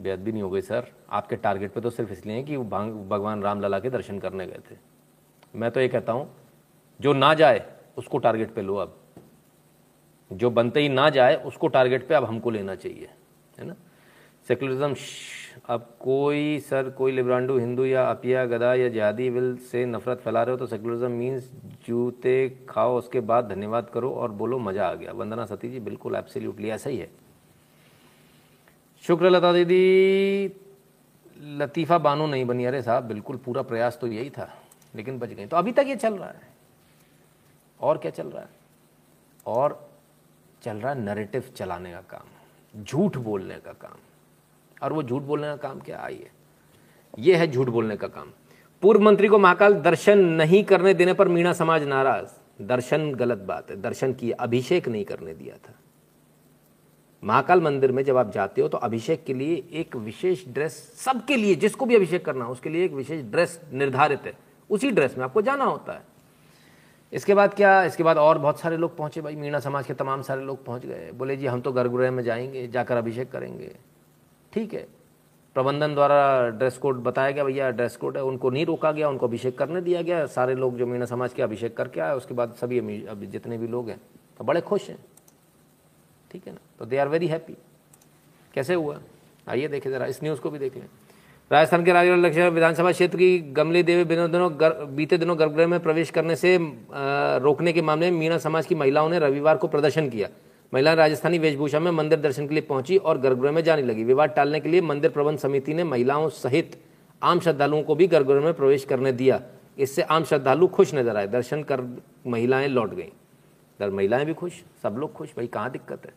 [0.00, 3.42] बेयत भी नहीं हो गई, सर। आपके टारगेट पे तो सिर्फ़ इसलिए है कि भगवान
[3.42, 4.76] रामलला के दर्शन करने गए थे।
[5.54, 6.30] मैं तो ये कहता हूँ,
[7.00, 7.66] जो ना जाए,
[7.98, 8.99] उसको टारगेट पे लो अब।
[10.30, 13.08] जो बनते ही ना जाए, उसको टारगेट पे अब हमको लेना चाहिए,
[13.58, 13.74] है ना?
[14.48, 14.94] सेकुलरिज्म
[15.66, 20.42] अब कोई सर, कोई लिब्रांडू, हिंदू या अपिया, गदा या जिहादी विल से नफरत फैला
[20.42, 21.50] रहे हो तो सेकुलरिज्म मीन्स
[21.86, 26.14] जूते खाओ, उसके बाद धन्यवाद करो और बोलो, मज़ा आ गया। वंदना सती जी, बिल्कुल
[26.14, 27.10] एब्सोल्युटली ऐसा ही है।
[29.04, 30.54] शुक्र लता दीदी,
[31.58, 34.48] लतीफ़ा बानो नहीं बनी। अरे साहब, बिल्कुल पूरा प्रयास तो यही था,
[34.94, 36.48] लेकिन बच गई। तो अभी तक ये चल रहा है।
[37.80, 38.48] और क्या चल रहा है?
[39.46, 39.89] और
[40.62, 43.96] चल रहा है नरेटिव चलाने का काम, झूठ बोलने का काम।
[44.82, 46.30] और वो झूठ बोलने का काम क्या आइए
[47.18, 47.36] ये?
[47.36, 48.28] है झूठ बोलने का काम।
[48.82, 53.70] पूर्व मंत्री को महाकाल दर्शन नहीं करने देने पर मीणा समाज नाराज़। दर्शन गलत बात
[53.70, 55.74] है। दर्शन किए अभिषेक नहीं करने दिया था।
[57.22, 61.36] महाकाल मंदिर में जब आप जाते हो तो अभिषेक के लिए एक विशेष ड्रेस सबके
[61.36, 64.32] लिए, जिसको भी अभिषेक करना हो, उसके लिए एक विशेष ड्रेस निर्धारित है।
[64.70, 66.02] उसी ड्रेस में आपको जाना होता है।
[67.12, 67.82] इसके बाद क्या?
[67.84, 70.86] इसके बाद और बहुत सारे लोग पहुँचे भाई। मीणा समाज के तमाम सारे लोग पहुँच
[70.86, 73.74] गए। बोले, जी, हम तो गर्भगृह में जाएँगे, जाकर अभिषेक करेंगे।
[74.52, 74.86] ठीक है।
[75.56, 79.26] प्रबंधन द्वारा ड्रेस कोड बताया गया, भैया ड्रेस कोड है। उनको नहीं रोका गया, उनको
[79.26, 82.54] अभिषेक करने दिया गया। सारे लोग जो मीणा समाज के अभिषेक करके आए, उसके बाद
[82.54, 84.00] सभी अभी जितने भी लोग हैं
[84.38, 84.98] तो बड़े खुश हैं।
[86.30, 86.58] ठीक है ना?
[86.78, 87.56] तो दे आर वेरी हैप्पी
[88.54, 88.98] कैसे हुआ?
[89.48, 90.88] आइए देखें ज़रा, इस न्यूज़ को भी देख लें।
[91.50, 94.50] राजस्थान के राजगढ़ लक्ष्य विधानसभा क्षेत्र की गमली देवी दिनों दिनों
[94.96, 96.56] बीते दिनों गर्भगृह में प्रवेश करने से
[97.42, 100.28] रोकने के मामले में मीणा समाज की महिलाओं ने रविवार को प्रदर्शन किया।
[100.72, 104.30] महिलाएँ राजस्थानी वेशभूषा में मंदिर दर्शन के लिए पहुँची और गर्भगृह में जाने लगी। विवाद
[104.30, 106.78] टालने के लिए मंदिर प्रबंध समिति ने महिलाओं सहित
[107.22, 109.40] आम श्रद्धालुओं को भी गर्भगृह में प्रवेश करने दिया।
[109.78, 111.82] इससे आम श्रद्धालु खुश नज़र आए। दर्शन कर
[112.26, 116.12] महिलाएँ लौट गईं। महिलाएँ भी खुश, सब लोग खुश। भाई, कहाँ दिक्कत है?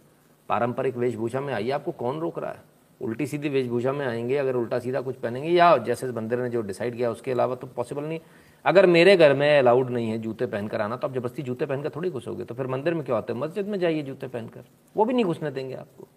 [0.50, 2.73] पारंपरिक वेशभूषा में आइए, आपको कौन रोक रहा है?
[3.04, 6.62] उल्टी सीधी वेशभूषा में आएँगे अगर उल्टा सीधा कुछ पहनेंगे या जैसे मंदिर ने जो
[6.62, 8.20] डिसाइड किया उसके अलावा तो पॉसिबल नहीं।
[8.66, 11.90] अगर मेरे घर में अलाउड नहीं है जूते पहनकर आना तो आप ज़बरदस्ती जूते पहनकर
[11.90, 13.40] थोड़ी घुसोगे तो फिर मंदिर में क्यों होता है?
[13.40, 14.64] मस्जिद में जाइए जूते पहनकर।
[14.98, 16.08] वो भी नहीं घुसने देंगे आपको।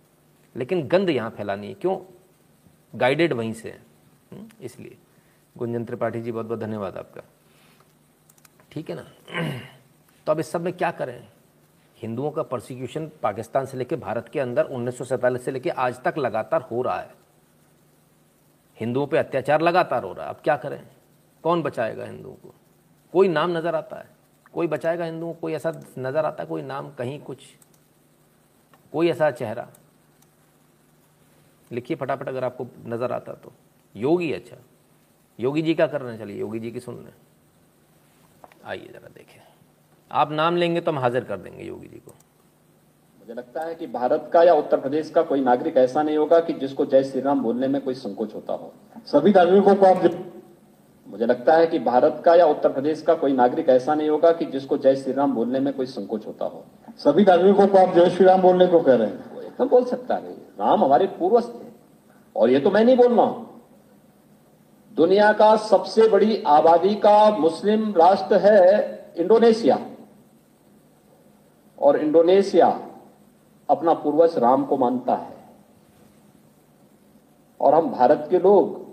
[0.57, 1.99] लेकिन गंद यहाँ फैलानी है। क्यों?
[2.99, 3.83] गाइडेड वहीं से है।
[4.33, 4.97] हम्म, इसलिए।
[5.59, 7.23] गुंजन त्रिपाठी जी बहुत बहुत धन्यवाद आपका।
[8.73, 9.07] ठीक है ना?
[10.27, 11.29] तो अब इस सब में क्या करें?
[11.98, 14.98] हिंदुओं का प्रोसिक्यूशन पाकिस्तान से लेकर भारत के अंदर उन्नीस
[15.44, 17.14] से लेकर आज तक लगातार हो रहा है।
[18.78, 20.82] हिंदुओं पे अत्याचार लगातार हो रहा है। अब क्या करें?
[21.44, 22.55] कौन बचाएगा हिंदुओं को?
[23.12, 24.09] कोई नाम नज़र आता है?
[24.52, 26.48] कोई बचाएगा हिंदुओं कोई ऐसा नज़र आता है?
[26.48, 27.39] कोई नाम, कहीं कुछ?
[28.93, 29.68] कोई ऐसा चेहरा?
[31.73, 33.52] लिखिए फटाफट अगर आपको नज़र आता तो।
[33.94, 34.56] योगी अच्छा।
[35.39, 36.20] योगी जी क्या कर रहे हैं?
[36.20, 37.12] चलिए योगी जी की सुन लें।
[38.64, 39.40] आइए ज़रा देखें।
[40.11, 42.15] आप नाम लेंगे तो हम हाजिर कर देंगे योगी जी को।
[43.19, 46.41] मुझे लगता है कि भारत का या उत्तर प्रदेश का कोई नागरिक ऐसा नहीं होगा
[46.41, 48.73] कि जिसको जय श्री राम बोलने में कोई संकोच होता हो।
[49.07, 50.11] सभी नागरिकों को आप
[51.07, 54.31] मुझे लगता है कि भारत का या उत्तर प्रदेश का कोई नागरिक ऐसा नहीं होगा
[54.33, 56.65] कि जिसको जय श्री राम बोलने में कोई संकोच होता हो।
[56.99, 60.15] सभी नागरिकों को आप जय श्री राम बोलने को कह रहे हैं। एकदम बोल सकता
[60.15, 61.66] है। राम हमारे पूर्वज थे।
[62.37, 63.62] और ये तो मैं नहीं बोल रहा हूँ।
[64.93, 69.78] दुनिया का सबसे बड़ी आबादी का मुस्लिम राष्ट्र है इंडोनेशिया।
[71.78, 72.69] और इंडोनेशिया
[73.69, 75.35] अपना पूर्वज राम को मानता है।
[77.61, 78.85] और हम भारत के लोग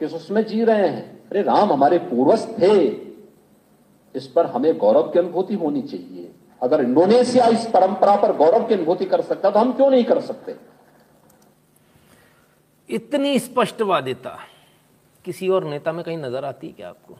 [0.00, 1.28] किस उसमें जी रहे हैं?
[1.30, 2.76] अरे राम हमारे पूर्वज थे।
[4.14, 6.30] इस पर हमें गौरव की अनुभूति होनी चाहिए।
[6.62, 10.20] अगर इंडोनेशिया इस परंपरा पर गौरव की अनुभूति कर सकता तो हम क्यों नहीं कर
[10.20, 10.56] सकते?
[12.88, 14.38] इतनी स्पष्टवादिता।
[15.24, 17.16] किसी और नेता में कहीं नज़र आती है क्या आपको?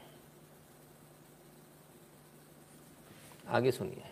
[3.48, 4.02] आगे सुनिए।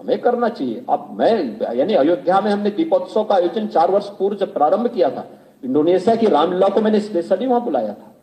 [0.00, 4.36] हमें करना चाहिए। अब मैं, यानी अयोध्या में हमने दीपोत्सव का आयोजन चार वर्ष पूर्व
[4.36, 5.28] जब प्रारंभ किया था,
[5.64, 8.14] इंडोनेशिया की रामलीला को मैंने स्पेशली वहाँ बुलाया था।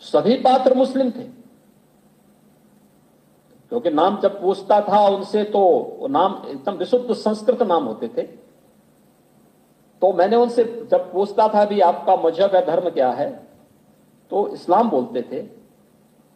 [0.00, 1.40] सभी पात्र मुस्लिम थे।
[3.68, 8.22] क्योंकि नाम जब पूछता था उनसे तो नाम, एकदम विशुद्ध संस्कृत नाम होते थे।
[10.00, 13.30] तो मैंने उनसे जब पूछता था भी आपका मज़हब या धर्म क्या है?
[14.30, 15.46] तो इस्लाम बोलते थे।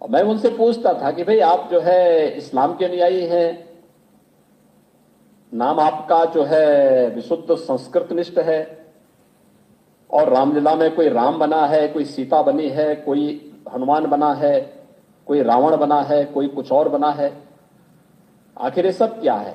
[0.03, 3.74] और मैं उनसे पूछता था कि, भाई आप जो है इस्लाम के अनुयायी हैं
[5.55, 8.61] नाम आपका जो है विशुद्ध संस्कृत निष्ठ है
[10.11, 14.61] और रामलीला में कोई राम बना है, कोई सीता बनी है, कोई हनुमान बना है,
[15.27, 17.33] कोई रावण बना है, कोई कुछ और बना है।
[18.57, 19.53] आखिर ये सब क्या है?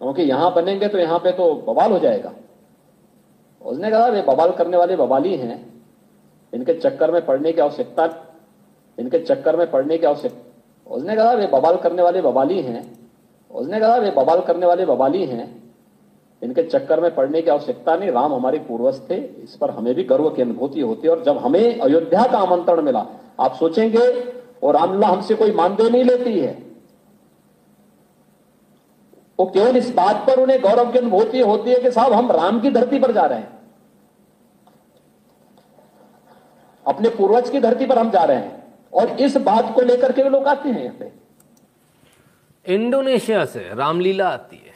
[0.00, 2.32] क्योंकि यहाँ बनेंगे तो यहाँ पे तो बवाल हो जाएगा।
[3.62, 5.58] उसने कहा वे बवाल करने वाले बवाली हैं
[6.52, 8.08] इनके चक्कर में पड़ने की आवश्यकता,
[8.98, 13.03] इनके चक्कर में पड़ने की आवश्यकता उसने कहा वे बवाल करने वाले बवाली हैं।
[13.54, 15.64] उसने कहा वे बवाल करने वाले बवाली हैं
[16.42, 20.04] इनके चक्कर में पड़ने की आवश्यकता नहीं। राम हमारे पूर्वज थे। इस पर हमें भी
[20.04, 23.06] गर्व की अनुभूति होती है। और जब हमें अयोध्या का आमंत्रण मिला,
[23.40, 24.32] आप सोचेंगे
[24.62, 26.62] और रामला हमसे कोई मानदेय नहीं लेती है।
[29.40, 32.60] वो केवल इस बात पर उन्हें गौरव की अनुभूति होती है कि साहब, हम राम
[32.60, 33.58] की धरती पर जा रहे हैं।
[36.86, 38.64] अपने पूर्वज की धरती पर हम जा रहे हैं।
[38.94, 41.23] और इस बात को लेकर के वे लोग आते हैं यहाँ पे।
[42.66, 44.72] इंडोनेशिया से रामलीला आती है।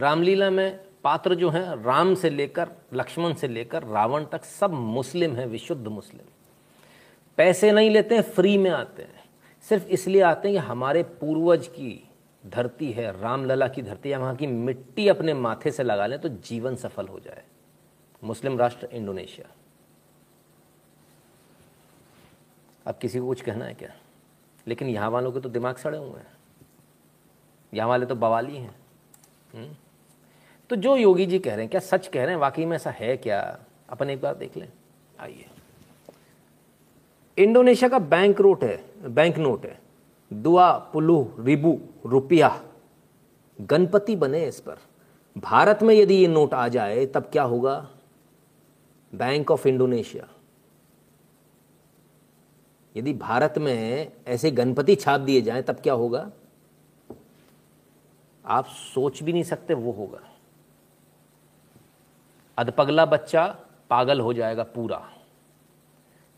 [0.00, 5.36] रामलीला में पात्र जो हैं, राम से लेकर, लक्ष्मण से लेकर रावण तक सब मुस्लिम
[5.36, 6.26] हैं, विशुद्ध मुस्लिम।
[7.36, 9.24] पैसे नहीं लेते हैं फ्री में आते हैं।
[9.62, 12.08] सिर्फ़ इसलिए आते हैं कि हमारे पूर्वज की
[12.46, 16.28] धरती है, रामलला की धरती है। वहाँ की मिट्टी अपने माथे से लगा लें तो
[16.28, 17.42] जीवन सफल हो जाए।
[18.24, 19.46] मुस्लिम राष्ट्र इंडोनेशिया।
[22.86, 23.90] अब किसी को कुछ कहना है क्या?
[24.68, 26.34] लेकिन यहाँ वालों के तो दिमाग सड़े हुए हैं।
[27.74, 28.74] यहाँ वाले तो बवाली हैं
[29.54, 29.68] हम्म?
[30.70, 32.36] तो जो योगी जी कह रहे हैं, क्या सच कह रहे हैं?
[32.36, 33.58] वाकई में ऐसा है क्या?
[33.88, 34.68] अपन एक बार देख लें।
[35.20, 35.46] आइए।
[37.38, 38.84] इंडोनेशिया का बैंक रोट है,
[39.14, 39.80] बैंक नोट है।
[40.32, 42.62] दुआ पुलु रिबू, रुपया।
[43.60, 44.76] गणपति बने इस पर।
[45.38, 47.90] भारत में यदि ये नोट आ जाए, तब क्या होगा?
[49.14, 50.28] Bank of Indonesia.
[52.96, 56.30] यदि भारत में ऐसे गणपति छाप दिए जाएँ, तब क्या होगा?
[58.46, 60.20] आप सोच भी नहीं सकते, वो होगा।
[62.58, 63.46] अधपगला बच्चा
[63.90, 65.12] पागल हो जाएगा पूरा।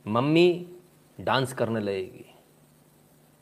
[0.07, 0.77] मम्मी
[1.21, 2.35] डांस करने लगेगी।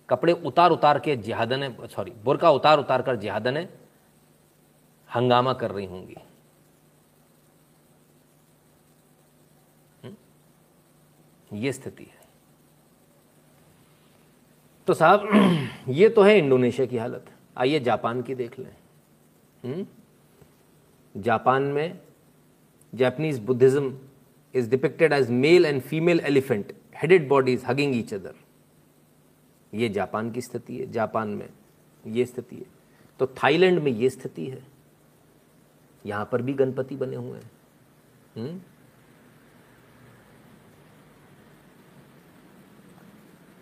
[0.09, 3.69] कपड़े उतार उतार के जिहादने सॉरी, बुरका उतार उतार कर जिहादने
[5.15, 6.17] हंगामा कर रही होंगी।
[10.05, 10.15] हम्म?
[11.57, 12.21] ये स्थिति है।
[14.87, 15.29] तो साहब,
[15.89, 18.77] ये तो है इंडोनेशिया की हालत। आइए जापान की देख लें।
[19.65, 19.87] हम्म?
[21.15, 22.01] जापान में
[22.95, 23.99] Japanese Buddhism
[24.55, 28.35] is depicted as male and female elephant headed bodies hugging each other
[29.75, 31.49] ये जापान की स्थिति है, जापान में
[32.07, 32.67] ये स्थिति है।
[33.21, 34.63] तो थाईलैंड में ये स्थिति है।
[36.07, 37.51] यहाँ पर भी गणपति बने हुए हैं।
[38.37, 38.61] हम्म?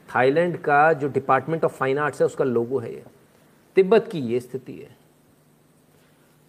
[0.08, 3.04] थाईलैंड का जो डिपार्टमेंट ऑफ़ फाइन आर्ट्स है, उसका लोगो है ये।
[3.74, 4.96] तिब्बत की ये स्थिति है।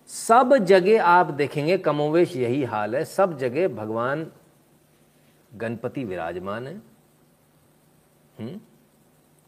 [0.07, 4.31] सब जगह आप देखेंगे, कमोवेश यही हाल है। सब जगह भगवान
[5.55, 6.81] गणपति विराजमान है।
[8.39, 8.61] हुँ?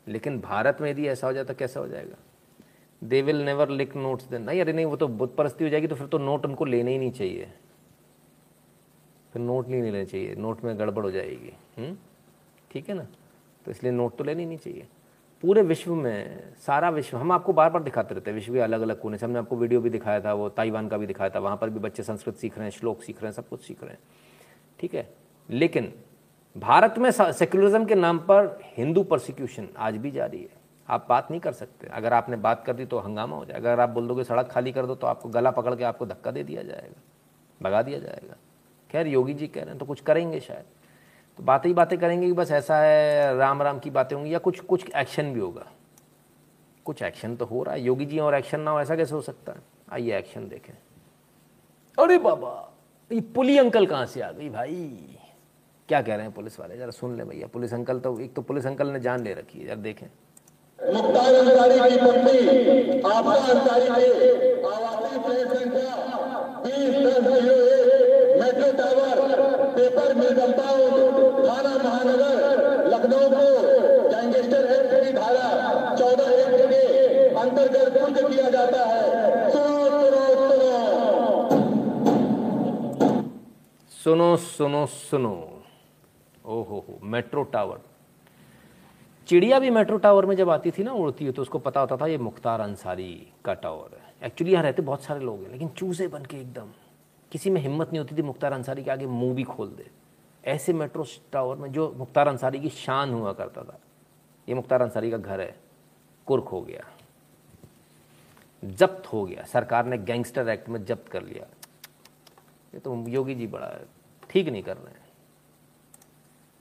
[0.07, 2.15] लेकिन भारत में यदि ऐसा हो जाए तो कैसा हो जाएगा?
[3.03, 5.87] They will never lick notes then नहीं, अरे नहीं, वो तो बुत परस्ती हो जाएगी
[5.87, 7.53] तो फिर तो नोट उनको लेने ही नहीं चाहिए।
[9.33, 11.97] फिर नोट नहीं लेने चाहिए। नोट में गड़बड़ हो जाएगी। हुँ?
[12.71, 13.07] ठीक है ना?
[13.65, 14.87] तो इसलिए नोट तो लेनी नहीं चाहिए।
[15.45, 18.81] पूरे विश्व में, सारा विश्व, हम आपको बार बार दिखाते रहते हैं, विश्व के अलग
[18.81, 21.39] अलग कोने से। हमने आपको वीडियो भी दिखाया था, वो ताइवान का भी दिखाया था,
[21.39, 23.83] वहाँ पर भी बच्चे संस्कृत सीख रहे हैं, श्लोक सीख रहे हैं, सब कुछ सीख
[23.83, 23.99] रहे हैं।
[24.79, 25.07] ठीक है?
[25.49, 25.91] लेकिन
[26.55, 30.49] भारत में सेक्युलरिज्म के नाम पर हिंदू प्रोसिक्यूशन आज भी जारी है।
[30.89, 33.81] आप बात नहीं कर सकते। अगर आपने बात कर दी तो हंगामा हो जाएगा। अगर
[33.81, 36.43] आप बोल दोगे सड़क खाली कर दो तो आपको गला पकड़ के आपको धक्का दे
[36.43, 37.01] दिया जाएगा,
[37.61, 38.35] भगा दिया जाएगा।
[38.89, 40.65] खैर, योगी जी कह रहे हैं तो कुछ करेंगे शायद।
[41.37, 44.39] तो बातें ही बातें करेंगे कि बस ऐसा है, राम राम की बातें होंगी या
[44.39, 45.65] कुछ कुछ एक्शन भी होगा।
[46.85, 49.21] कुछ एक्शन तो हो रहा है। योगी जी और एक्शन ना हो, ऐसा कैसे हो
[49.21, 49.59] सकता है?
[49.91, 50.73] आइए एक्शन देखें।
[51.97, 52.71] अरे बाबा,
[53.11, 54.75] ये पुली अंकल कहाँ से आ गई भाई?
[55.87, 56.77] क्या कह रहे हैं पुलिस वाले?
[56.77, 59.59] जरा सुन ले भैया। पुलिस अंकल तो एक तो पुलिस अंकल ने जान ले रखी
[59.59, 60.07] है। जरा देखें।
[60.79, 62.37] मुख्तार की पत्नी
[63.01, 65.95] आपा अंसारी के आवासीय संख्या,
[66.59, 67.27] बीस दस,
[68.41, 69.44] metro tower
[69.75, 72.33] paper mill compound थाना महानगर,
[72.87, 73.45] लखनऊ को
[74.09, 76.83] गैंगस्टर एक्ट की धारा चौदह एक्ट के
[77.35, 80.75] अंतर्गत कुंज किया जाता है। सुनो सुनो सुनो।
[83.91, 85.35] सुनो सुनो सुनो।
[86.45, 87.79] ओहो, हो, मेट्रो टावर।
[89.27, 91.97] चिड़िया भी मेट्रो टावर में जब आती थी ना, उड़ती हुई तो उसको पता होता
[91.97, 93.11] था ये मुख्तार अंसारी
[93.45, 96.69] का टावर है। एक्चुअली यहाँ रहते बहुत सारे लोग हैं, लेकिन चूजे बन के एकदम।
[97.31, 99.89] किसी में हिम्मत नहीं होती थी मुख्तार अंसारी के आगे मुँह भी खोल दे।
[100.43, 103.79] ऐसे मेट्रो टावर में जो मुख्तार अंसारी की शान हुआ करता था,
[104.47, 105.55] ये मुख्तार अंसारी का घर है,
[106.27, 106.83] कुर्क हो गया,
[108.63, 111.45] जब्त हो गया, सरकार ने गैंगस्टर एक्ट में जब्त कर लिया।
[112.73, 113.71] ये तो योगी जी बड़ा
[114.29, 115.03] ठीक नहीं कर रहे हैं,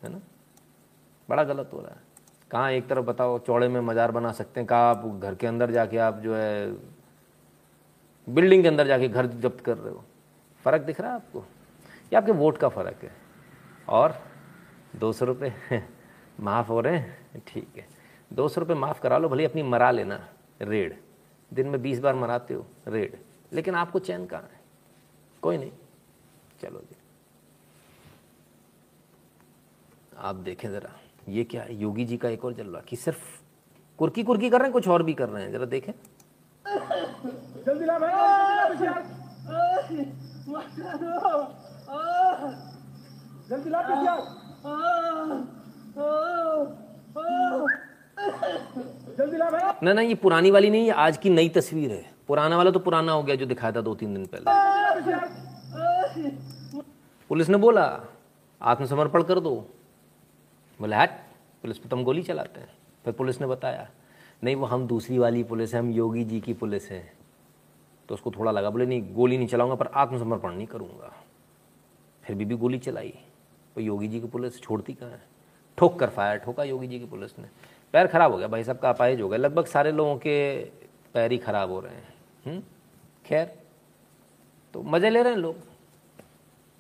[0.02, 0.20] है ना?
[1.28, 2.02] बड़ा गलत हो रहा है।
[2.50, 5.70] कहाँ एक तरफ़ बताओ, चौड़े में मज़ार बना सकते हैं, कहाँ आप घर के अंदर
[5.70, 6.72] जाके आप जो है,
[8.26, 10.04] बिल्डिंग के अंदर जाके घर जब्त कर रहे हो।
[10.64, 11.40] फ़र्क दिख रहा है आपको?
[11.84, 13.12] ये आपके वोट का फ़र्क है।
[13.88, 14.22] और
[14.96, 15.54] दो सौ रुपये
[16.40, 17.86] माफ़ हो रहे हैं, ठीक है।
[18.32, 20.28] दो सौ रुपये माफ़ करा लो, भले अपनी मरा लेना,
[20.62, 21.00] रेड।
[21.52, 23.18] दिन में बीस बार मराते हो, रेड।
[23.52, 24.60] लेकिन आपको चैन कहाँ है?
[25.42, 25.72] कोई नहीं।
[26.62, 26.96] चलो जी।
[30.18, 30.90] आप देखें ज़रा,
[31.28, 31.76] ये क्या है?
[31.76, 33.40] योगी जी का एक और जलवा कि सिर्फ़
[33.98, 35.92] कुर्की कुर्की कर रहे हैं, कुछ और भी कर रहे हैं। ज़रा देखें।
[37.66, 37.98] जल्दी ला
[43.48, 44.20] जल्दी ला पिशाब
[49.18, 52.04] जल्दी ला भाई ना ना, ये पुरानी वाली नहीं, ये आज की नई तस्वीर है।
[52.28, 54.44] पुराना वाला तो पुराना हो गया जो दिखाया था दो तीन दिन पहले।
[57.30, 58.00] पुलिस ने बोला,
[58.60, 59.54] आत्मसमर्पण कर दो।
[60.80, 61.10] बोले, हट,
[61.62, 62.68] पुलिस पे तुम गोली चलाते हैं।
[63.04, 63.88] फिर पुलिस ने बताया,
[64.44, 67.23] नहीं, वो हम दूसरी वाली पुलिस है, हम योगी जी की पुलिस है।
[68.08, 71.12] तो उसको थोड़ा लगा बोले नहीं गोली नहीं चलाऊँगा पर आत्मसमर्पण नहीं करूँगा।
[72.24, 73.14] फिर भी, गोली चलाई।
[73.74, 75.22] तो योगी जी की पुलिस छोड़ती कहाँ है?
[75.78, 77.48] ठोक कर फायर ठोका योगी जी की पुलिस ने।
[77.92, 80.64] पैर खराब हो गया भाई साहब का अपाहिज हो गया। लगभग सारे लोगों के
[81.14, 82.14] पैर ही खराब हो रहे हैं।
[82.46, 82.62] हम्म?
[83.26, 83.58] खैर
[84.74, 85.56] तो मज़े ले रहे हैं लोग।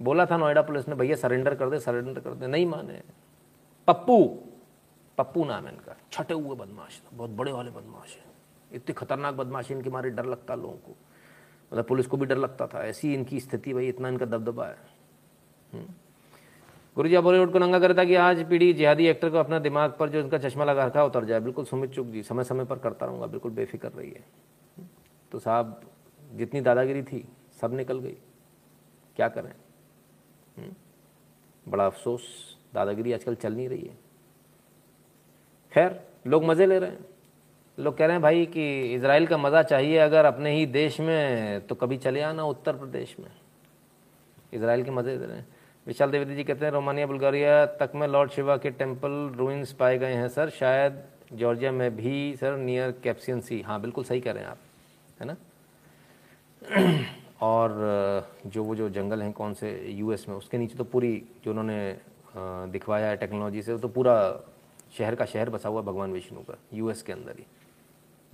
[0.02, 3.02] बोला था नोएडा पुलिस ने भैया सरेंडर कर दे सरेंडर कर दे। नहीं माने।
[3.86, 4.38] पप्पू
[5.18, 8.24] पप्पू नाम है इनका। छठे हुए बदमाश बहुत बड़े वाले बदमाश हैं।
[8.72, 10.96] इतनी खतरनाक बदमाशी इनके मारे डर लगता लोगों को।
[11.72, 14.76] मतलब पुलिस को भी डर लगता था। ऐसी इनकी स्थिति भाई, इतना इनका दबदबा है।
[16.96, 20.08] गुरु जी बॉलीवुड को नंगा करता कि आज पीढ़ी जिहादी एक्टर को अपना दिमाग पर
[20.08, 23.06] जो इनका चश्मा लगा रखा उतर जाए। बिल्कुल सुमित चुक जी समय समय पर करता
[23.06, 24.24] रहूँगा, बिल्कुल बेफिक्र रही है
[25.32, 25.80] तो साहब,
[26.32, 27.26] जितनी दादागिरी थी,
[27.60, 28.16] सब निकल गई।
[29.16, 29.52] क्या करें?
[30.56, 30.74] हम्म?
[31.66, 32.22] बड़ा अफसोस,
[32.74, 33.98] दादागिरी आजकल चल नहीं रही है।
[35.72, 37.04] खैर, लोग मज़े ले रहे हैं।
[37.78, 41.66] लोग कह रहे हैं भाई कि इसराइल का मज़ा चाहिए अगर अपने ही देश में
[41.66, 43.30] तो कभी चले आना उत्तर प्रदेश में।
[44.52, 45.46] इसराइल के मज़े दे रहे हैं।
[45.86, 49.98] विशाल द्विवेदी जी कहते हैं, रोमानिया, बुल्गारिया तक में लॉर्ड शिवा के टेंपल रूइंस पाए
[49.98, 51.02] गए हैं, सर। शायद
[51.32, 54.58] जॉर्जिया में भी, सर नियर कैप्सियन सी। हाँ बिल्कुल सही कह रहे हैं आप,
[55.20, 55.36] है ना?
[57.42, 61.12] और जो वो जो जंगल हैं, कौन से यूएस में, उसके नीचे तो पूरी
[61.44, 61.96] जो उन्होंने
[62.70, 64.16] दिखवाया है टेक्नोलॉजी से तो पूरा
[64.98, 67.46] शहर का शहर बसा हुआ भगवान विष्णु का यूएस के अंदर ही?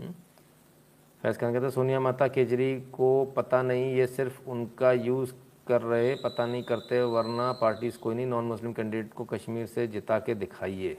[0.00, 5.32] फैज खान कहते सोनिया माता केजरी को पता नहीं, ये सिर्फ़ उनका यूज़
[5.66, 9.86] कर रहे, पता नहीं करते, वरना पार्टीज़ कोई नहीं नॉन मुस्लिम कैंडिडेट को कश्मीर से
[9.86, 10.96] जिता के दिखाइए।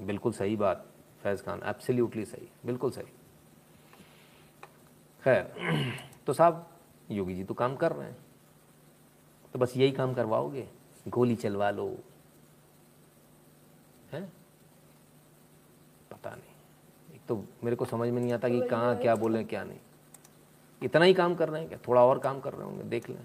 [0.00, 0.86] बिल्कुल सही बात,
[1.22, 3.12] फैज़ खान एब्सोल्युटली सही, बिल्कुल सही।
[5.22, 5.52] खैर
[6.26, 6.66] तो साहब,
[7.10, 8.16] योगी जी तो काम कर रहे हैं।
[9.52, 10.68] तो बस यही काम करवाओगे?
[11.08, 11.96] गोली चलवा लो।
[14.12, 14.32] हैं?
[17.30, 19.78] तो मेरे को समझ में नहीं आता कि कहाँ क्या बोले क्या नहीं।
[20.82, 21.78] इतना ही काम कर रहे हैं क्या?
[21.88, 23.18] थोड़ा और काम कर रहे होंगे देख लें।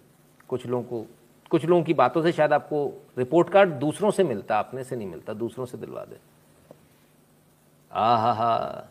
[0.50, 1.06] कुछ लोगों को
[1.52, 2.86] कुछ लोगों की बातों से शायद आपको
[3.18, 6.20] रिपोर्ट कार्ड दूसरों से मिलता अपने से नहीं मिलता दूसरों से दिलवा दे।
[7.92, 8.86] आ हा हा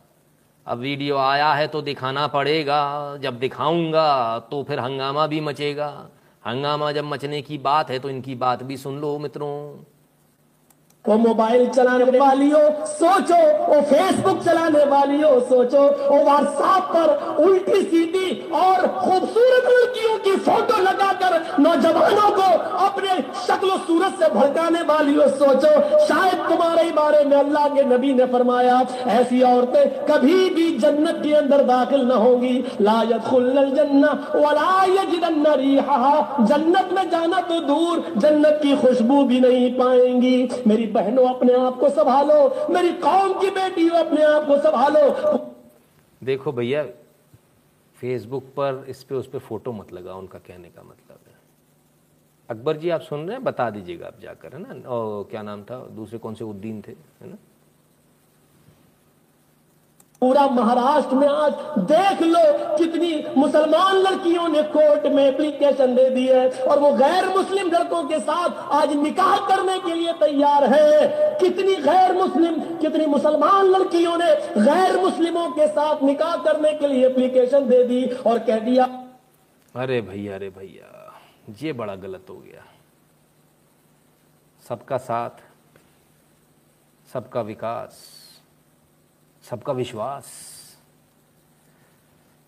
[0.66, 5.89] अब वीडियो आया है तो दिखाना पड़ेगा जब दिखाऊँगा तो फिर हंगामा भी मचेगा।
[6.47, 9.55] हंगामा जब मचने की बात है तो इनकी बात भी सुन लो मित्रों।
[11.05, 12.60] वो मोबाइल चलाने वाली हो
[12.90, 20.16] सोचो, वो फेसबुक चलाने वाली हो सोचो, वो व्हाट्सएप पर उल्टी सीधी और खूबसूरत लड़कियों
[20.18, 22.47] की फ़ोटो लगाकर नौजवानों को
[22.86, 25.72] अपने शक्ल सूरत से भड़काने वाली हो सोचो।
[26.06, 31.35] शायद तुम्हारे बारे में अल्लाह के नबी ने फरमाया, ऐसी औरतें कभी भी जन्नत के
[31.35, 33.31] अंदर दाखिल न होंगी। लायत
[33.76, 40.36] जन्ना वला रीहा। जन्नत में जाना तो दूर, जन्नत की खुशबू भी नहीं पाएँगी।
[40.66, 45.38] मेरी बहनों, अपने आप को संभालो। मेरी कौम की बेटियों अपने आप को संभालो।
[46.24, 46.84] देखो भैया
[47.96, 51.34] फेसबुक पर, इस पे, उस पे फ़ोटो मत लगा उनका कहने का मतलब है।
[52.50, 53.44] अकबर जी, आप सुन रहे हैं?
[53.44, 54.88] बता दीजिएगा आप जाकर, है ना?
[54.88, 55.78] और क्या नाम था?
[55.86, 57.36] दूसरे कौन से उद्दीन थे, है ना?
[60.24, 61.52] पूरा महाराष्ट्र में आज
[61.88, 62.42] देख लो
[62.76, 68.02] कितनी मुसलमान लड़कियों ने कोर्ट में एप्लीकेशन दे दी है और वो गैर मुस्लिम लड़कों
[68.09, 74.16] के साथ आज निकाह करने के लिए तैयार है। कितनी गैर मुस्लिम, कितनी मुसलमान लड़कियों
[74.18, 74.32] ने
[74.62, 78.84] गैर मुस्लिमों के साथ निकाह करने के लिए एप्लीकेशन दे दी और कह दिया,
[79.74, 81.12] अरे भैया अरे भैया,
[81.62, 82.64] ये बड़ा गलत हो गया।
[84.62, 85.48] सबका साथ,
[87.09, 88.23] सबका विकास।
[89.44, 90.32] सबका विश्वास।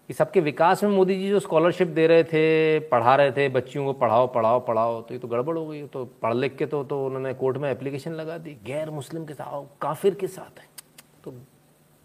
[0.08, 3.84] कि सबके विकास में मोदी जी जो स्कॉलरशिप दे रहे थे, पढ़ा रहे थे, बच्चियों
[3.84, 6.84] को पढ़ाओ पढ़ाओ पढ़ाओ तो ये तो गड़बड़ हो गई तो पढ़ लिख के तो
[6.84, 10.68] तो उन्होंने कोर्ट में एप्लीकेशन लगा दी गैर मुस्लिम के साथ काफिर के साथ है।
[11.24, 11.30] तो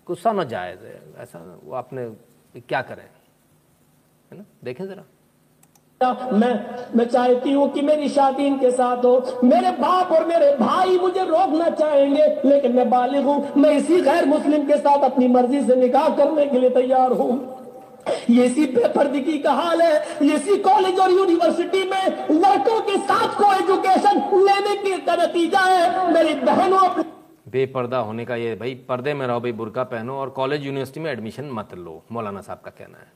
[0.07, 2.09] गुस्सा ना जायज़ है ऐसा वो आपने
[2.59, 3.03] क्या करें?
[3.03, 4.45] है ना?
[4.63, 5.03] देखें ज़रा।
[6.03, 6.53] मैं
[6.95, 11.23] मैं चाहती हूँ कि मेरी शादी इनके साथ हो। मेरे बाप और मेरे भाई मुझे
[11.23, 15.75] रोकना चाहेंगे, लेकिन मैं बालिग हूँ। मैं इसी गैर मुस्लिम के साथ अपनी मर्ज़ी से
[15.75, 17.57] निकाह करने के लिए तैयार हूँ।
[18.29, 23.37] ये इसी बेपर्दगी का हाल है। ये इसी कॉलेज और यूनिवर्सिटी में लड़कों के साथ
[23.37, 27.03] को एजुकेशन लेने के का नतीजा है। मेरी बहनों,
[27.49, 31.11] बेपर्दा होने का ये, भाई, पर्दे में रहो, भाई, बुरका पहनो और कॉलेज यूनिवर्सिटी में
[31.11, 33.11] एडमिशन मत लो। मौलाना साहब का कहना है।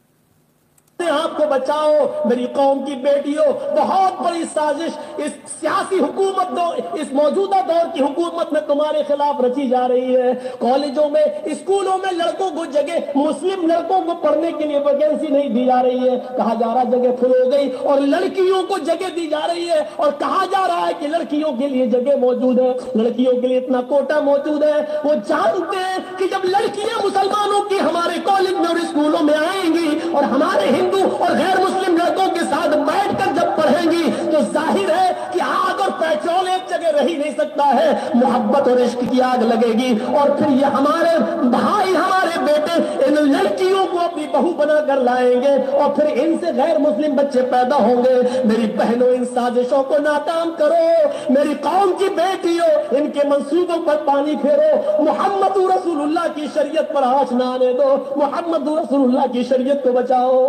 [1.01, 7.61] को बचाओ, मेरी कौम की बेटियों। बहुत बड़ी साजिश। इस सियासी हुकूमत दो, इस मौजूदा
[7.61, 12.51] दौर की हुकूमत में तुम्हारे खिलाफ रची जा रही है। कॉलेजों में, स्कूलों में लड़कों
[12.51, 16.53] को जगह, मुस्लिम लड़कों को पढ़ने के लिए वैकेंसी नहीं दी जा रही है। कहा
[16.53, 20.11] जा रहा जगह फुल हो गई और लड़कियों को जगह दी जा रही है। और
[20.11, 23.81] कहा जा रहा है कि लड़कियों के लिए जगह मौजूद है। लड़कियों के लिए इतना
[23.81, 28.79] कोटा मौजूद है। वो जानते हैं कि जब लड़कियाँ मुसलमानों की हमारे कॉलेज में और
[28.79, 34.03] स्कूलों में आएँगी और हमारे हिंदू और गैर मुस्लिम लड़कों के साथ बैठकर जब पढ़ेंगी
[34.35, 38.67] तो ज़ाहिर है कि आग और पेट्रोल एक जगह रह ही नहीं सकता है। मोहब्बत
[38.69, 41.17] और इश्क की आग लगेगी। और फिर ये हमारे
[41.49, 42.75] भाई, हमारे बेटे
[43.07, 48.15] इन लड़कियों को अपनी बहू बनाकर लाएँगे और फिर इनसे गैर मुस्लिम बच्चे पैदा होंगे।
[48.45, 52.67] मेरी बहनों, इन साजिशों को नाकाम करो। मेरी कौम की बेटियों,
[52.97, 58.69] इनके मंसूबों पर पानी फेरो। मोहम्मद रसूलुल्लाह की शरीयत पर आँच ना आने दो। मोहम्मद
[58.79, 60.43] रसूलुल्लाह की शरीयत को बचाओ।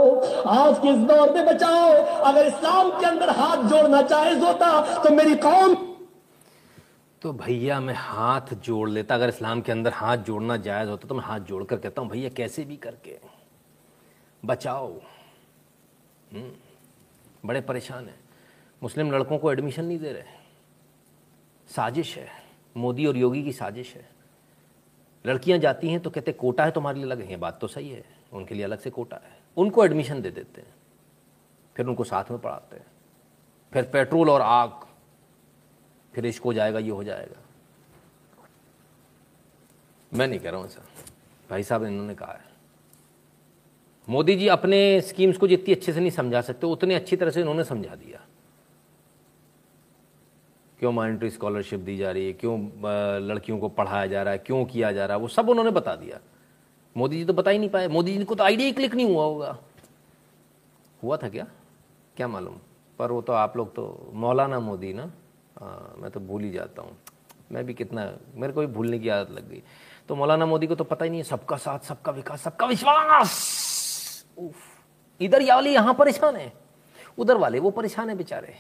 [0.56, 1.92] आज के इस दौर में बचाओ।
[2.24, 5.74] अगर इस्लाम के अंदर हाथ जोड़ना जायज़ होता तो मेरी कौम
[7.22, 11.14] तो भैया मैं हाथ जोड़ लेता। अगर इस्लाम के अंदर हाथ जोड़ना जायज़ होता तो
[11.14, 13.18] मैं हाथ जोड़ कर कहता हूँ भैया कैसे भी करके।
[14.44, 14.92] बचाओ।
[16.32, 16.50] हम्म,
[17.44, 18.18] बड़े परेशान हैं।
[18.82, 20.22] मुस्लिम लड़कों को एडमिशन नहीं दे रहे।
[21.68, 22.28] साजिश है।
[22.76, 24.08] मोदी और योगी की साजिश है।
[25.24, 28.04] लड़कियाँ जाती हैं तो कहते कोटा है तुम्हारे लिए अलग है। बात तो सही है।
[28.32, 30.74] उनके लिए अलग से कोटा है। उनको एडमिशन दे देते हैं।
[31.76, 32.86] फिर उनको साथ में पढ़ाते हैं।
[33.76, 34.70] फिर पेट्रोल और आग,
[36.14, 37.40] फिर इश्क हो जाएगा, ये हो जाएगा।
[40.12, 40.82] मैं नहीं कह रहा हूँ ऐसा।
[41.50, 42.44] भाई साहब, इन्होंने कहा है।
[44.08, 47.40] मोदी जी अपने स्कीम्स को जितनी अच्छे से नहीं समझा सकते, उतने अच्छी तरह से
[47.40, 48.20] इन्होंने समझा दिया।
[50.78, 52.32] क्यों मॉनिटरी स्कॉलरशिप दी जा रही है?
[52.32, 52.58] क्यों
[53.22, 54.38] लड़कियों को पढ़ाया जा रहा है?
[54.38, 55.22] क्यों किया जा रहा है?
[55.22, 56.20] वो सब उन्होंने बता दिया।
[56.96, 59.06] मोदी जी तो बता ही नहीं पाए। मोदी जी को तो आइडिया ही क्लिक नहीं
[59.06, 59.58] हुआ होगा।
[61.02, 61.46] हुआ था क्या?
[62.16, 62.58] क्या मालूम?
[62.98, 65.12] पर वो तो आप लोग तो मौलाना मोदी ना?
[65.60, 66.97] हाँ मैं तो भूल ही जाता हूँ।
[67.52, 69.62] मैं भी कितना, मेरे को भी भूलने की आदत लग गई।
[70.09, 74.27] तो मौलाना मोदी को तो पता ही नहीं है, सबका साथ, सबका विकास, सबका विश्वास।
[75.20, 76.52] इधर या वाले, यहाँ परेशान है।
[77.18, 78.55] उधर वाले, वो परेशान है बेचारे।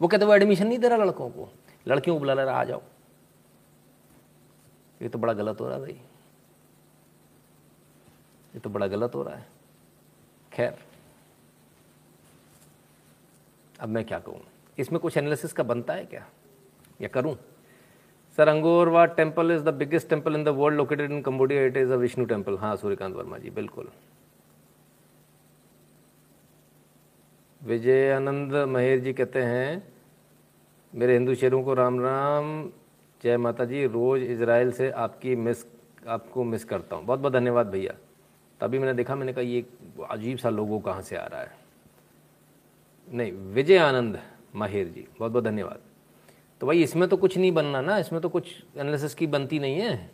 [0.00, 1.48] वो कहते वो एडमिशन नहीं दे रहा लड़कों को।
[1.88, 2.82] लड़कियों को बुला रहा, आ जाओ।
[5.02, 6.00] ये तो बड़ा गलत हो रहा है भाई।
[8.54, 9.46] ये तो बड़ा गलत हो रहा है।
[10.52, 10.85] खैर
[13.80, 14.40] अब मैं क्या कहूँ?
[14.78, 16.24] इसमें कुछ एनालिसिस का बनता है क्या?
[17.02, 17.36] या करूँ?
[18.38, 21.92] Sir, Angkor Wat temple is the biggest temple in the world located in Cambodia it is
[21.92, 23.88] a Vishnu temple हाँ सूर्यकांत वर्मा जी, बिल्कुल।
[27.62, 29.82] विजय आनंद महेर जी कहते हैं,
[30.92, 32.70] मेरे हिंदू शेरों को राम राम,
[33.24, 35.64] जय माता जी रोज़ इसराइल से आपकी मिस,
[36.08, 37.94] आपको मिस करता हूँ। बहुत बहुत धन्यवाद भैया।
[38.60, 39.64] तभी मैंने देखा, मैंने कहा, ये
[40.10, 41.65] अजीब सा लोगों कहाँ से आ रहा है?
[43.08, 44.22] नहीं विजय आनंद
[44.54, 45.80] माहिर जी बहुत बहुत धन्यवाद।
[46.60, 49.80] तो भाई, इसमें तो कुछ नहीं बनना ना, इसमें तो कुछ एनालिसिस की बनती नहीं
[49.80, 50.10] है।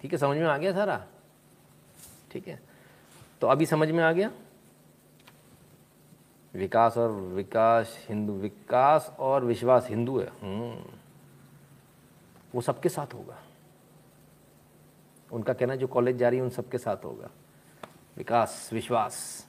[0.00, 1.06] ठीक है, समझ में आ गया सारा?
[2.30, 2.60] ठीक है
[3.40, 4.30] तो अभी समझ में आ गया?
[6.54, 10.84] विकास और विकास हिंदू, विकास और विश्वास हिंदू है। हम्म।
[12.54, 13.42] वो सबके साथ होगा।
[15.32, 17.30] उनका कहना जो कॉलेज जा रही है, उन सबके साथ होगा।
[18.16, 19.46] विकास, विश्वास।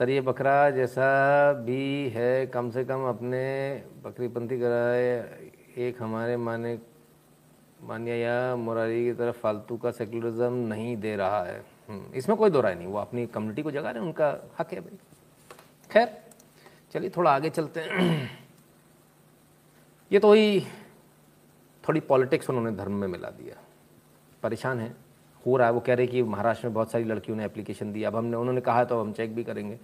[0.00, 1.06] सर ये बकरा जैसा
[1.52, 3.42] भी है कम से कम अपने
[4.04, 5.06] बकरीपंथी कराए
[5.78, 6.78] एक हमारे माने
[7.82, 11.58] मान्या या मुरारी की तरफ़ फालतू का सेकुलरिज्म नहीं दे रहा है।
[11.88, 14.72] हम्म, इसमें कोई दो राय नहीं वो अपनी कम्युनिटी को जगा रहे हैं उनका हक
[14.72, 14.98] है भाई।
[15.90, 16.08] खैर
[16.92, 18.38] चलिए थोड़ा आगे चलते हैं।
[20.10, 20.60] ये तो ही
[21.84, 23.56] थोड़ी पॉलिटिक्स उन्होंने धर्म में मिला दिया।
[24.42, 25.03] परेशान है।
[25.46, 28.02] हो रहा है, वो कह रहे कि महाराष्ट्र में बहुत सारी लड़कियों ने एप्लीकेशन दी
[28.02, 29.78] अब हमने, उन्होंने कहा तो हम चेक भी करेंगे।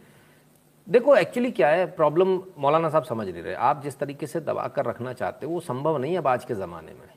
[0.86, 4.66] देखो एक्चुअली क्या है प्रॉब्लम मौलाना साहब समझ नहीं रहे। आप जिस तरीके से दबा
[4.68, 7.08] कर रखना चाहते हो, वो संभव नहीं है अब आज के ज़माने में।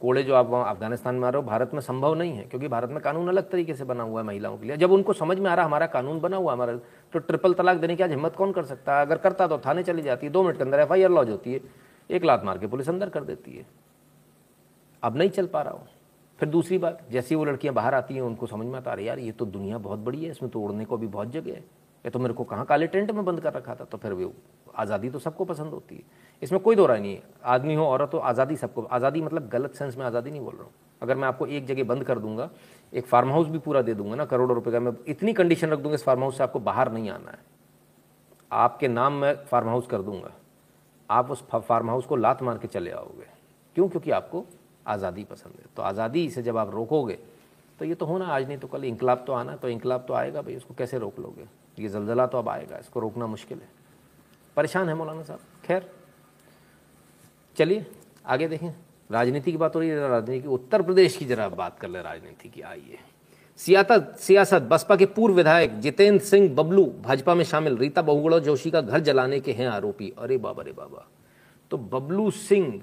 [0.00, 2.68] कोड़े जो आप वहाँ अफ़गानिस्तान में आ रहे हो, भारत में संभव नहीं है, क्योंकि
[2.68, 5.38] भारत में कानून अलग तरीके से बना हुआ है महिलाओं के लिए। जब उनको समझ
[5.38, 6.76] में आ रहा हमारा कानून बना हुआ हमारा
[7.12, 9.06] तो ट्रिपल तलाक देने की आज हिम्मत कौन कर सकता है?
[9.06, 11.52] अगर करता तो थाने चली जाती है, दो मिनट के अंदर एफ़ आई लॉज होती
[11.52, 11.60] है,
[12.10, 13.66] एक लात मार के पुलिस अंदर कर देती है।
[15.02, 15.86] अब नहीं चल पा रहा हो।
[16.40, 19.18] फिर दूसरी बात, जैसी वो लड़कियाँ बाहर आती हैं, उनको समझ में आता अरे यार,
[19.18, 21.64] ये तो दुनिया बहुत बड़ी है, इसमें तो उड़ने को भी बहुत जगह है।
[22.04, 24.32] ये तो मेरे को कहाँ काले टेंट में बंद कर रखा था। तो फिर वो
[24.76, 26.02] आज़ादी तो सबको पसंद होती है।
[26.42, 29.74] इसमें कोई दो राय नहीं है। आदमी हो, औरत हो, आज़ादी सबको, आज़ादी मतलब गलत
[29.74, 32.48] सेंस में आज़ादी नहीं बोल रहा हूँ। अगर मैं आपको एक जगह बंद कर दूँगा,
[32.92, 35.78] एक फार्म हाउस भी पूरा दे दूँगा ना, करोड़ों रुपए का, मैं इतनी कंडीशन रख
[35.78, 37.38] दूँगा इस फार्म हाउस से आपको बाहर नहीं आना है।
[38.50, 40.32] आपके नाम मैं फार्म हाउस कर दूँगा।
[41.10, 43.26] आप उस फार्म हाउस को लात मार के चले आओगे।
[43.76, 43.88] क्यों?
[43.88, 44.44] क्योंकि आपको
[44.88, 47.18] आज़ादी पसंद है। तो आज़ादी से जब आप रोकोगे
[47.78, 50.42] तो ये तो होना, आज नहीं तो कल इंकलाब तो आना तो इंकलाब तो आएगा
[50.42, 51.44] भाई, उसको कैसे रोक लोगे?
[51.78, 53.68] ये जलजला तो अब आएगा, इसको रोकना मुश्किल है।
[54.56, 55.90] परेशान है मौलाना साहब, खैर।
[57.56, 57.86] चलिए,
[58.26, 58.72] आगे देखें।
[59.10, 62.02] राजनीति की बात हो रही है, राजनीति की, उत्तर प्रदेश की जरा बात कर ले,
[62.02, 62.98] राजनीति की, आइए।
[63.58, 68.70] सियासत सियासत, बसपा के पूर्व विधायक जितेंद्र सिंह बबलू भाजपा में शामिल, रीता बहुगुड़ा जोशी
[68.70, 71.06] का घर जलाने के हैं आरोपी। अरे बाबा अरे बाबा।
[71.70, 72.80] तो बबलू सिंह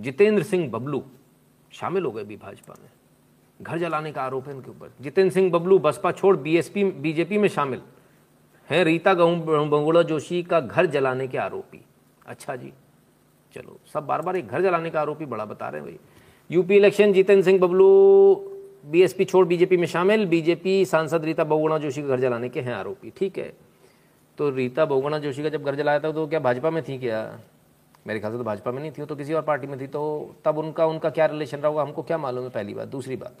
[0.00, 1.02] जितेंद्र सिंह बबलू
[1.72, 2.88] शामिल हो गए भी भाजपा में।
[3.60, 7.48] घर जलाने का आरोप है इनके ऊपर। जितेंद्र सिंह बबलू बसपा छोड़ बीएसपी बीजेपी में
[7.48, 7.82] शामिल
[8.68, 11.80] हैं। रीता बहुगुड़ा जोशी का घर जलाने के आरोपी।
[12.26, 12.72] अच्छा जी,
[13.54, 15.98] चलो, सब बार बार एक घर जलाने का आरोपी बड़ा बता रहे हैं भाई।
[16.50, 17.88] UP election, Jitendra Singh Bablu
[18.86, 22.74] BSP छोड़ बीजेपी में शामिल। बीजेपी सांसद रीता बहुगुणा जोशी का घर जलाने के हैं
[22.74, 23.52] आरोपी। ठीक है
[24.38, 27.40] तो रीता बहुगुणा जोशी का जब घर जलाया था तो क्या भाजपा में थी क्या?
[28.06, 30.02] मेरे ख्याल से तो भाजपा में नहीं थी तो किसी और पार्टी में थी तो
[30.44, 31.82] तब उनका उनका क्या रिलेशन रहा होगा?
[31.82, 32.88] हमको क्या मालूम है पहली बात?
[32.88, 33.36] दूसरी बात,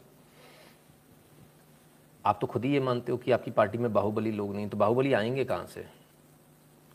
[2.24, 4.76] आप तो खुद ही ये मानते हो कि आपकी पार्टी में बाहुबली लोग नहीं तो
[4.76, 5.86] बाहुबली आएँगे कहाँ से?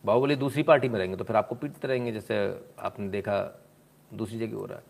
[0.03, 2.35] बाहुबली दूसरी पार्टी में रहेंगे तो फिर आपको पीटते रहेंगे, जैसे
[2.79, 3.39] आपने देखा
[4.13, 4.83] दूसरी जगह हो रहा है।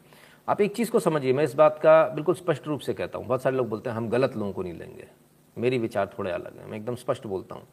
[0.48, 3.28] आप एक चीज़ को समझिए, मैं इस बात का बिल्कुल स्पष्ट रूप से कहता हूँ।
[3.28, 5.08] बहुत सारे लोग बोलते हैं, हम गलत लोगों को नहीं लेंगे।
[5.58, 7.68] मेरी विचार थोड़े अलग हैं, मैं एकदम स्पष्ट बोलता हूँ।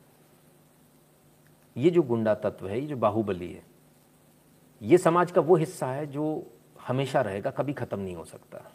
[1.77, 3.62] ये जो गुंडा तत्व है, ये जो बाहुबली है
[4.82, 6.46] ये समाज का वो हिस्सा है जो
[6.80, 8.72] हमेशा रहेगा, कभी ख़त्म नहीं हो सकता।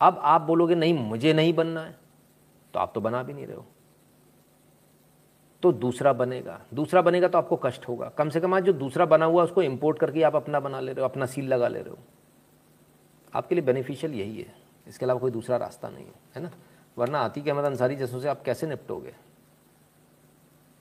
[0.00, 1.98] अब आप बोलोगे, नहीं, मुझे नहीं बनना है।
[2.74, 3.66] तो आप तो बना भी नहीं रहे हो।
[5.62, 9.06] तो दूसरा बनेगा। दूसरा बनेगा तो आपको कष्ट होगा। कम से कम आज जो दूसरा
[9.06, 11.80] बना हुआ उसको इंपोर्ट करके आप अपना बना ले रहे हो, अपना सील लगा ले
[11.80, 11.98] रहे हो।
[13.34, 14.54] आपके लिए बेनिफिशियल यही है।
[14.88, 16.50] इसके अलावा कोई दूसरा रास्ता नहीं है है ना?
[16.98, 19.14] वरना आती आतिक अहमद अंसारी जैसों से आप कैसे निपटोगे?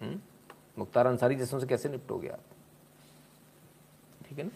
[0.02, 0.20] हम्म?
[0.78, 2.40] मुख्तार अंसारी जैसों से कैसे निपटोगे आप?
[4.26, 4.52] ठीक है ना?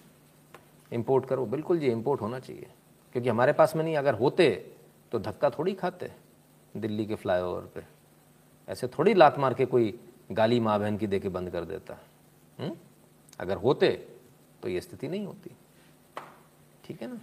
[0.93, 2.67] इंपोर्ट करो। बिल्कुल जी इंपोर्ट होना चाहिए।
[3.11, 4.75] क्योंकि हमारे पास में नहीं, अगर होते
[5.11, 6.11] तो धक्का थोड़ी खाते
[6.77, 7.83] दिल्ली के फ्लाईओवर पे।
[8.67, 9.99] ऐसे थोड़ी लात मार के कोई
[10.31, 11.97] गाली माँ बहन की दे के बंद कर देता।
[12.59, 12.77] हुँ?
[13.39, 14.07] अगर होते
[14.61, 15.51] तो ये स्थिति नहीं होती।
[16.83, 17.19] ठीक है ना?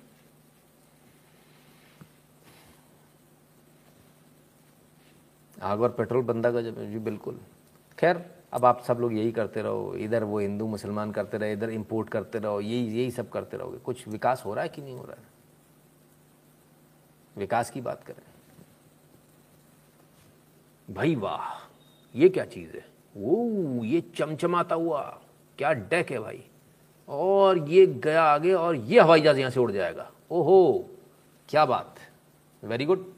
[5.62, 7.40] आग और पेट्रोल बंदा का जब जी, बिल्कुल।
[7.98, 11.70] खैर अब आप सब लोग यही करते रहो, इधर वो हिंदू मुसलमान करते रहे, इधर
[11.70, 14.96] इंपोर्ट करते रहो, यही यही सब करते रहोगे। कुछ विकास हो रहा है कि नहीं
[14.98, 15.28] हो रहा है?
[17.36, 18.22] विकास की बात करें।
[20.94, 21.70] भाई वाह,
[22.14, 22.84] ये क्या चीज़ है?
[23.16, 23.50] वो
[23.84, 25.20] ये चमचमाता हुआ।
[25.58, 26.44] क्या डेक है भाई।
[27.08, 30.90] और ये गया आगे और ये हवाई जहाज़ यहाँ से उड़ जाएगा। ओहो,
[31.48, 31.94] क्या बात।
[32.64, 33.12] वेरी गुड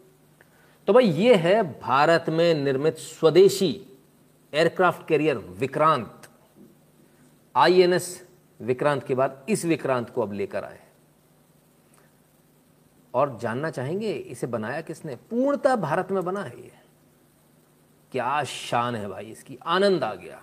[0.86, 3.84] तो भाई ये है भारत में निर्मित स्वदेशी
[4.52, 6.28] aircraft carrier Vikrant
[7.56, 8.26] INS
[8.60, 10.80] Vikrant के बाद इस विक्रांत को अब लेकर आए
[13.14, 15.16] और जानना चाहेंगे, इसे बनाया किसने?
[15.16, 16.72] पूर्णतः भारत में बना है ये।
[18.12, 20.42] क्या शान है भाई, इसकी आनंद आ गया।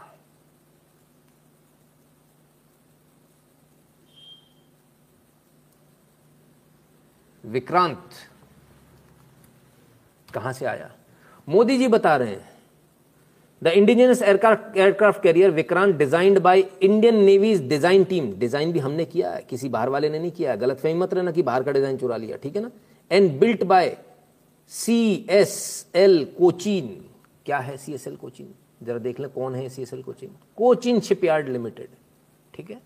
[7.43, 8.09] विक्रांत
[10.33, 10.91] कहाँ से आया?
[11.49, 12.54] मोदी जी बता रहे हैं।
[13.61, 19.05] The indigenous aircraft aircraft carrier Vikrant designed by Indian navy design team design भी हमने
[19.05, 21.63] किया है। किसी बाहर वाले ने नहीं किया है। गलत फहमी मत रहना कि बाहर
[21.63, 22.71] का डिज़ाइन चुरा लिया, ठीक है ना?
[23.11, 23.97] And built by
[24.71, 26.87] C S L Cochin
[27.45, 28.53] क्या है सी एस एल कोचिन
[28.83, 31.87] जरा देख लें कौन है C S L Cochin Cochin shipyard limited
[32.53, 32.81] ठीक है?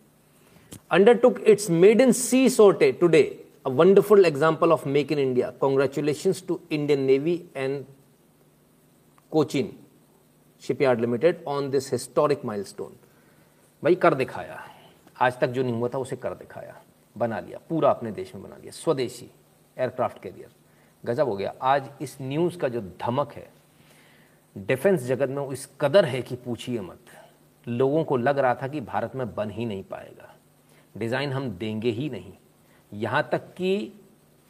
[0.92, 3.24] Undertook it's made in C sauté today
[3.66, 7.84] a wonderful example of make in India congratulation to Indian navy and
[9.32, 9.68] Cochin.
[10.64, 12.94] Shipyard Limited on this historic milestone.
[13.84, 14.64] भाई, कर दिखाया।
[15.22, 16.82] आज तक जो नहीं हुआ था, उसे कर दिखाया।
[17.18, 19.32] बना लिया। पूरा अपने देश में बना लिया। स्वदेशी
[19.78, 20.50] एयरक्राफ्ट कैरियर
[21.06, 23.50] गजब हो गया। आज इस न्यूज़ का जो धमक है
[24.58, 27.00] डिफेंस जगत में इस कदर है कि पूछिए मत।
[27.68, 30.36] लोगों को लग रहा था कि भारत में बन ही नहीं पाएगा।
[30.98, 32.34] डिज़ाइन हम देंगे ही नहीं।
[32.94, 33.94] यहाँ तक कि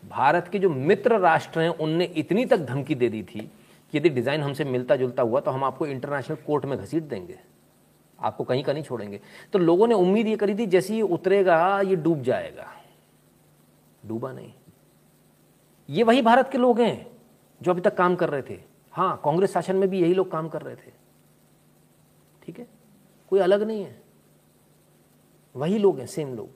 [0.05, 3.51] भारत के जो मित्र राष्ट्र हैं, उनने इतनी तक धमकी दे दी थी
[3.93, 7.39] यदि डिज़ाइन हमसे मिलता जुलता हुआ तो हम आपको इंटरनेशनल कोर्ट में घसीट देंगे।
[8.19, 9.19] आपको कहीं का नहीं छोड़ेंगे।
[9.53, 12.67] तो लोगों ने उम्मीद ये करी थी, जैसे ये उतरेगा, ये डूब जाएगा।
[14.05, 14.53] डूबा नहीं।
[15.89, 17.07] ये वही भारत के लोग हैं,
[17.61, 18.59] जो अभी तक काम कर रहे थे।
[18.93, 20.91] हाँ कांग्रेस शासन में भी यही लोग काम कर रहे थे।
[22.43, 22.67] ठीक है?
[23.31, 24.01] कोई अलग नहीं है।
[25.55, 26.49] वही लोग हैं सेम लोग।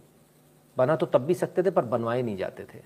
[0.77, 2.81] बना तो तब भी सकते थे, पर बनवाए नहीं जाते थे।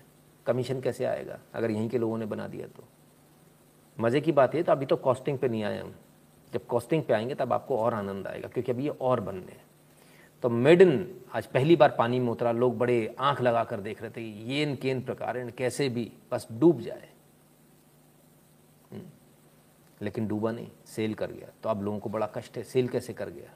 [0.46, 2.84] कमीशन कैसे आएगा, अगर यहीं के लोगों ने बना दिया तो?
[4.00, 5.96] मज़े की बात है तो अभी तो कॉस्टिंग पे नहीं आए हम।
[6.54, 9.66] जब कॉस्टिंग पे आएँगे, तब आपको और आनंद आएगा, क्योंकि अभी ये और बनने हैं।
[10.42, 14.12] तो मेडन, आज पहली बार पानी में उतरा, लोग बड़े आँख लगा कर देख रहे
[14.12, 17.10] थे, ये इन केन प्रकार कैसे भी, बस डूब जाए।
[20.02, 23.14] लेकिन डूबा नहीं, सेल कर गया। तो अब लोगों को बड़ा कष्ट है, सेल कैसे
[23.14, 23.54] कर गया?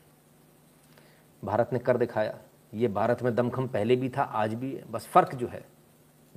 [1.46, 2.38] भारत ने कर दिखाया,
[2.74, 5.66] ये भारत में दमखम पहले भी था, आज भी है। बस फ़र्क जो है,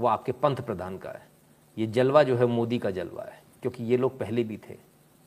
[0.01, 1.27] वो आपके पंथ प्रधान का है।
[1.79, 4.77] ये जलवा जो है, मोदी का जलवा है। क्योंकि ये लोग पहले भी थे,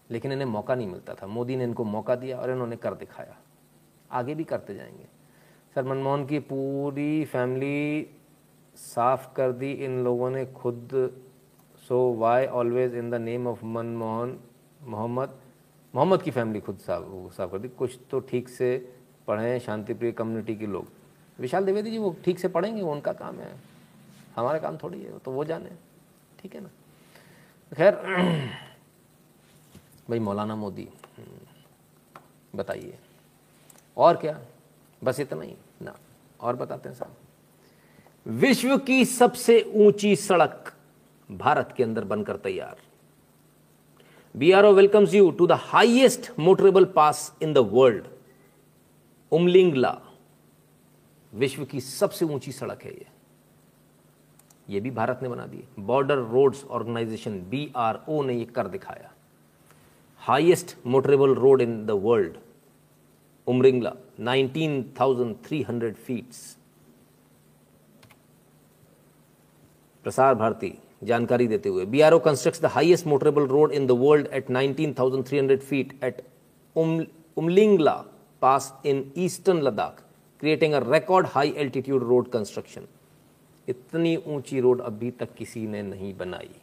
[0.10, 3.38] लेकिन इन्हें मौका नहीं मिलता था। मोदी ने इनको मौका दिया और इन्होंने कर दिखाया।
[4.12, 5.06] आगे भी करते जाएँगे।
[5.76, 8.08] सर मनमोहन की पूरी फैमिली
[8.76, 10.90] साफ़ कर दी। इन लोगों ने खुद
[11.88, 14.40] so why always in the name of Manmohan
[14.84, 15.38] Mohammad.
[15.96, 18.78] Mohammad की फैमिली खुद साफ़ साफ़ कर दी। कुछ तो ठीक से
[19.28, 20.88] पढ़ें, शांतिप्रिय कम्युनिटी के लोग।
[21.40, 23.56] विशाल द्विवेदी जी, वो ठीक से पढ़ेंगे, वो उनका काम है।
[24.36, 25.72] हमारा काम थोड़ी है तो वो जाने।
[26.40, 26.70] ठीक है ना?
[27.72, 27.96] खैर,
[30.10, 30.88] भाई मौलाना मोदी,
[32.56, 32.98] बताइए।
[33.98, 34.40] और क्या?
[35.02, 35.96] बस इतना ही। ना,
[36.42, 37.16] और बताते हैं साहब
[38.40, 40.74] विश्व की सबसे ऊँची सड़क
[41.30, 42.78] भारत के अंदर बनकर तैयार।
[44.36, 48.06] B R O welcomes you to the highest motorable pass in the world
[49.32, 49.96] Umlingla,
[51.34, 53.06] विश्व की सबसे ऊँची सड़क है ये।
[54.68, 59.12] ये भी भारत ने बना दी बॉर्डर रोड्स ऑर्गेनाइजेशन बीआरओ ने ये कर दिखाया।
[60.22, 62.34] Highest motorable road in the world
[63.48, 66.58] Umlingla 19,300 feets
[70.06, 70.74] Prasar Bharati
[71.04, 76.04] जानकारी देते हुए। BRO constructs the highest motorable road in the world at 19,300 feet
[76.04, 76.22] at
[76.76, 77.96] Umlingla
[78.42, 80.04] pass in eastern Ladakh
[80.42, 82.88] creating a record high altitude road construction
[83.68, 86.56] इतनी ऊँची road अभी तक किसी ने नहीं बनाई।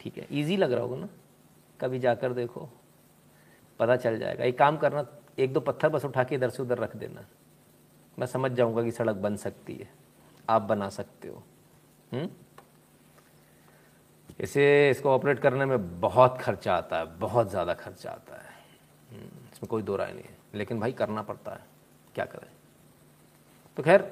[0.00, 1.08] ठीक है इजी लग रहा होगा ना?
[1.80, 2.68] कभी जाकर देखो
[3.80, 5.06] पता चल जाएगा। एक काम करना
[5.38, 7.24] एक दो पत्थर बस उठा के इधर से उधर रख देना।
[8.18, 9.88] मैं समझ जाऊँगा कि सड़क बन सकती है।
[10.50, 11.42] आप बना सकते हो।
[12.12, 12.28] हम्म?
[14.40, 18.52] इसे इसको ऑपरेट करने में बहुत खर्चा आता है बहुत ज़्यादा खर्चा आता है।
[19.10, 21.60] हम्म, इसमें कोई दो राय नहीं है। लेकिन भाई करना पड़ता है।
[22.14, 22.48] क्या करें?
[23.76, 24.02] तो खैर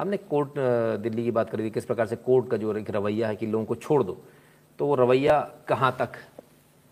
[0.00, 0.58] हमने कोर्ट
[1.02, 3.46] दिल्ली की बात करी थी किस प्रकार से कोर्ट का जो एक रवैया है कि
[3.46, 4.16] लोगों को छोड़ दो
[4.78, 6.12] तो वो रवैया कहाँ तक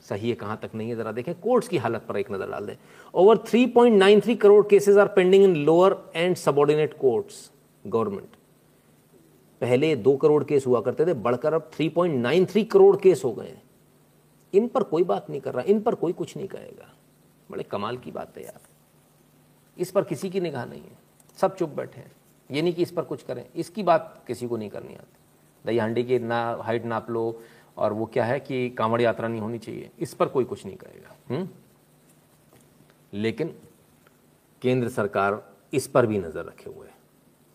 [0.02, 2.66] सही है, कहाँ तक नहीं है, ज़रा देखें, कोर्ट्स की हालत पर एक नज़र डाल
[2.66, 2.76] दें।
[3.14, 7.50] Over 3.93 crore cases are pending in lower and subordinate courts
[7.84, 8.36] government
[9.60, 13.56] पहले दो करोड़ केस हुआ करते थे, बढ़कर अब 3.93 करोड़ केस हो गए
[14.52, 16.92] इन पर कोई बात नहीं कर रहा, इन पर कोई कुछ नहीं कहेगा।
[17.50, 18.60] बड़े कमाल की बात है यार।
[19.76, 20.96] इस पर किसी की निगाह नहीं है,
[21.38, 22.12] सब चुप बैठे हैं।
[22.50, 25.16] ये नहीं कि इस पर कुछ करें, इसकी बात किसी को नहीं करनी आती।
[25.64, 27.40] दही हांडी की ना हाइट नाप लो,
[27.76, 30.76] और वो क्या है कि कांवड़ यात्रा नहीं होनी चाहिए, इस पर कोई कुछ नहीं
[30.76, 31.48] करेगा हुँ?
[33.14, 33.54] लेकिन
[34.62, 35.42] केंद्र सरकार
[35.72, 36.94] इस पर भी नज़र रखे हुए है।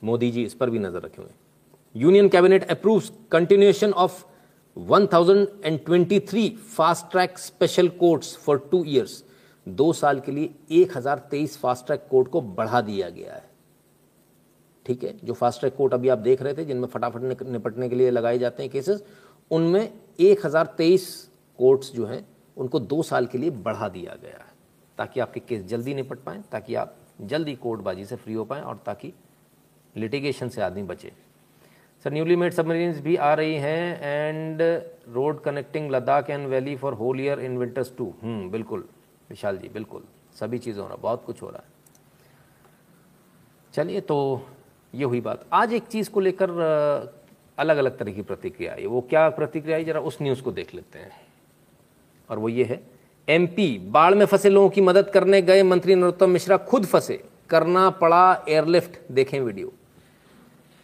[0.01, 1.37] मोदी जी इस पर भी नज़र रखे हुए हैं।
[1.95, 4.23] Union cabinet approves continuation of
[4.77, 9.23] 1023 fast track special courts for two years
[9.67, 13.51] दो साल के लिए 1023 फास्ट ट्रैक कोर्ट को बढ़ा दिया गया है।
[14.85, 17.95] ठीक है, जो फास्ट ट्रैक कोर्ट अभी आप देख रहे थे, जिनमें फटाफट निपटने के
[17.95, 19.03] लिए लगाए जाते हैं केसेस
[19.51, 19.89] उनमें
[20.21, 21.07] एक हज़ार तेईस
[21.59, 22.25] कोर्ट्स जो हैं,
[22.57, 24.51] उनको दो साल के लिए बढ़ा दिया गया है,
[24.97, 28.81] ताकि आपके केस जल्दी निपट पाएँ, ताकि आप जल्दी कोर्टबाजी से फ्री हो पाएँ और
[28.85, 29.13] ताकि
[29.95, 31.11] लिटिगेशन से आदमी बचे।
[32.05, 34.61] सर न्यूली मेड सबमरीन्स भी आ रही हैं and
[35.09, 38.83] road connecting Ladakh and valley for whole year in winters to बिल्कुल,
[39.29, 40.03] विशाल जी, बिल्कुल,
[40.35, 41.71] सभी चीज़ हो रहा बहुत कुछ हो रहा है।
[43.73, 44.17] चलिए तो
[44.95, 46.49] ये हुई बात। आज एक चीज़ को लेकर
[47.57, 49.83] अलग अलग तरह की प्रतिक्रिया आई। वो क्या प्रतिक्रिया आई?
[49.83, 51.11] जरा उस न्यूज़ को देख लेते हैं।
[52.29, 52.83] और वो ये है
[53.29, 57.89] एमपी बाढ़ में फंसे लोगों की मदद करने गए मंत्री नरोत्तम मिश्रा खुद फंसे। करना
[57.89, 59.73] पड़ा एयरलिफ्ट। देखें वीडियो।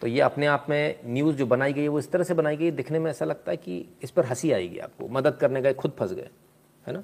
[0.02, 2.58] तो ये अपने आप में न्यूज़ जो बनाई गई है, वो इस तरह से बनाई
[2.58, 5.74] गई दिखने में ऐसा लगता है कि इस पर हँसी आएगी आपको। मदद करने गए,
[5.74, 6.30] खुद फंस गए।
[6.88, 7.04] है ना?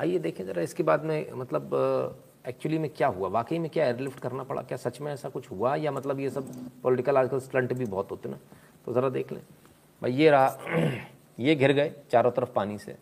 [0.00, 1.70] आइए देखें ज़रा इसके बाद में मतलब
[2.48, 3.28] एक्चुअली में क्या हुआ?
[3.28, 4.62] वाकई में क्या एयरलिफ्ट करना पड़ा?
[4.62, 5.76] क्या सच में ऐसा कुछ हुआ?
[5.76, 6.48] या मतलब ये सब
[6.82, 8.38] पॉलिटिकल आजकल स्टंट भी बहुत होते ना?
[8.86, 9.42] तो ज़रा देख लें।
[10.02, 10.58] भाई, ये रहा,
[11.40, 12.96] ये घिर गए चारों तरफ़ पानी से।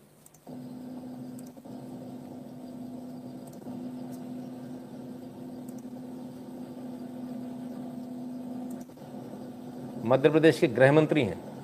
[10.05, 11.54] मध्य प्रदेश के गृह मंत्री हैं।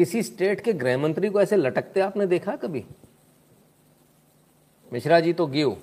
[0.00, 2.84] किसी स्टेट के गृह मंत्री को ऐसे लटकते आपने देखा कभी?
[4.92, 5.76] मिश्रा जी तो गिव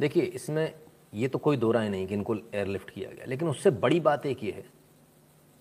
[0.00, 0.74] देखिए, इसमें
[1.14, 4.26] ये तो कोई दो राय नहीं कि इनको एयरलिफ्ट किया गया, लेकिन उससे बड़ी बात
[4.26, 4.64] एक ये है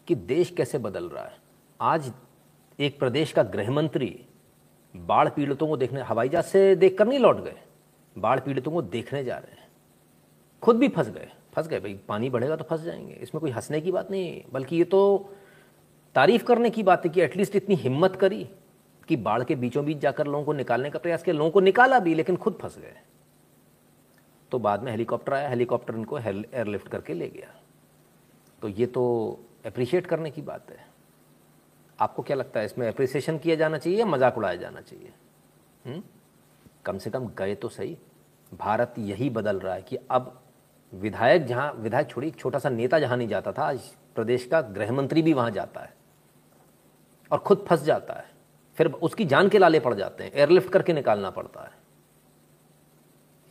[0.08, 1.38] कि देश कैसे बदल रहा है।
[1.82, 2.12] आज
[2.80, 4.26] एक प्रदेश का गृह मंत्री
[4.96, 7.56] बाढ़ पीड़ितों को देखने, हवाई जहाज़ से देखकर नहीं लौट गए,
[8.16, 9.68] बाढ़ पीड़ितों को देखने जा रहे हैं।
[10.64, 13.82] खुद भी फंस गए फंस गए, भाई, पानी बढ़ेगा तो फंस जाएँगे, इसमें कोई हंसने
[13.82, 15.34] की बात नहीं है, बल्कि ये तो
[16.16, 18.50] तारीफ़ करने की बात है कि एटलीस्ट इतनी हिम्मत करी
[19.08, 22.00] कि बाढ़ के बीचों बीच जाकर लोगों को निकालने का प्रयास किया। लोगों को निकाला
[22.00, 22.96] भी, लेकिन खुद फंस गए।
[24.52, 27.56] तो बाद में हेलीकॉप्टर आया, हेलीकॉप्टर इनको एयरलिफ्ट करके ले गया।
[28.62, 29.04] तो ये तो
[29.66, 30.86] अप्रिशिएट करने की बात है।
[32.00, 35.14] आपको क्या लगता है, इसमें अप्रिसिएशन किया जाना चाहिए या मज़ाक उड़ाया जाना चाहिए?
[35.86, 35.94] हुँ?
[35.94, 36.04] हम्म?
[36.86, 37.98] कम से कम गए तो सही।
[38.54, 40.42] भारत यही बदल रहा है कि अब
[40.94, 43.80] विधायक जहाँ, विधायक छोड़ी छोटा सा नेता जहाँ नहीं जाता था, आज
[44.16, 45.97] प्रदेश का गृह मंत्री भी वहाँ जाता है।
[47.32, 48.26] और खुद फंस जाता है।
[48.76, 51.72] फिर उसकी जान के लाले पड़ जाते हैं। एयरलिफ्ट करके निकालना पड़ता है।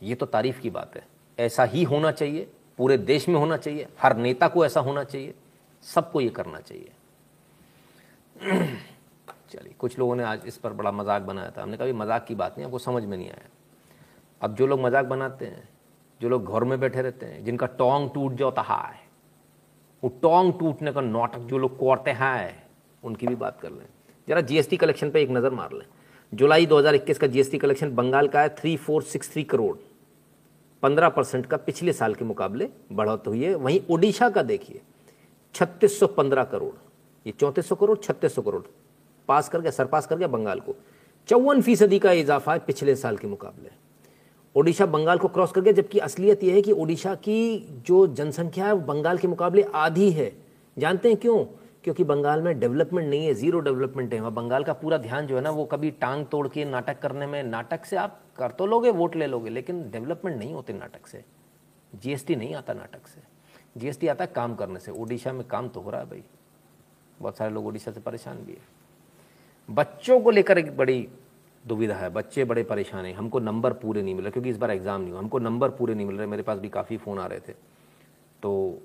[0.03, 1.07] ये तो तारीफ़ की बात है।
[1.39, 5.33] ऐसा ही होना चाहिए। पूरे देश में होना चाहिए। हर नेता को ऐसा होना चाहिए।
[5.83, 6.91] सबको ये करना चाहिए।
[9.49, 12.35] चलिए, कुछ लोगों ने आज इस पर बड़ा मज़ाक बनाया था। हमने कहा मज़ाक की
[12.35, 13.49] बात नहीं, आपको समझ में नहीं आया।
[14.41, 15.69] अब जो लोग मज़ाक बनाते हैं,
[16.21, 18.99] जो लोग घर में बैठे रहते हैं, जिनका टोंग टूट जाता है,
[20.03, 22.66] वो टोंग टूटने का नाटक जो लोग करते हैं
[23.03, 23.85] उनकी भी बात कर लें।
[24.27, 25.85] जरा जीएसटी कलेक्शन पर एक नज़र मार लें।
[26.33, 29.75] जुलाई 2021 का जीएसटी कलेक्शन बंगाल का है three four six three crore.
[30.83, 34.81] पंद्रह परसेंट का पिछले साल के मुकाबले बढ़ोत हुई है। वहीं ओडिशा का देखिए,
[35.55, 36.73] छत्तीस सौ पंद्रह करोड़।
[37.25, 38.61] ये चौंतीस सौ करोड़, छत्तीस सौ करोड़।
[39.29, 40.75] पास कर गया, सरपास कर गया बंगाल को।
[41.29, 43.69] चौवन फ़ीसदी का इजाफा है पिछले साल के मुकाबले।
[44.55, 48.65] ओडिशा बंगाल को क्रॉस कर गया, जबकि असलियत यह है कि ओडिशा की जो जनसंख्या
[48.65, 50.31] है, वो बंगाल के मुकाबले आधी है।
[50.77, 51.45] जानते हैं क्यों?
[51.87, 55.35] क्योंकि बंगाल में डेवलपमेंट नहीं है ज़ीरो डेवलपमेंट है। वहाँ बंगाल का पूरा ध्यान जो
[55.35, 58.65] है ना, वो कभी टांग तोड़ के नाटक करने में, नाटक से आप कर तो
[58.65, 61.23] लोगे, वोट ले लोगे, लेकिन डेवलपमेंट नहीं होते नाटक से।
[61.93, 63.21] जीएसटी नहीं आता नाटक से।
[63.77, 66.23] जीएसटी आता है काम करने से। ओडिशा में काम तो हो रहा है भाई।
[67.21, 71.07] बहुत सारे लोग ओडिशा से परेशान भी है। बच्चों को लेकर एक बड़ी
[71.67, 74.71] दुविधा है। बच्चे बड़े परेशान हैं। हमको नंबर पूरे नहीं मिल रहे, क्योंकि इस बार
[74.71, 77.25] एग्ज़ाम नहीं हुआ। हमको नंबर पूरे नहीं मिल रहे। मेरे पास भी काफ़ी फ़ोन आ
[77.25, 77.53] रहे थे।
[78.43, 78.81] तो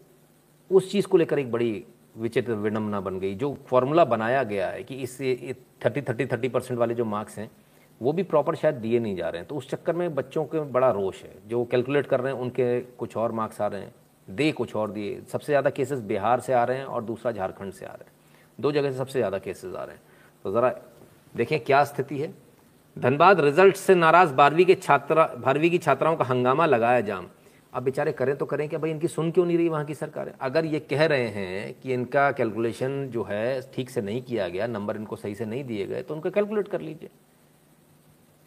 [0.71, 1.85] उस चीज़ को लेकर एक बड़ी
[2.15, 6.79] विचित्र विडम्बना बन गई। जो फॉर्मूला बनाया गया है कि इससे थर्टी थर्टी थर्टी परसेंट
[6.79, 7.51] वाले जो मार्क्स हैं,
[8.01, 10.61] वो भी प्रॉपर शायद दिए नहीं जा रहे हैं। तो उस चक्कर में बच्चों के
[10.73, 13.95] बड़ा रोष है। जो कैलकुलेट कर रहे हैं, उनके कुछ और मार्क्स आ रहे हैं।
[14.29, 17.73] दे कुछ और दिए। सबसे ज़्यादा केसेस बिहार से आ रहे हैं और दूसरा झारखंड
[17.73, 18.13] से आ रहे हैं।
[18.59, 20.03] दो जगह से सबसे ज़्यादा केसेस आ रहे हैं।
[20.45, 20.75] तो ज़रा
[21.35, 22.33] देखें क्या स्थिति है।
[22.97, 27.27] धनबाद रिज़ल्ट से नाराज़ बारहवीं के छात्रा बारहवीं की छात्राओं का हंगामा लगाया जाम।
[27.73, 30.33] अब बेचारे करें तो करें क्या भाई इनकी सुन क्यों नहीं रही वहाँ की सरकार?
[30.41, 34.67] अगर ये कह रहे हैं कि इनका कैलकुलेशन जो है ठीक से नहीं किया गया
[34.67, 37.11] नंबर इनको सही से नहीं दिए गए तो उनको कैलकुलेट कर लीजिए।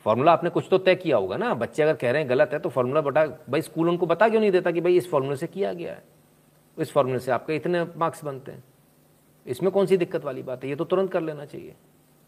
[0.06, 2.60] फॉर्मूला आपने कुछ तो तय किया होगा ना। बच्चे अगर कह रहे हैं गलत है
[2.60, 5.48] तो फॉर्मूला बता, भाई स्कूल उनको बता क्यों नहीं देता कि भाई इस फॉर्मूले से
[5.48, 6.04] किया गया है?
[6.78, 8.64] इस फॉर्मूले से आपके इतने मार्क्स बनते हैं।
[9.46, 10.70] इसमें कौन सी दिक्कत वाली बात है?
[10.70, 11.76] ये तो तुरंत कर लेना चाहिए।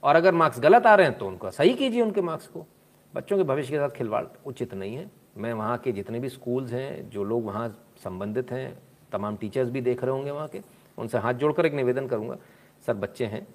[0.04, 2.66] और अगर मार्क्स गलत आ रहे हैं तो उनका, सही कीजिए उनके मार्क्स को।
[3.14, 6.72] बच्चों के भविष्य के साथ खिलवाड़ उचित नहीं है। मैं वहाँ के जितने भी स्कूल्स
[6.72, 7.68] हैं, जो लोग वहाँ
[8.04, 8.78] संबंधित हैं,
[9.12, 10.62] तमाम टीचर्स भी देख रहे होंगे वहाँ के,
[10.98, 12.38] उनसे हाथ जोड़कर एक निवेदन करूँगा,
[12.86, 13.48] सर, बच्चे हैं,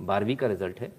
[0.00, 0.92] बारहवीं का रिज़ल्ट है,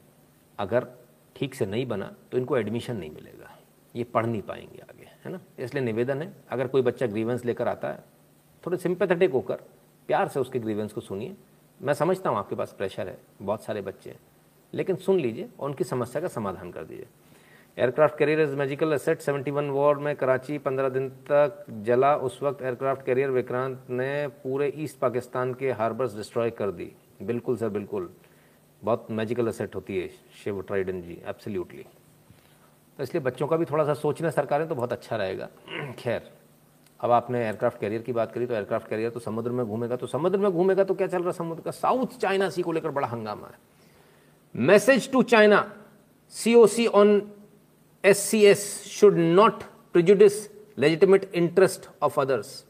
[0.59, 0.87] अगर
[1.35, 3.57] ठीक से नहीं बना तो इनको एडमिशन नहीं मिलेगा,
[3.95, 5.39] ये पढ़ नहीं पाएँगे आगे, है ना?
[5.59, 8.03] इसलिए निवेदन है, अगर कोई बच्चा ग्रीवेंस लेकर आता है,
[8.63, 9.61] थोड़े सिंपैथेटिक होकर,
[10.09, 11.35] प्यार से उसके ग्रीवेंस को सुनिए।
[11.79, 14.19] मैं समझता हूँ आपके पास प्रेशर है, बहुत सारे बच्चे हैं,
[14.73, 17.07] लेकिन सुन लीजिए और उनकी समस्या का समाधान कर दीजिए।
[17.77, 22.61] Aircraft carrier is magical asset 71 war में कराची 15 दिन तक जला। उस वक्त
[22.61, 26.91] एयरक्राफ्ट कैरियर विक्रांत ने पूरे ईस्ट पाकिस्तान के हार्बर्स डिस्ट्रॉय कर दी।
[27.21, 28.09] बिल्कुल सर बिल्कुल।
[28.81, 30.07] बहुत मैजिकल एसेट होती है
[30.43, 31.85] शिव ट्राइडन जी। एब्सोल्युटली
[32.99, 35.49] तो इसलिए बच्चों का भी थोड़ा सा सोचना सरकारें तो बहुत अच्छा रहेगा।
[35.99, 36.31] खैर,
[36.99, 40.07] अब आपने एयरक्राफ्ट कैरियर की बात करी तो एयरक्राफ्ट कैरियर तो समुद्र में घूमेगा। तो
[40.07, 41.71] समुद्र में घूमेगा तो क्या चल रहा है समुद्र का?
[41.71, 45.65] साउथ चाइना सी को लेकर बड़ा हंगामा है। Message to China
[46.35, 47.19] C O C on
[48.13, 49.63] C S should not
[49.93, 50.47] prejudice
[50.77, 52.63] legitimate interest of others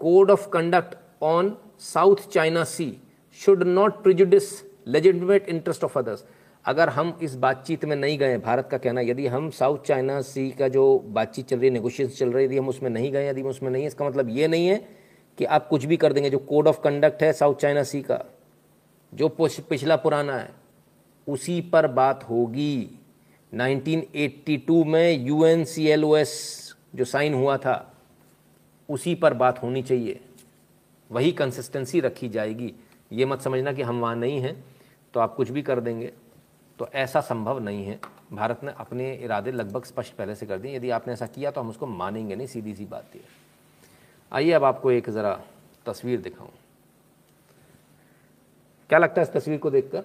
[0.00, 2.96] code of conduct on South China Sea
[3.38, 4.50] should not prejudice
[4.88, 6.24] legitimate interest of others
[6.64, 10.50] अगर हम इस बातचीत में नहीं गए, भारत का कहना, यदि हम साउथ चाइना सी
[10.50, 13.40] का जो बातचीत चल रही है नेगोशिएशन चल रही यदि हम उसमें नहीं गए, यदि
[13.40, 14.76] हम उसमें नहीं इसका मतलब ये नहीं है
[15.38, 18.24] कि आप कुछ भी कर देंगे, जो कोड ऑफ़ कंडक्ट है साउथ चाइना सी का,
[19.12, 20.50] जो पिछला पुराना है,
[21.26, 22.98] उसी पर बात होगी।
[23.52, 26.30] 1982 में UNCLOS
[26.94, 27.92] जो साइन हुआ था,
[28.88, 30.20] उसी पर बात होनी चाहिए।
[31.10, 32.72] वही कंसिस्टेंसी रखी जाएगी।
[33.12, 34.64] ये मत समझना कि हम वहाँ नहीं हैं
[35.14, 36.12] तो आप कुछ भी कर देंगे।
[36.78, 37.98] तो ऐसा संभव नहीं है।
[38.32, 41.60] भारत ने अपने इरादे लगभग स्पष्ट पहले से कर दिए। यदि आपने ऐसा किया तो
[41.60, 43.20] हम उसको मानेंगे नहीं सीधी सी बात है
[44.32, 45.40] आइए अब आपको एक ज़रा
[45.86, 46.50] तस्वीर दिखाऊँ।
[48.90, 50.04] क्या लगता है इस तस्वीर को देखकर?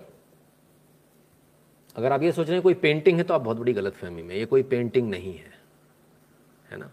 [1.96, 4.22] अगर आप ये सोच रहे हैं कोई पेंटिंग है तो आप बहुत बड़ी गलत फहमी
[4.22, 5.54] में ये कोई पेंटिंग नहीं है।
[6.72, 6.92] है ना?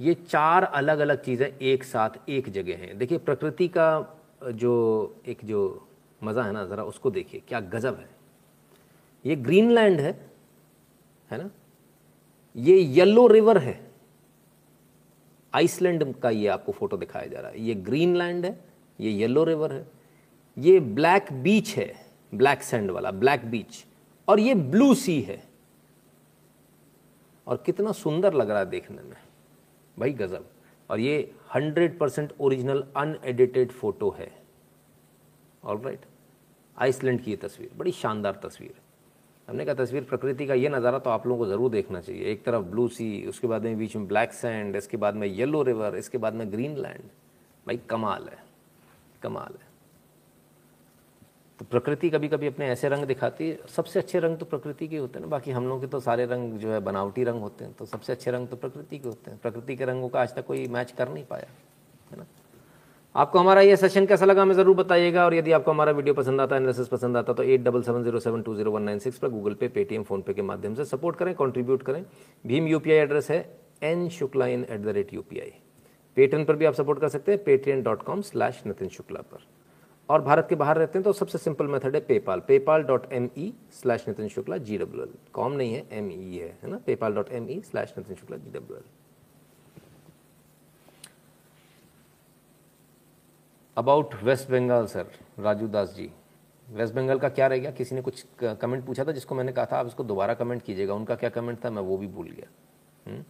[0.00, 5.44] ये चार अलग अलग चीज़ें एक साथ एक जगह हैं। देखिए, प्रकृति का जो एक
[5.44, 5.88] जो
[6.22, 8.08] मज़ा है ना, ज़रा उसको देखिए, क्या गज़ब है।
[9.24, 10.12] ये ग्रीनलैंड है
[11.30, 11.50] है ना?
[12.56, 13.80] ये येलो रिवर है।
[15.52, 18.58] आइसलैंड का ये आपको फ़ोटो दिखाया जा रहा है। ये ग्रीनलैंड है,
[19.00, 19.86] ये येलो रिवर है।
[20.58, 22.03] ये ब्लैक बीच है।
[22.34, 23.84] ब्लैक सैंड वाला, ब्लैक बीच।
[24.28, 25.42] और ये ब्लू सी है।
[27.46, 29.16] और कितना सुंदर लग रहा है देखने में।
[29.96, 30.48] भाई गजब।
[30.90, 34.30] और ये 100 परसेंट ओरिजिनल अनएडिटेड फ़ोटो है।
[35.64, 36.06] ऑल राइट
[36.76, 38.74] आइसलैंड की ये तस्वीर। बड़ी शानदार तस्वीर।
[39.48, 42.44] हमने कहा तस्वीर प्रकृति का ये नज़ारा तो आप लोगों को ज़रूर देखना चाहिए। एक
[42.44, 45.96] तरफ़ ब्लू सी, उसके बाद में बीच में ब्लैक सैंड, इसके बाद में येलो रिवर,
[45.96, 47.02] इसके बाद में ग्रीन लैंड
[47.66, 48.42] भाई कमाल है।
[49.22, 49.63] कमाल है।
[51.60, 54.96] तो प्रकृति कभी कभी अपने ऐसे रंग दिखाती है। सबसे अच्छे रंग तो प्रकृति के
[54.96, 57.64] होते हैं ना। बाकी हम लोग के तो सारे रंग जो है बनावटी रंग होते
[57.64, 60.34] हैं। तो सबसे अच्छे रंग तो प्रकृति के होते हैं। प्रकृति के रंगों का आज
[60.34, 61.46] तक कोई मैच कर नहीं पाया,
[62.10, 62.26] है ना?
[63.14, 66.40] आपको हमारा ये सेशन कैसा लगा हमें ज़रूर बताइएगा। और यदि आपको हमारा वीडियो पसंद
[66.40, 68.98] आता है एनालिसिस पसंद आता तो eight double seven zero seven two zero one nine
[68.98, 72.04] six पर गूगल पे पेटीएम फोनपे के माध्यम से सपोर्ट करें कंट्रीब्यूट करें।
[72.44, 73.38] भीम यूपीआई एड्रेस है
[73.84, 77.44] N Shukla in at the rate U Paytm पर भी आप सपोर्ट कर सकते हैं।
[77.44, 79.46] Paytm dot com slash Nitin Shukla पर।
[80.08, 83.28] और भारत के बाहर रहते हैं तो सबसे सिंपल मेथड है PayPal PayPal dot M
[83.38, 86.70] E slash Nitin Shukla G W L com नहीं है एम ई e है है
[86.70, 86.78] ना?
[86.86, 88.84] PayPal dot M E slash Nitin Shukla G W L
[93.76, 95.06] about West Bengal sir
[95.38, 96.10] Raju Das ji
[96.68, 97.70] West Bengal का क्या रह गया?
[97.70, 100.94] किसी ने कुछ कमेंट पूछा था जिसको मैंने कहा था, आप इसको दोबारा कमेंट कीजिएगा।
[100.94, 101.70] उनका क्या कमेंट था?
[101.70, 102.46] मैं वो भी भूल गया।
[103.06, 103.22] हम्म?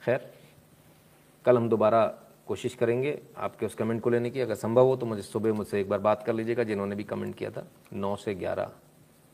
[0.00, 0.30] खैर,
[1.44, 2.02] कल हम दोबारा
[2.50, 5.80] कोशिश करेंगे आपके उस कमेंट को लेने की। अगर संभव हो तो मुझे सुबह मुझसे
[5.80, 8.70] एक बार बात कर लीजिएगा, जिन्होंने भी कमेंट किया था। नौ से ग्यारह,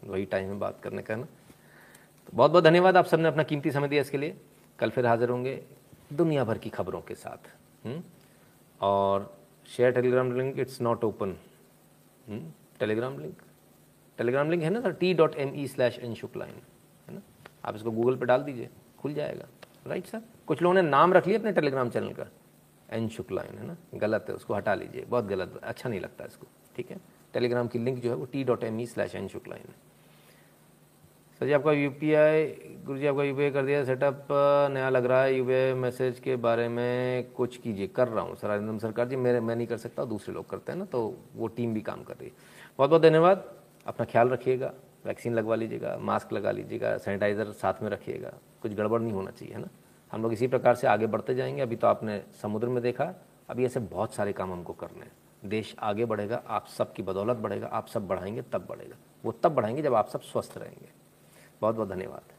[0.04, 3.70] वही टाइम है बात करने का ना। तो बहुत बहुत धन्यवाद आप सबने अपना कीमती
[3.70, 4.36] समय दिया इसके लिए।
[4.78, 5.62] कल फिर हाजिर होंगे
[6.12, 7.50] दुनिया भर की खबरों के साथ?
[7.84, 8.02] हम्म?
[8.80, 9.34] और
[9.68, 11.36] share Telegram link it's not open
[12.80, 13.42] Telegram link
[14.18, 16.54] Telegram link है ना sir T dot M E slash N Shukla in
[17.08, 17.20] है ना?
[17.64, 18.68] आप इसको गूगल पे डाल दीजिए,
[18.98, 19.46] खुल जाएगा।
[19.86, 22.26] राइट सर कुछ लोगों ने नाम रख लिया अपने टेलीग्राम चैनल का।
[22.88, 23.76] एन शुक्लाइन है ना?
[23.96, 26.46] गलत है, उसको हटा लीजिए। बहुत गलत अच्छा नहीं लगता इसको,
[26.76, 27.00] ठीक है?
[27.34, 29.84] टेलीग्राम की लिंक जो है वो T dot M E slash N Shukla in है।
[31.40, 32.44] सर जी, आपका यू पी आई
[32.84, 34.28] गुरु जी, आपका यू पी आई कर दिया सेटअप
[34.72, 38.24] नया लग रहा है। यू पी आई मैसेज के बारे में कुछ कीजिए। कर रहा
[38.24, 40.84] हूँ, सर आनंद सरकार जी, मेरे, मैं नहीं कर सकता, दूसरे लोग करते हैं ना
[40.84, 41.02] तो
[41.36, 42.34] वो टीम भी काम कर रही है।
[42.78, 43.44] बहुत बहुत धन्यवाद।
[43.86, 44.72] अपना ख्याल रखिएगा
[45.06, 48.32] वैक्सीन लगवा लीजिएगा मास्क लगा लीजिएगा सैनिटाइज़र साथ में रखिएगा।
[48.62, 49.68] कुछ गड़बड़ नहीं होना चाहिए, है ना?
[50.16, 53.14] हम लोग इसी प्रकार से आगे बढ़ते जाएँगे। अभी तो आपने समुद्र में देखा।
[53.48, 55.12] अभी ऐसे बहुत सारे काम हमको करने हैं।
[55.44, 59.82] देश आगे बढ़ेगा, आप सबकी बदौलत बढ़ेगा, आप सब बढ़ाएँगे तब बढ़ेगा। वो तब बढ़ाएँगे
[59.82, 60.88] जब आप सब स्वस्थ रहेंगे।
[61.60, 62.35] बहुत बहुत धन्यवाद।